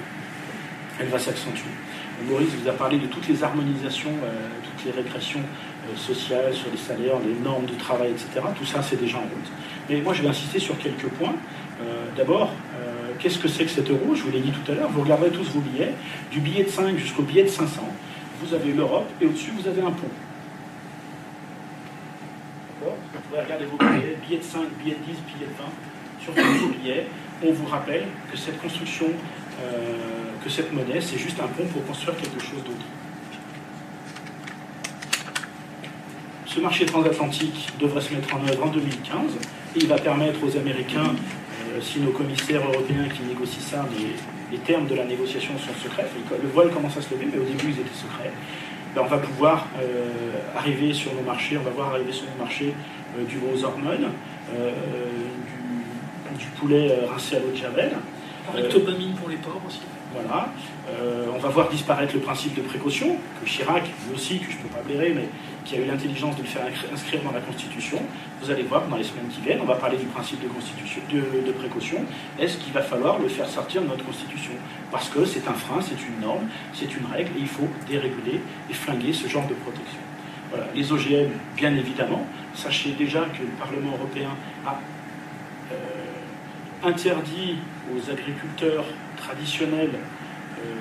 [1.00, 1.70] Elle va s'accentuer.
[2.28, 6.70] Maurice vous a parlé de toutes les harmonisations, euh, toutes les répressions euh, sociales sur
[6.70, 8.46] les salaires, les normes de travail, etc.
[8.56, 9.50] Tout ça, c'est déjà en route.
[9.90, 11.34] Mais moi, je vais insister sur quelques points.
[11.82, 12.52] Euh, d'abord,
[13.18, 14.14] qu'est-ce que c'est que cet euro?
[14.14, 14.88] Je vous l'ai dit tout à l'heure.
[14.90, 15.92] Vous regardez tous vos billets,
[16.30, 17.82] du billet de 5 jusqu'au billet de 500.
[18.44, 20.08] Vous avez l'Europe et au-dessus, vous avez un pont.
[22.80, 25.64] D'accord Vous pouvez regarder vos billets, billets de 5, billets de 10, billets de 20.
[26.20, 27.06] Sur tous vos billets,
[27.42, 29.06] on vous rappelle que cette construction
[30.42, 32.84] que cette monnaie, c'est juste un pont pour construire quelque chose d'autre.
[36.54, 39.18] Ce marché transatlantique devrait se mettre en œuvre en 2015
[39.74, 44.04] et il va permettre aux Américains, euh, si nos commissaires européens qui négocient ça, mais
[44.52, 46.06] les termes de la négociation sont secrets,
[46.40, 48.30] le voile commence à se lever, mais au début ils étaient secrets,
[48.94, 50.12] ben, on va pouvoir euh,
[50.56, 52.72] arriver sur nos marchés, on va voir arriver sur nos marchés
[53.18, 54.10] euh, du gros hormone,
[56.38, 57.96] du, poulet rincé à l'eau de javel.
[58.54, 59.80] Rectopamine pour les porcs aussi.
[60.12, 60.52] Voilà.
[61.34, 64.62] On va voir disparaître le principe de précaution, que Chirac, lui aussi, que je ne
[64.62, 65.28] peux pas blairer, mais
[65.64, 66.62] qui a eu l'intelligence de le faire
[66.92, 67.98] inscrire dans la Constitution.
[68.42, 72.04] Vous allez voir dans les semaines qui viennent, on va parler du principe de, précaution.
[72.38, 74.52] Est-ce qu'il va falloir le faire sortir de notre Constitution?
[74.90, 78.40] Parce que c'est un frein, c'est une norme, c'est une règle, et il faut déréguler
[78.70, 80.00] et flinguer ce genre de protection.
[80.74, 82.24] Les OGM, bien évidemment.
[82.54, 84.28] Sachez déjà que le Parlement européen
[84.64, 84.78] a
[85.72, 87.56] euh, interdit
[87.92, 88.84] aux agriculteurs
[89.16, 89.90] traditionnels.
[90.58, 90.74] Euh,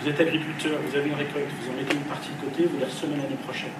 [0.00, 2.78] vous êtes agriculteur, vous avez une récolte, vous en mettez une partie de côté, vous
[2.78, 3.70] la semez l'année prochaine.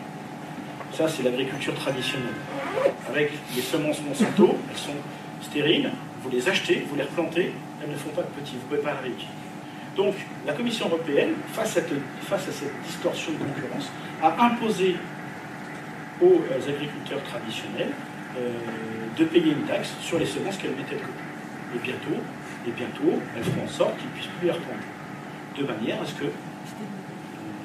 [0.98, 2.34] Ça, c'est l'agriculture traditionnelle.
[3.08, 4.96] Avec les semences Monsanto, elles sont
[5.42, 5.92] stériles,
[6.24, 8.82] vous les achetez, vous les replantez, elles ne font pas de petits, vous ne pouvez
[8.82, 9.28] pas la réussir.
[9.96, 14.96] Donc, la Commission européenne, face à, cette distorsion de concurrence, a imposé
[16.20, 17.92] aux agriculteurs traditionnels
[18.36, 18.50] euh,
[19.16, 21.76] de payer une taxe sur les semences qu'elles mettaient de côté.
[21.76, 22.20] Et bientôt,
[22.66, 24.82] et bientôt, elles feront en sorte qu'ils ne puissent plus les reprendre.
[25.56, 26.26] De manière à ce que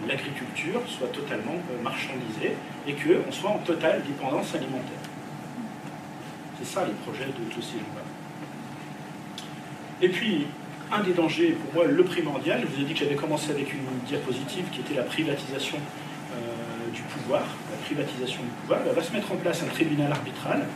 [0.07, 2.55] l'agriculture soit totalement euh, marchandisée
[2.87, 5.03] et qu'on soit en totale dépendance alimentaire.
[6.59, 8.03] C'est ça les projets de tous ces gens-là.
[10.01, 10.47] Et puis,
[10.91, 13.73] un des dangers, pour moi, le primordial, je vous ai dit que j'avais commencé avec
[13.73, 18.81] une diapositive qui était la privatisation euh, du pouvoir, la privatisation du pouvoir.
[18.93, 20.67] Va se mettre en place un tribunal arbitral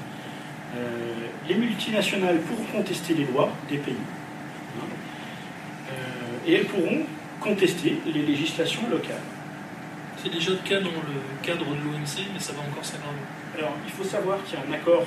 [0.75, 1.13] euh,
[1.47, 3.95] les multinationales pourront contester les lois des pays
[4.77, 5.93] hein,
[6.45, 7.03] et elles pourront
[7.39, 9.21] contester les législations locales.
[10.21, 13.17] C'est déjà le cas dans le cadre de l'OMC, mais ça va encore s'aggraver.
[13.57, 15.05] Alors, il faut savoir qu'il y a un accord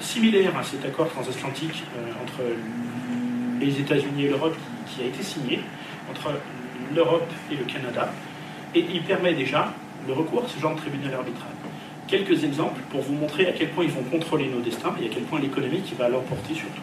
[0.00, 2.42] similaire à cet accord transatlantique euh, entre
[3.60, 4.56] les États-Unis et l'Europe
[4.86, 5.60] qui, a été signé
[6.10, 6.32] entre
[6.94, 8.12] l'Europe et le Canada,
[8.74, 9.72] et il permet déjà
[10.06, 11.50] le recours à ce genre de tribunal arbitral
[12.06, 15.08] quelques exemples pour vous montrer à quel point ils vont contrôler nos destins et à
[15.08, 16.82] quel point l'économie qui va l'emporter surtout.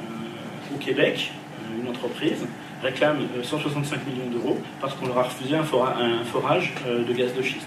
[0.00, 2.46] Euh, au Québec, euh, une entreprise
[2.84, 7.42] réclame 165 euh, millions d'euros parce qu'on leur a refusé un, forage de gaz de
[7.42, 7.66] schiste.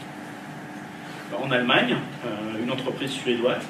[1.37, 1.97] En Allemagne,
[2.61, 3.63] une entreprise suédoise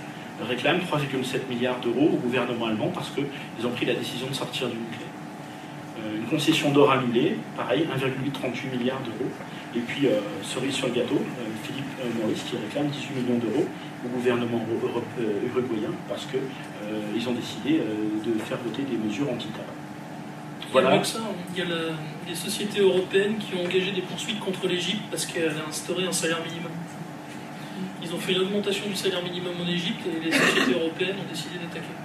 [0.47, 4.67] réclame 3,7 milliards d'euros au gouvernement allemand parce qu'ils ont pris la décision de sortir
[4.67, 5.07] du nucléaire.
[6.15, 9.31] Une concession d'or annulée, pareil, 1,38 milliards d'euros.
[9.75, 13.37] Et puis, euh, cerise sur le gâteau, euh, Philippe euh, Maurice qui réclame 18 millions
[13.37, 13.65] d'euros
[14.05, 14.65] au gouvernement
[15.19, 19.76] uruguayen parce qu'ils ont décidé de faire voter des mesures anti-tabac.
[20.81, 20.95] Voilà.
[20.95, 21.35] Il y a ça, hein.
[21.53, 21.65] il y a
[22.27, 26.11] les sociétés européennes qui ont engagé des poursuites contre l'Égypte parce qu'elle a instauré un
[26.11, 26.71] salaire minimum.
[28.03, 31.29] ils ont fait une augmentation du salaire minimum en Égypte et les sociétés européennes ont
[31.29, 31.95] décidé d'attaquer.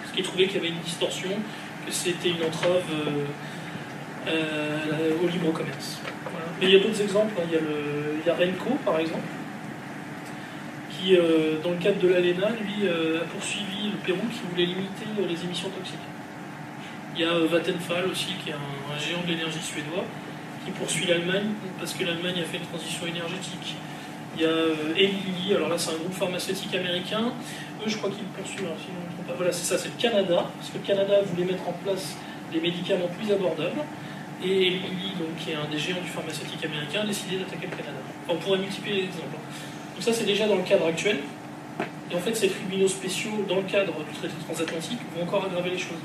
[0.00, 1.30] Parce qu'ils trouvaient qu'il y avait une distorsion,
[1.84, 5.98] que c'était une entrave euh, euh, au libre commerce.
[6.60, 7.32] Mais il y a d'autres exemples.
[7.38, 7.44] Hein.
[7.48, 9.26] Il, y a le, il y a Renko, par exemple,
[10.90, 15.06] qui, euh, dans le cadre de l'ALENA, lui, a poursuivi le Pérou qui voulait limiter
[15.18, 15.98] les émissions toxiques.
[17.14, 20.04] Il y a Vattenfall aussi, qui est un, géant de l'énergie suédois,
[20.64, 23.76] qui poursuit l'Allemagne parce que l'Allemagne a fait une transition énergétique.
[24.36, 24.50] Il y a
[24.96, 27.32] Eli alors là c'est un groupe pharmaceutique américain.
[27.84, 29.34] Eux, je crois qu'ils poursuivent, hein, si je ne pas.
[29.36, 32.16] Voilà, c'est ça, c'est le Canada, parce que le Canada voulait mettre en place
[32.52, 33.82] des médicaments plus abordables.
[34.42, 37.76] Et Lilly, donc, qui est un des géants du pharmaceutique américain, a décidé d'attaquer le
[37.76, 37.98] Canada.
[38.28, 39.36] on pourrait multiplier les exemples.
[39.94, 41.18] Donc ça, c'est déjà dans le cadre actuel.
[42.10, 45.70] Et en fait, ces tribunaux spéciaux, dans le cadre du traité transatlantique, vont encore aggraver
[45.70, 46.02] les choses.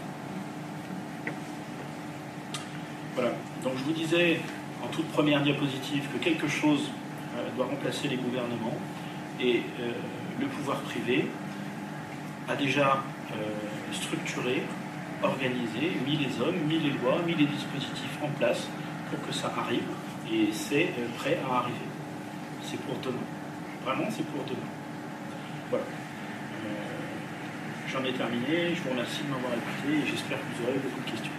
[3.18, 3.32] Voilà.
[3.64, 4.40] Donc je vous disais
[4.84, 6.92] en toute première diapositive que quelque chose
[7.36, 8.78] euh, doit remplacer les gouvernements
[9.42, 9.92] et euh,
[10.40, 11.28] le pouvoir privé
[12.48, 13.36] a déjà euh,
[13.92, 14.62] structuré
[15.24, 18.68] organisé, mis les hommes, mis les lois, mis les dispositifs en place
[19.10, 19.90] pour que ça arrive.
[20.32, 21.88] Et c'est prêt à arriver.
[22.62, 23.26] C'est pour demain.
[23.84, 24.70] Vraiment, c'est pour demain.
[25.72, 25.86] Voilà.
[27.92, 28.76] J'en ai terminé.
[28.76, 31.37] Je vous remercie de m'avoir écouté et j'espère que vous aurez beaucoup de questions.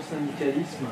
[0.00, 0.86] Par syndicalisme,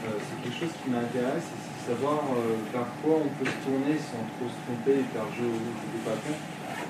[0.00, 1.52] c'est quelque chose qui m'intéresse
[1.84, 5.48] savoir euh, vers quoi on peut se tourner sans trop se tromper et faire jeu
[5.48, 5.60] au
[5.92, 6.40] des patrons.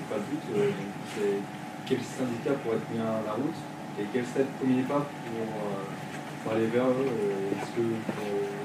[0.09, 0.47] Pas doute.
[0.55, 0.71] Euh,
[1.15, 1.39] c'est
[1.87, 3.59] quel syndicat pour être mis à la route
[3.99, 7.11] et quel serait le premier pas pour, euh, aller vers eux
[7.51, 7.85] Est-ce que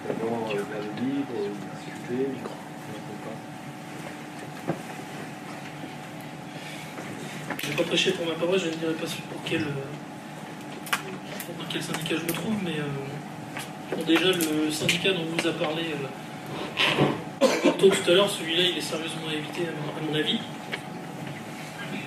[0.07, 1.35] d'abord vers le livre,
[1.83, 2.31] discuter
[7.59, 9.66] Je ne vais pas prêcher pour ma parole, je ne dirai pas pour quel,
[11.74, 12.76] quel syndicat je me trouve, mais
[14.06, 15.82] déjà le syndicat dont vous a parlé
[17.90, 20.38] tout à l'heure, celui-là, il est sérieusement évité à mon, avis.
[21.92, 21.98] Euh,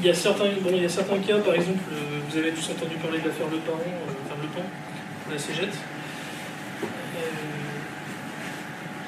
[0.00, 2.52] il y, a certains, bon, il y a certains cas, par exemple, euh, vous avez
[2.52, 4.62] tous entendu parler de l'affaire Le Parent, euh, Le Pan,
[5.30, 5.76] la Cégette.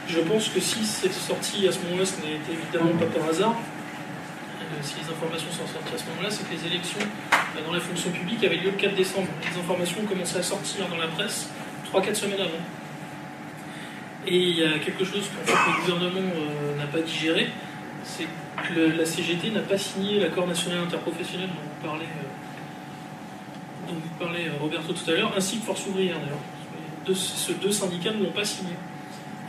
[0.08, 3.56] je pense que si c'est sorti à ce moment-là, ce n'était évidemment pas par hasard.
[4.82, 7.00] Si les informations sont sorties à ce moment-là, c'est que les élections
[7.66, 9.28] dans la fonction publique avaient lieu le 4 décembre.
[9.42, 11.48] Les informations commencé à sortir dans la presse
[11.92, 12.62] 3-4 semaines avant.
[14.26, 17.48] Et il y a quelque chose que le gouvernement euh, n'a pas digéré,
[18.04, 18.26] c'est
[18.68, 24.24] que la CGT n'a pas signé l'accord national interprofessionnel dont vous parlez, euh, dont vous
[24.24, 27.16] parlez euh, Roberto tout à l'heure, ainsi que Force ouvrière d'ailleurs.
[27.16, 28.72] Ces deux syndicats ne l'ont pas signé.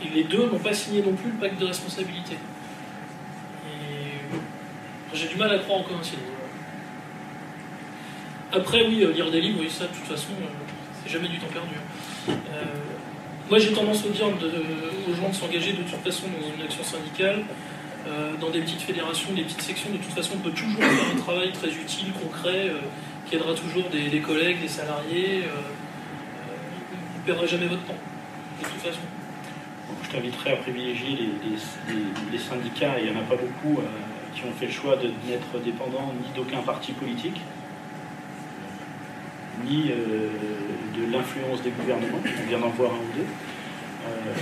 [0.02, 2.38] Et les deux n'ont pas signé non plus le pacte de responsabilité.
[5.14, 6.24] J'ai du mal à croire en coïncidence.
[8.52, 10.32] Après, oui, lire des livres, oui, ça, de toute façon,
[11.02, 11.74] c'est jamais du temps perdu.
[12.28, 12.34] Hein.
[13.50, 16.84] Moi, j'ai tendance à dire aux gens de s'engager de toute façon dans une action
[16.84, 17.42] syndicale,
[18.06, 19.90] euh, dans des petites fédérations, des petites sections.
[19.90, 22.78] De toute façon, on peut toujours faire un travail très utile, concret, euh,
[23.28, 25.42] qui aidera toujours des, collègues, des salariés.
[25.44, 25.62] Euh,
[27.12, 27.98] vous ne perdrez jamais votre temps,
[28.62, 29.00] de toute façon.
[30.04, 31.18] Je t'inviterai à privilégier
[32.32, 33.80] les, syndicats, et il n'y en a pas beaucoup,
[34.34, 37.40] qui ont fait le choix de n'être dépendants ni d'aucun parti politique
[39.64, 40.28] ni euh,
[40.96, 43.26] de l'influence des gouvernements, on vient d'en voir un ou deux.
[44.06, 44.34] Euh,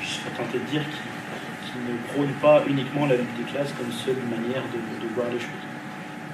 [0.00, 3.90] je serais tenté de dire qu'ils ne prônent pas uniquement la lutte des classes comme
[3.92, 5.66] seule manière de, voir les choses.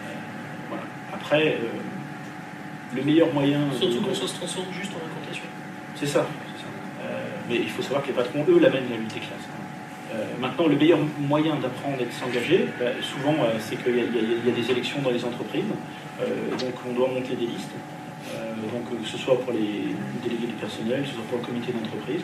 [0.06, 0.14] Euh,
[0.68, 0.84] voilà.
[1.12, 1.58] Après,
[2.94, 3.60] le meilleur moyen.
[3.78, 5.44] Surtout quand ça se transforme juste en incantation.
[5.94, 6.26] C'est ça.
[7.48, 9.48] mais il faut savoir que les patrons, eux, l'amènent la lutte des classes.
[10.14, 14.50] Euh, maintenant, le meilleur moyen d'apprendre et de s'engager, bah, souvent, euh, c'est qu'il y,
[14.50, 15.64] a des élections dans les entreprises,
[16.20, 17.70] euh, donc on doit monter des listes,
[18.72, 21.72] donc que ce soit pour les délégués du personnel, que ce soit pour le comité
[21.72, 22.22] d'entreprise.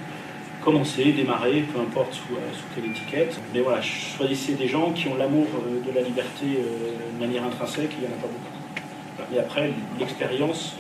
[0.63, 2.35] Commencer, démarrer, peu importe sous,
[2.75, 3.39] quelle étiquette.
[3.55, 5.47] Mais voilà, choisissez des gens qui ont l'amour
[5.87, 9.35] de la liberté de manière intrinsèque, il n'y en a pas beaucoup.
[9.35, 10.77] Et après, l'expérience,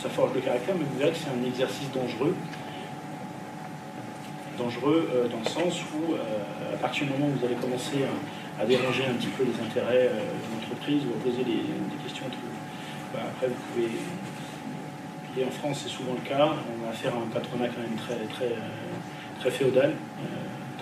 [0.00, 2.34] ça forge le caractère, mais vous verrez que c'est un exercice dangereux
[4.58, 8.04] dangereux euh, dans le sens où, euh, à partir du moment où vous allez commencer
[8.60, 11.64] à, déranger un petit peu les intérêts euh, de l'entreprise ou à poser des,
[12.04, 12.26] questions,
[13.12, 13.88] bah, après vous pouvez.
[15.36, 16.52] Et en France, c'est souvent le cas.
[16.68, 18.54] On a affaire à un patronat quand même très, très,
[19.40, 19.94] très féodal,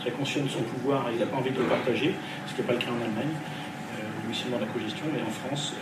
[0.01, 2.15] très conscient de son pouvoir et il n'a pas envie de le partager,
[2.49, 5.75] ce qui n'est pas le cas en Allemagne, euh, seulement la cogestion, mais en France,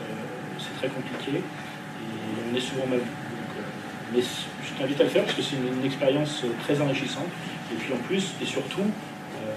[0.59, 3.06] c'est très compliqué et on est souvent mal vu.
[4.15, 7.28] mais je t'invite à le faire parce que c'est une expérience très enrichissante.
[7.72, 9.54] Et puis en plus, et surtout, euh,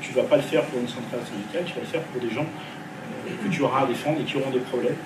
[0.00, 2.20] tu ne vas pas le faire pour une centrale syndicale, tu vas le faire pour
[2.20, 4.96] des gens euh, que tu auras à défendre et qui auront des problèmes.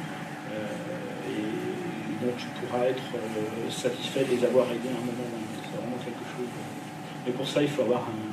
[0.52, 3.02] et dont tu pourras être
[3.70, 5.52] satisfait de les avoir aidés à un moment ou un.
[5.64, 6.48] C'est vraiment quelque chose.
[7.26, 8.32] Mais pour ça, il faut avoir un,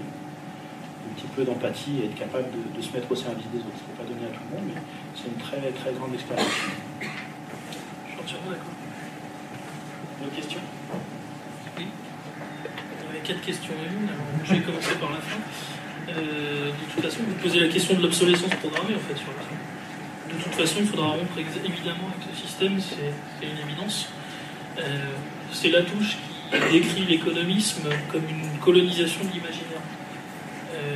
[1.15, 3.75] petit peu d'empathie et être capable de, se mettre au service des autres.
[3.75, 4.81] Ce n'est pas donné à tout le monde, mais
[5.15, 6.47] c'est une très très grande expérience.
[7.01, 8.77] Je suis entièrement d'accord.
[10.21, 10.61] D'autres questions
[11.77, 11.87] Oui.
[11.87, 15.37] Il y avait quatre questions à une, alors je vais commencer par la fin.
[16.09, 20.33] Euh, de toute façon, vous posez la question de l'obsolescence programmée en fait sur fin.
[20.33, 24.09] De toute façon, il faudra rompre évidemment avec ce système, c'est une évidence.
[24.79, 24.81] Euh,
[25.51, 29.85] c'est la touche qui décrit l'économisme comme une colonisation de l'imaginaire.
[30.73, 30.95] Euh,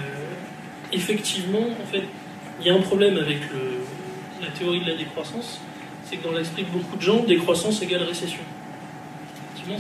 [0.92, 2.04] effectivement, en fait,
[2.60, 3.42] il y a un problème avec
[4.42, 5.60] la théorie de la décroissance,
[6.06, 8.42] c'est que dans l'esprit de beaucoup de gens, décroissance égale récession.
[9.56, 9.78] Effectivement,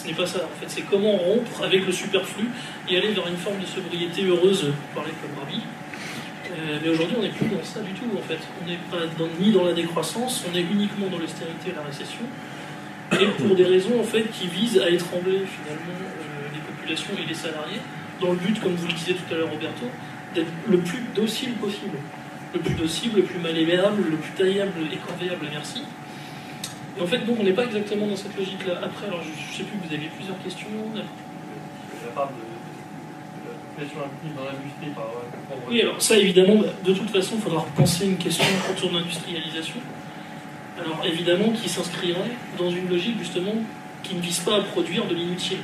[0.00, 0.38] ce n'est pas ça.
[0.44, 2.48] En fait, c'est comment rompre avec le superflu
[2.88, 5.60] et aller vers une forme de sobriété heureuse, parler comme Rabi.
[5.60, 8.38] Euh, mais aujourd'hui, on n'est plus dans ça du tout, en fait.
[8.62, 9.04] On n'est pas
[9.38, 12.24] ni dans la décroissance, on est uniquement dans l'austérité et la récession.
[13.12, 17.28] Et pour des raisons, en fait, qui visent à étrangler, finalement, euh, les populations et
[17.28, 17.80] les salariés,
[18.20, 19.86] dans le but, comme vous le disiez tout à l'heure, Roberto,
[20.34, 21.98] d'être le plus docile possible.
[22.54, 25.82] Le plus docile, le plus malléable, le plus taillable et corvéable, merci.
[26.98, 28.80] Et en fait, donc, on n'est pas exactement dans cette logique-là.
[28.82, 30.68] Après, alors, je ne sais plus, vous aviez plusieurs questions.
[30.94, 32.42] La part de,
[33.46, 35.06] la population incluse dans l'industrie par
[35.68, 39.80] Oui, alors ça, évidemment, de toute façon, il faudra repenser une question autour de l'industrialisation.
[40.78, 43.54] Alors, évidemment, qui s'inscrirait dans une logique, justement,
[44.02, 45.58] qui ne vise pas à produire de l'inutile.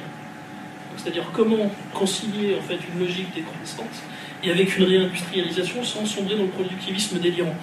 [0.97, 4.03] C'est-à-dire comment concilier en fait une logique décroissante
[4.43, 7.55] et avec une réindustrialisation sans sombrer dans le productivisme délirant.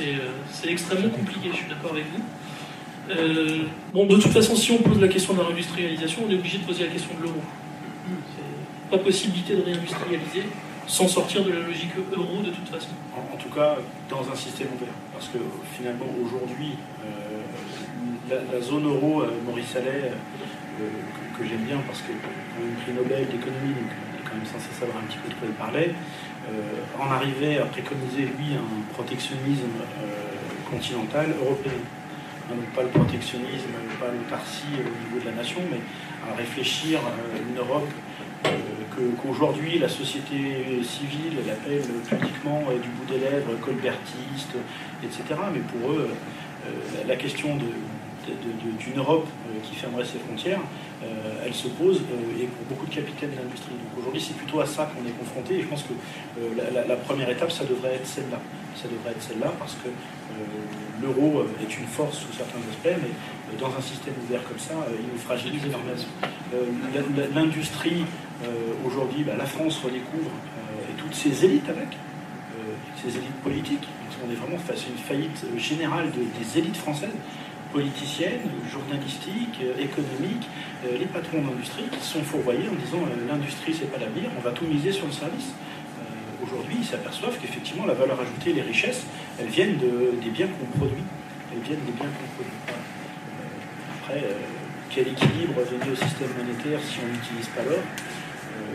[0.00, 0.16] Euh,
[0.50, 2.22] c'est extrêmement compliqué, je suis d'accord avec vous.
[3.16, 6.34] Euh, bon, de toute façon, si on pose la question de la réindustrialisation, on est
[6.34, 7.40] obligé de poser la question de l'euro.
[8.90, 10.44] Pas possibilité de réindustrialiser
[10.86, 12.90] sans sortir de la logique euro de toute façon.
[13.14, 13.76] En, tout cas,
[14.10, 14.94] dans un système ouvert.
[15.12, 15.38] Parce que
[15.76, 16.72] finalement, aujourd'hui,
[17.04, 20.12] euh, la, zone euro, Maurice Allais,
[21.38, 24.98] que j'aime bien parce que un prix Nobel d'économie, donc est quand même censé savoir
[24.98, 25.94] un petit peu de quoi il parlait,
[26.48, 31.78] euh, en arrivait à préconiser, lui, un protectionnisme euh, continental européen.
[32.54, 35.80] Donc pas le protectionnisme, pas l'autarcie au niveau de la nation, mais
[36.30, 37.88] à réfléchir à une Europe
[38.46, 38.50] euh,
[39.22, 44.54] qu'aujourd'hui la société civile l'appelle publiquement du bout des lèvres colbertiste,
[45.02, 45.22] etc.
[45.52, 46.10] Mais pour eux,
[47.08, 47.64] la question de,
[48.26, 50.60] d'une Europe euh, qui fermerait ses frontières,
[51.02, 53.72] euh, elle se pose, euh, et pour beaucoup de capitaines de l'industrie.
[53.72, 55.94] Donc aujourd'hui, c'est plutôt à ça qu'on est confronté, et je pense que
[56.72, 58.40] la, première étape, ça devrait être celle-là.
[58.76, 59.88] Ça devrait être celle-là parce que
[61.02, 65.12] l'euro est une force sous certains aspects, mais dans un système ouvert comme ça, il
[65.12, 65.92] nous fragilise énormément.
[67.34, 68.04] L'industrie,
[68.86, 70.30] aujourd'hui, bah, la France redécouvre,
[70.88, 71.88] et toutes ses élites avec,
[73.02, 73.86] ses élites politiques,
[74.26, 77.10] on est vraiment face à une faillite générale des élites françaises
[77.72, 80.46] politiciennes, journalistiques, euh, économiques,
[80.84, 84.40] euh, les patrons d'industrie qui sont fourvoyés en disant euh, l'industrie c'est pas l'avenir, on
[84.40, 85.52] va tout miser sur le service.
[86.44, 89.06] Aujourd'hui, ils s'aperçoivent qu'effectivement la valeur ajoutée, les richesses,
[89.40, 91.04] elles viennent des biens qu'on produit.
[91.52, 92.58] Elles viennent des biens qu'on produit.
[93.96, 94.22] Après,
[94.90, 97.78] quel équilibre donner au système monétaire si on n'utilise pas l'or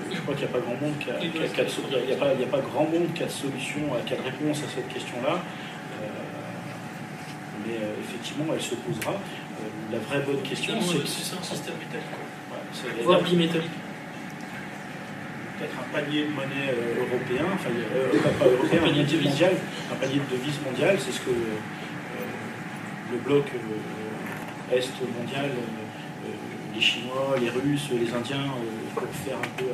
[0.09, 3.25] je crois qu'il n'y a pas grand monde qui a pas grand monde qui a
[3.25, 5.43] de solution, qui a de réponse à cette question-là
[7.67, 9.13] mais euh, effectivement, elle se posera.
[9.13, 11.05] Euh, la vraie bonne question, c'est.
[11.07, 12.07] C'est un système métallique.
[12.51, 13.71] Ouais, voire bimétallique.
[15.57, 17.69] Peut-être un panier de monnaie euh, européen, enfin,
[18.39, 19.53] pas, européen, un panier mondial,
[19.91, 21.31] un panier de devises mondial, c'est ce que
[23.11, 23.45] le bloc
[24.71, 25.49] Est mondial,
[26.75, 28.51] les Chinois, les Russes, les Indiens,
[28.93, 29.65] pour faire un peu.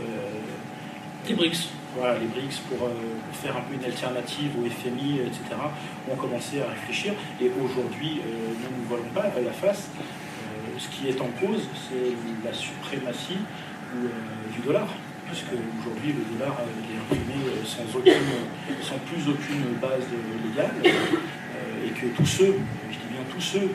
[1.28, 2.92] les BRICS voilà, les BRICS pour, euh,
[3.34, 5.42] faire un peu une alternative au FMI, etc.,
[6.12, 7.14] ont commencé à réfléchir.
[7.42, 9.90] Et aujourd'hui, euh, nous ne voyons pas la face.
[9.98, 12.14] Euh, ce qui est en cause, c'est
[12.46, 13.40] la suprématie
[14.54, 14.88] du dollar.
[15.28, 18.14] Puisque aujourd'hui, le dollar est imprimé sans, aucune,
[18.82, 20.06] sans plus aucune base
[20.44, 20.76] légale.
[21.86, 22.56] et que tous ceux,
[22.92, 23.70] je dis bien tous ceux,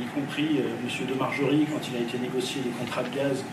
[0.00, 1.06] y compris M.
[1.06, 3.44] de Margerie, quand il a été négocié les contrats de gaz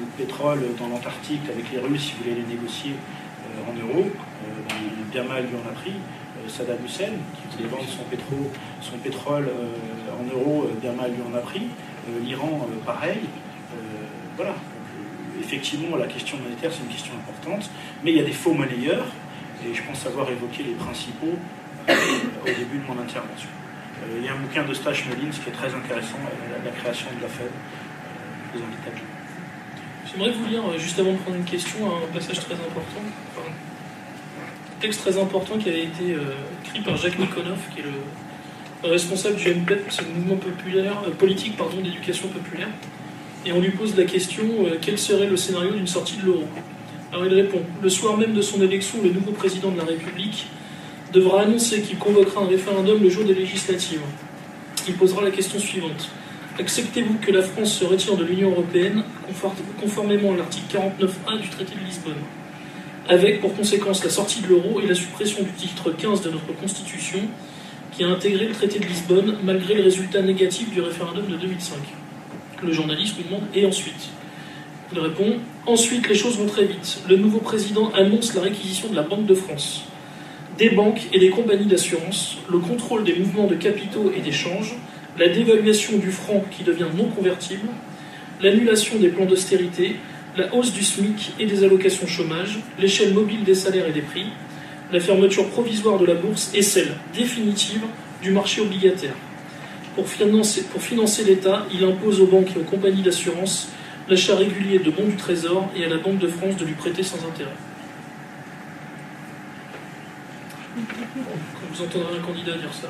[0.00, 4.10] le pétrole dans l'Antarctique avec les Russes, ils voulaient les négocier euh, en euros.
[5.28, 5.94] Mal lui en a pris.
[5.94, 9.50] Euh, Saddam Hussein, qui voulait vendre son, pétro, son pétrole
[10.12, 11.68] en euros, bien mal lui en a pris.
[12.24, 13.20] L'Iran, pareil.
[14.36, 14.54] voilà.
[15.40, 17.68] effectivement, la question monétaire, c'est une question importante.
[18.04, 19.06] Mais il y a des faux monnayeurs,
[19.66, 21.36] et je pense avoir évoqué les principaux
[21.88, 23.48] au début de mon intervention.
[24.16, 26.18] il y a un bouquin de Stash Mullins qui est très intéressant,
[26.64, 27.50] la, création de la Fed.
[28.52, 29.17] je vous invite à lire.
[30.10, 33.02] J'aimerais vous lire, euh, juste avant de prendre une question, un passage très important.
[34.80, 36.32] texte très important qui avait été euh,
[36.64, 41.58] écrit par Jacques Nikonov, qui est le responsable du MPEP, le mouvement populaire, euh, politique
[41.82, 42.68] d'éducation populaire.
[43.44, 44.46] Et on lui pose la question
[44.80, 46.44] quel serait le scénario d'une sortie de l'euro?
[47.12, 50.46] Alors il répond le soir même de son élection, le nouveau président de la République
[51.12, 54.02] devra annoncer qu'il convoquera un référendum le jour des législatives.
[54.86, 56.10] Il posera la question suivante
[56.58, 59.04] Acceptez-vous que la France se retire de l'Union européenne
[59.80, 62.14] conformément à l'article 49A du traité de Lisbonne?
[63.08, 66.52] Avec pour conséquence la sortie de l'euro et la suppression du titre 15 de notre
[66.60, 67.20] Constitution,
[67.92, 71.76] qui a intégré le traité de Lisbonne malgré le résultat négatif du référendum de 2005.
[72.64, 74.08] Le journaliste lui demande Et ensuite?
[74.92, 77.02] Il répond Ensuite, les choses vont très vite.
[77.08, 79.84] Le nouveau président annonce la réquisition de la Banque de France,
[80.58, 84.74] des banques et des compagnies d'assurance, le contrôle des mouvements de capitaux et d'échanges,
[85.18, 87.68] la dévaluation du franc qui devient non convertible,
[88.40, 89.96] l'annulation des plans d'austérité,
[90.36, 94.26] la hausse du SMIC et des allocations chômage, l'échelle mobile des salaires et des prix,
[94.92, 97.82] la fermeture provisoire de la bourse et celle définitive
[98.22, 99.14] du marché obligataire.
[99.96, 103.68] Pour financer, l'État, il impose aux banques et aux compagnies d'assurance
[104.08, 107.02] l'achat régulier de bons du Trésor et à la Banque de France de lui prêter
[107.02, 107.50] sans intérêt.
[111.72, 112.88] Vous entendrez un candidat dire ça.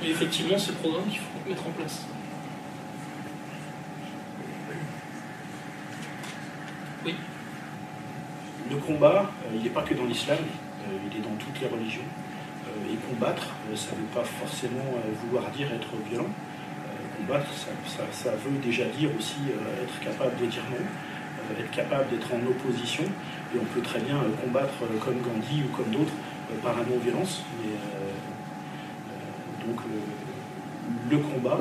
[0.00, 2.02] Mais effectivement, c'est le programme qu'il faut mettre en place.
[8.68, 11.68] Le combat, euh, il n'est pas que dans l'islam, euh, il est dans toutes les
[11.68, 12.08] religions.
[12.66, 16.30] Euh, et combattre, ça ne veut pas forcément vouloir dire être violent.
[17.16, 17.46] combattre,
[18.12, 19.38] ça, veut déjà dire aussi
[19.82, 20.84] être capable de dire non,
[21.58, 23.04] être capable d'être en opposition.
[23.54, 24.74] Et on peut très bien combattre
[25.04, 26.12] comme Gandhi ou comme d'autres
[26.62, 27.44] par la non-violence.
[29.66, 29.80] Donc
[31.10, 31.60] le combat,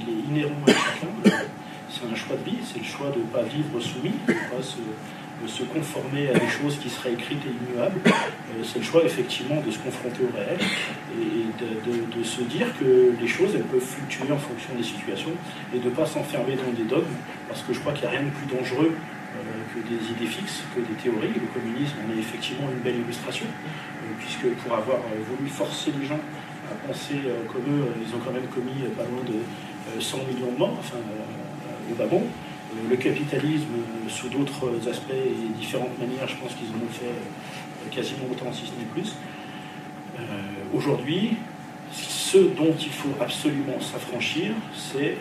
[0.00, 1.46] il est inhérent à chacun
[1.90, 4.38] c'est un choix de vie, c'est le choix de ne pas vivre soumis, de ne
[4.38, 8.00] pas se, conformer à des choses qui seraient écrites et immuables.
[8.06, 10.58] Euh, c'est le choix effectivement de se confronter au réel
[11.16, 15.32] et de, se dire que les choses elles peuvent fluctuer en fonction des situations
[15.74, 17.16] et de ne pas s'enfermer dans des dogmes,
[17.48, 19.40] parce que je crois qu'il n'y a rien de plus dangereux euh,
[19.72, 21.34] que des idées fixes, que des théories.
[21.34, 24.98] Le communisme en est effectivement une belle illustration, euh, puisque pour avoir
[25.30, 26.20] voulu forcer les gens
[26.70, 27.16] à penser
[27.52, 30.76] comme eux, ils ont quand même commis pas loin de 100 millions de morts.
[30.78, 30.98] Enfin,
[32.10, 32.22] bon.
[32.72, 36.92] Euh, le capitalisme, euh, sous d'autres aspects et différentes manières, je pense qu'ils en ont
[36.92, 39.14] fait euh, quasiment autant, si ce n'est plus.
[40.74, 41.36] Aujourd'hui,
[41.92, 45.16] ce dont il faut absolument s'affranchir, c'est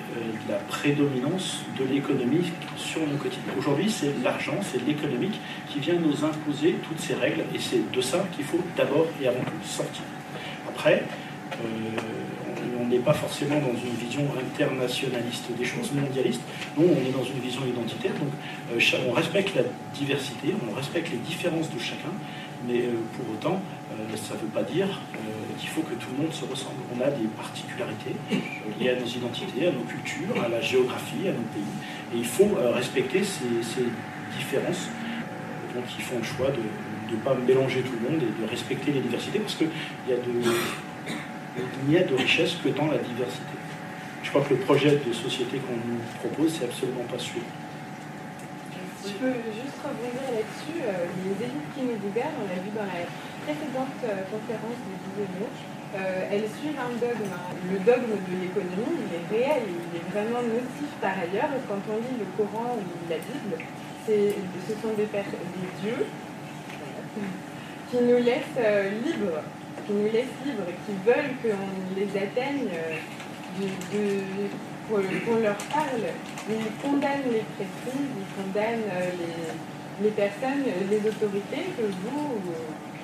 [0.49, 3.53] la prédominance de l'économie sur nos quotidiens.
[3.59, 8.01] Aujourd'hui, c'est l'argent, c'est l'économique qui vient nous imposer toutes ces règles, et c'est de
[8.01, 10.01] ça qu'il faut d'abord et avant tout sortir.
[10.67, 11.03] Après,
[12.87, 16.41] on n'est pas forcément dans une vision internationaliste des choses, mondialistes.
[16.77, 18.13] Nous, on est dans une vision identitaire.
[18.13, 18.31] Donc,
[18.73, 19.63] euh, on respecte la
[19.93, 22.13] diversité, on respecte les différences de chacun,
[22.67, 23.61] mais euh, pour autant,
[23.91, 24.87] euh, ça ne veut pas dire
[25.59, 26.79] qu'il faut que tout le monde se ressemble.
[26.95, 28.15] On a des particularités
[28.79, 31.73] liées à nos identités, à nos cultures, à la géographie, à nos pays.
[32.13, 33.83] Et il faut respecter ces,
[34.37, 34.89] différences.
[35.73, 38.91] donc, ils font le choix de ne pas mélanger tout le monde et de respecter
[38.91, 39.69] les diversités parce qu'il
[40.07, 40.43] y a de
[41.57, 43.57] il n'y a de richesse que dans la diversité.
[44.23, 47.47] Je crois que le projet de société qu'on nous propose, c'est absolument pas celui
[49.07, 50.83] Je peux juste rebondir là-dessus.
[50.83, 53.07] Euh, les élites qui nous gouvernent, on l'a vu dans la
[53.47, 55.47] précédente euh, conférence de Didier
[55.95, 57.31] euh, elles suivent un dogme.
[57.31, 57.55] Hein.
[57.71, 61.55] Le dogme de l'économie, il est réel, il est vraiment nocif par ailleurs.
[61.63, 63.63] Quand on lit le Coran ou la Bible,
[64.03, 66.03] ce sont des, des dieux
[67.89, 68.59] qui nous laissent
[69.07, 69.39] libres
[69.87, 72.67] qui nous laissent libres, qui veulent qu'on les atteigne,
[73.95, 74.19] euh,
[74.89, 76.07] qu'on leur parle.
[76.49, 79.09] Ils condamnent les précises, ils condamnent euh,
[80.03, 82.41] les, personnes, les autorités que vous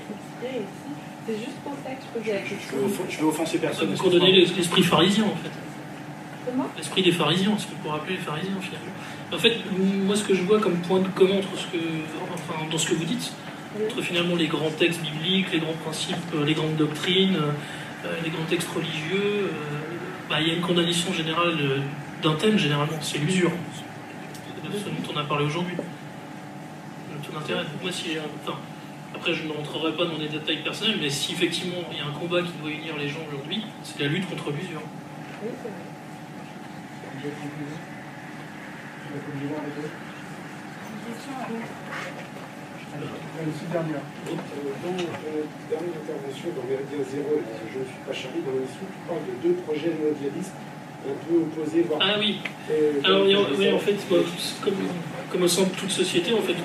[0.05, 0.93] critiquez ici.
[1.26, 2.77] C'est juste pour ça que je posais la question.
[3.10, 3.95] Je veux, offenser personne.
[3.97, 5.51] Condamnez l'esprit pharisien, en fait.
[6.45, 6.69] Comment?
[6.76, 8.91] L'esprit des pharisiens, ce qu'il pourrait appeler les pharisiens, finalement.
[9.31, 9.53] En fait,
[10.05, 11.77] moi, ce que je vois comme point de commun entre ce que,
[12.34, 13.31] enfin, dans ce que vous dites,
[13.82, 18.30] entre finalement les grands textes bibliques, les grands principes, euh, les grandes doctrines, euh, les
[18.30, 19.50] grands textes religieux, euh,
[20.30, 21.58] bah, il y a une condamnation générale
[22.22, 23.52] d'un thème généralement, c'est l'usure.
[24.72, 25.76] C'est ce dont on a parlé aujourd'hui.
[27.24, 27.64] Tout intérêt.
[27.82, 28.58] moi, si, enfin,
[29.16, 32.06] après, je ne rentrerai pas dans des détails personnels, mais si effectivement il y a
[32.06, 34.82] un combat qui doit unir les gens aujourd'hui, c'est la lutte contre l'usure.
[35.44, 35.70] Oui, c'est
[42.20, 42.32] Une
[43.72, 44.02] dernière.
[44.26, 45.06] Dans la
[45.70, 47.41] dernière intervention dans Méridien Zéro,
[47.72, 50.53] je ne suis pas charlie dans l'émission, tu parles de deux projets mondialistes
[51.03, 51.99] un peu opposés, voire.
[52.02, 52.40] Ah oui.
[53.03, 53.98] Alors, oui, en fait,
[54.64, 54.74] comme,
[55.32, 56.56] comme, au centre de toute société, en fait,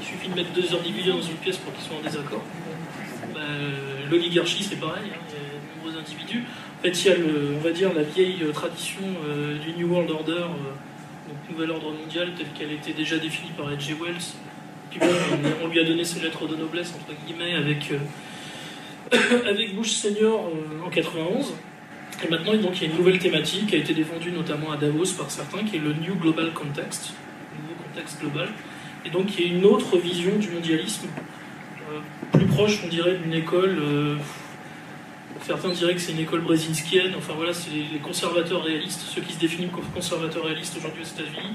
[0.00, 2.42] Il suffit de mettre deux individus dans une pièce pour qu'ils soient en désaccord.
[3.34, 3.40] Bah,
[4.10, 6.44] L'oligarchie, c'est pareil, hein, il y a de nombreux individus.
[6.78, 9.72] En fait, il y a, le, on va dire, la vieille euh, tradition euh, du
[9.72, 13.94] New World Order, euh, donc nouvel ordre mondial, telle qu'elle était déjà définie par H.G.
[14.00, 14.34] Wells.
[15.00, 19.18] On, lui a donné ses lettres de noblesse, entre guillemets, avec, euh,
[19.48, 21.54] avec Bush Senior euh, en 91.
[22.24, 25.12] Et maintenant, il y a une nouvelle thématique qui a été défendue notamment à Davos
[25.18, 27.12] par certains, qui est le New Global Context,
[27.56, 28.48] le nouveau contexte global.
[29.04, 31.08] Et donc, y a une autre vision du mondialisme,
[31.90, 31.98] euh,
[32.32, 33.82] plus proche, on dirait, d'une école.
[35.42, 37.14] certains diraient que c'est une école brzezinskienne.
[37.18, 41.20] Enfin voilà, c'est les conservateurs réalistes, ceux qui se définissent comme conservateurs réalistes aujourd'hui aux
[41.20, 41.54] États-Unis,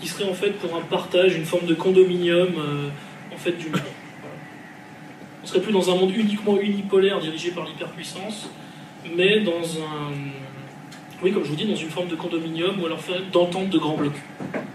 [0.00, 2.88] qui seraient en fait pour un partage, une forme de condominium euh,
[3.34, 3.80] en fait du monde.
[4.20, 4.36] Voilà.
[5.42, 8.48] On serait plus dans un monde uniquement unipolaire dirigé par l'hyperpuissance,
[9.16, 10.12] mais dans un,
[11.22, 13.00] oui, comme je vous dis, dans une forme de condominium ou alors
[13.32, 14.12] d'entente de grands blocs.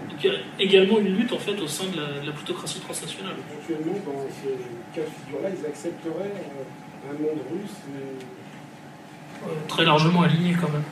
[0.10, 2.34] Donc il y a également une lutte en fait au sein de la, de la
[2.34, 3.36] plutocratie transnationale.
[3.70, 4.50] Éventuellement, dans ce
[5.00, 7.72] cas de figure-là, ils accepteraient euh, un monde russe.
[7.96, 8.26] et-
[9.46, 10.84] Euh, très largement aligné quand même.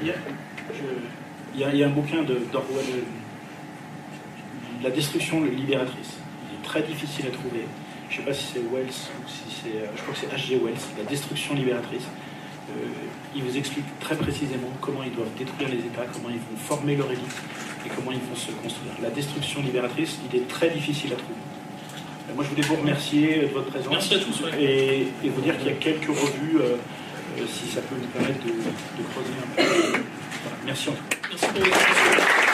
[0.00, 0.14] Il y a,
[0.72, 3.02] je- il y a- il y a un bouquin de- d'Orwell, euh,
[4.82, 6.18] La destruction libératrice.
[6.48, 7.66] Il est très difficile à trouver.
[8.08, 9.76] Je ne sais pas si c'est Wells ou si c'est.
[9.76, 10.54] euh, Je crois que c'est H.G.
[10.64, 12.04] Wells, La destruction libératrice.
[12.70, 12.74] Euh,
[13.34, 16.94] il vous explique très précisément comment ils doivent détruire les États, comment ils vont former
[16.96, 17.36] leur élite
[17.84, 18.92] et comment ils vont se construire.
[19.02, 21.34] La destruction libératrice, il est très difficile à trouver.
[22.30, 24.62] Euh, Moi, je voulais vous remercier de votre présence Merci à tous, ouais.
[24.62, 26.76] et, et vous dire qu'il y a quelques revues, euh,
[27.46, 29.62] si ça peut nous permettre de, de creuser un peu.
[30.42, 30.56] Voilà.
[30.64, 31.16] Merci en tout cas.
[31.30, 32.47] Merci.